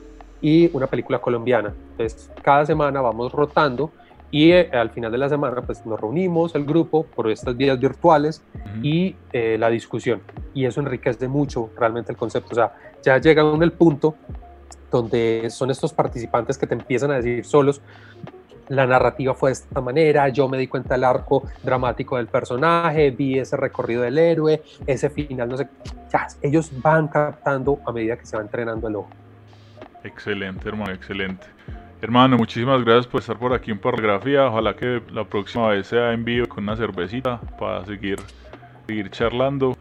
y 0.41 0.69
una 0.75 0.87
película 0.87 1.19
colombiana. 1.19 1.73
Entonces, 1.91 2.31
cada 2.41 2.65
semana 2.65 3.01
vamos 3.01 3.31
rotando 3.31 3.91
y 4.29 4.51
eh, 4.51 4.69
al 4.73 4.89
final 4.89 5.11
de 5.11 5.17
la 5.17 5.29
semana 5.29 5.61
pues 5.61 5.85
nos 5.85 5.99
reunimos 5.99 6.53
el 6.55 6.65
grupo 6.65 7.03
por 7.03 7.29
estas 7.29 7.55
vías 7.55 7.79
virtuales 7.79 8.43
Ujú. 8.53 8.79
y 8.83 9.15
eh, 9.31 9.57
la 9.57 9.69
discusión. 9.69 10.21
Y 10.53 10.65
eso 10.65 10.81
enriquece 10.81 11.27
mucho 11.27 11.69
realmente 11.77 12.11
el 12.11 12.17
concepto. 12.17 12.49
O 12.51 12.55
sea, 12.55 12.73
ya 13.01 13.17
llega 13.19 13.43
uno 13.43 13.63
el 13.63 13.71
punto 13.71 14.15
donde 14.91 15.49
son 15.49 15.71
estos 15.71 15.93
participantes 15.93 16.57
que 16.57 16.67
te 16.67 16.73
empiezan 16.73 17.11
a 17.11 17.15
decir 17.15 17.45
solos, 17.45 17.81
la 18.69 18.85
narrativa 18.85 19.33
fue 19.33 19.49
de 19.49 19.53
esta 19.53 19.81
manera, 19.81 20.27
yo 20.29 20.47
me 20.47 20.57
di 20.57 20.67
cuenta 20.67 20.95
del 20.95 21.03
arco 21.03 21.43
dramático 21.63 22.17
del 22.17 22.27
personaje, 22.27 23.11
vi 23.11 23.39
ese 23.39 23.55
recorrido 23.55 24.01
del 24.01 24.17
héroe, 24.17 24.61
ese 24.85 25.09
final, 25.09 25.47
no 25.47 25.57
sé, 25.57 25.67
ya, 26.11 26.27
ellos 26.41 26.71
van 26.81 27.07
captando 27.07 27.79
a 27.85 27.91
medida 27.91 28.17
que 28.17 28.25
se 28.25 28.35
va 28.35 28.43
entrenando 28.43 28.87
el 28.87 28.97
ojo. 28.97 29.09
Excelente, 30.07 30.67
hermano, 30.67 30.91
excelente. 30.93 31.45
Hermano, 32.01 32.37
muchísimas 32.37 32.83
gracias 32.83 33.07
por 33.07 33.21
estar 33.21 33.37
por 33.37 33.53
aquí 33.53 33.71
en 33.71 33.79
Parografía. 33.79 34.47
Ojalá 34.47 34.75
que 34.75 35.01
la 35.11 35.23
próxima 35.23 35.69
vez 35.69 35.87
sea 35.87 36.13
en 36.13 36.23
vivo 36.23 36.47
con 36.47 36.63
una 36.63 36.75
cervecita 36.75 37.39
para 37.59 37.83
seguir, 37.85 38.17
seguir 38.85 39.09
charlando. 39.09 39.75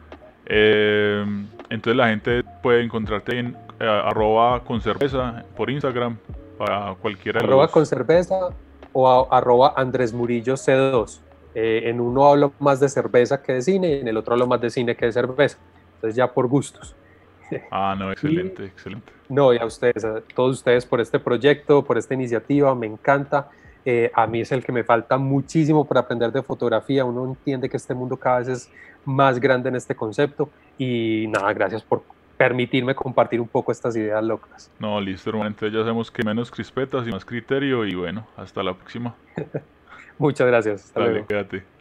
Eh, 0.47 1.25
entonces 1.71 1.97
la 1.97 2.09
gente 2.09 2.43
puede 2.63 2.83
encontrarte 2.83 3.39
en 3.39 3.57
eh, 3.81 3.85
arroba 3.87 4.61
con 4.65 4.81
cerveza 4.81 5.45
por 5.57 5.69
Instagram 5.71 6.17
para 6.57 6.95
cualquiera 6.95 7.41
de 7.41 7.47
Arroba 7.47 7.65
los... 7.65 7.73
con 7.73 7.85
cerveza 7.85 8.49
o 8.93 9.09
a- 9.31 9.37
arroba 9.37 9.75
Andrés 9.77 10.13
Murillo 10.15 10.55
C2. 10.55 11.21
Eh, 11.55 11.83
en 11.91 12.01
uno 12.01 12.27
hablo 12.27 12.53
más 12.59 12.81
de 12.81 12.89
cerveza 12.89 13.43
que 13.43 13.55
de 13.55 13.63
cine 13.63 13.89
y 13.89 14.01
en 14.01 14.09
el 14.09 14.17
otro 14.17 14.35
hablo 14.35 14.47
más 14.47 14.61
de 14.61 14.71
cine 14.71 14.97
que 14.97 15.07
de 15.07 15.13
cerveza. 15.13 15.59
Entonces 15.97 16.17
ya 16.17 16.33
por 16.33 16.47
gustos. 16.47 16.95
Ah, 17.71 17.95
no, 17.99 18.11
excelente, 18.13 18.65
excelente. 18.65 19.13
No, 19.29 19.53
y 19.53 19.59
a 19.59 19.65
ustedes, 19.65 20.05
a 20.05 20.21
todos 20.35 20.57
ustedes 20.59 20.87
por 20.87 21.01
este 21.01 21.19
proyecto, 21.19 21.85
por 21.85 21.99
esta 21.99 22.15
iniciativa, 22.15 22.75
me 22.75 22.87
encanta. 22.87 23.51
Eh, 23.85 24.11
a 24.15 24.27
mí 24.27 24.41
es 24.41 24.51
el 24.51 24.65
que 24.65 24.73
me 24.73 24.83
falta 24.83 25.17
muchísimo 25.17 25.85
para 25.85 26.01
aprender 26.01 26.33
de 26.33 26.43
fotografía. 26.43 27.05
Uno 27.05 27.25
entiende 27.25 27.69
que 27.69 27.77
este 27.77 27.95
mundo 27.95 28.17
cada 28.17 28.39
vez 28.41 28.49
es 28.49 28.71
más 29.05 29.39
grande 29.39 29.69
en 29.69 29.77
este 29.77 29.95
concepto. 29.95 30.51
Y 30.77 31.27
nada, 31.29 31.53
gracias 31.53 31.83
por 31.83 32.03
permitirme 32.37 32.95
compartir 32.95 33.41
un 33.41 33.49
poco 33.49 33.73
estas 33.73 33.97
ideas 33.97 34.23
locas. 34.25 34.71
No, 34.79 35.01
listo, 35.01 35.31
hermano. 35.31 35.49
Entonces 35.49 35.73
ya 35.73 35.81
sabemos 35.81 36.11
que 36.11 36.23
menos 36.25 36.51
crispetas 36.51 37.07
y 37.07 37.11
más 37.11 37.25
criterio. 37.25 37.85
Y 37.85 37.95
bueno, 37.95 38.27
hasta 38.37 38.63
la 38.63 38.75
próxima. 38.75 39.15
Muchas 40.19 40.47
gracias. 40.47 40.85
Hasta 40.87 41.01
Dale, 41.01 41.13
luego. 41.13 41.27
quédate. 41.29 41.76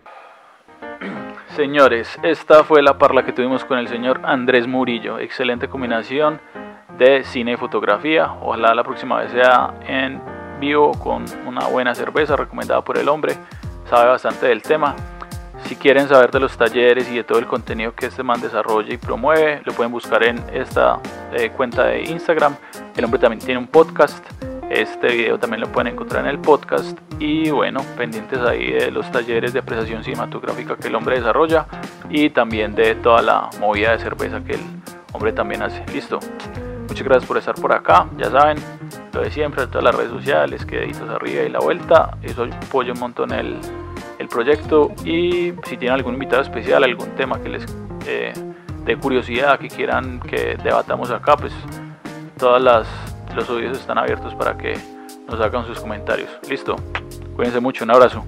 Señores, 1.56 2.20
esta 2.22 2.66
fue 2.66 2.84
la 2.84 2.98
parla 2.98 3.24
que 3.24 3.32
tuvimos 3.32 3.64
con 3.64 3.80
el 3.80 3.88
señor 3.88 4.20
Andrés 4.26 4.68
Murillo. 4.68 5.20
Excelente 5.20 5.70
combinación 5.70 6.42
de 6.98 7.24
cine 7.24 7.54
y 7.54 7.56
fotografía. 7.56 8.30
Ojalá 8.42 8.76
la 8.76 8.84
próxima 8.84 9.20
vez 9.22 9.32
sea 9.32 9.74
en 9.88 10.22
vivo 10.60 10.92
con 11.00 11.24
una 11.48 11.66
buena 11.68 11.96
cerveza 11.96 12.36
recomendada 12.36 12.84
por 12.84 12.98
el 12.98 13.08
hombre. 13.08 13.38
Sabe 13.90 14.10
bastante 14.10 14.48
del 14.48 14.62
tema. 14.62 14.98
Si 15.64 15.78
quieren 15.78 16.10
saber 16.10 16.30
de 16.30 16.42
los 16.42 16.58
talleres 16.58 17.10
y 17.10 17.16
de 17.16 17.24
todo 17.24 17.40
el 17.40 17.46
contenido 17.46 17.96
que 17.96 18.08
este 18.08 18.22
man 18.22 18.42
desarrolla 18.42 18.94
y 18.94 18.98
promueve, 18.98 19.62
lo 19.64 19.72
pueden 19.72 19.94
buscar 19.94 20.26
en 20.26 20.44
esta 20.52 21.00
eh, 21.32 21.52
cuenta 21.52 21.86
de 21.86 22.04
Instagram. 22.04 22.54
El 22.98 23.06
hombre 23.06 23.18
también 23.22 23.40
tiene 23.40 23.60
un 23.62 23.68
podcast. 23.68 24.22
Este 24.70 25.08
video 25.08 25.38
también 25.38 25.62
lo 25.62 25.72
pueden 25.72 25.94
encontrar 25.94 26.24
en 26.24 26.32
el 26.32 26.40
podcast. 26.40 26.98
Y 27.20 27.52
bueno, 27.52 27.82
pendientes 27.98 28.40
ahí 28.40 28.72
de 28.72 28.90
los 28.90 29.10
talleres 29.12 29.54
de 29.54 29.60
apreciación 29.60 30.04
cinematográfica 30.04 30.76
que 30.76 30.88
el 30.88 30.96
hombre 30.96 31.18
desarrolla 31.18 31.68
y 32.10 32.32
también 32.32 32.74
de 32.74 32.96
toda 32.96 33.22
la 33.22 33.50
movida 33.60 33.92
de 33.92 34.00
cerveza 34.00 34.44
que 34.44 34.54
el 34.54 34.62
hombre 35.14 35.34
también 35.34 35.62
hace. 35.62 35.86
Listo. 35.94 36.20
Muchas 36.88 37.04
gracias 37.04 37.28
por 37.28 37.38
estar 37.38 37.56
por 37.56 37.74
acá. 37.74 38.08
Ya 38.18 38.32
saben, 38.32 38.58
lo 39.14 39.22
de 39.22 39.30
siempre, 39.30 39.68
todas 39.68 39.84
las 39.84 39.96
redes 39.96 40.12
sociales, 40.12 40.66
que 40.66 40.78
deditos 40.78 41.10
arriba 41.10 41.44
y 41.44 41.50
la 41.50 41.60
vuelta. 41.60 42.18
Eso 42.24 42.44
apoya 42.44 42.92
un 42.94 43.00
montón 43.00 43.34
el, 43.34 43.60
el 44.18 44.28
proyecto. 44.28 44.92
Y 45.04 45.54
si 45.66 45.78
tienen 45.78 45.92
algún 45.92 46.14
invitado 46.14 46.42
especial, 46.42 46.84
algún 46.84 47.10
tema 47.12 47.40
que 47.40 47.50
les 47.50 47.66
eh, 48.08 48.34
dé 48.84 48.98
curiosidad, 48.98 49.60
que 49.60 49.68
quieran 49.68 50.20
que 50.20 50.58
debatamos 50.64 51.12
acá, 51.12 51.38
pues 51.38 51.54
todas 52.38 52.62
las 52.62 53.15
los 53.36 53.50
oídos 53.50 53.80
están 53.80 53.98
abiertos 53.98 54.34
para 54.36 54.58
que 54.58 54.78
nos 55.28 55.40
hagan 55.40 55.66
sus 55.66 55.80
comentarios. 55.80 56.30
Listo. 56.50 56.76
Cuídense 57.36 57.60
mucho. 57.60 57.84
Un 57.84 57.92
abrazo. 57.92 58.24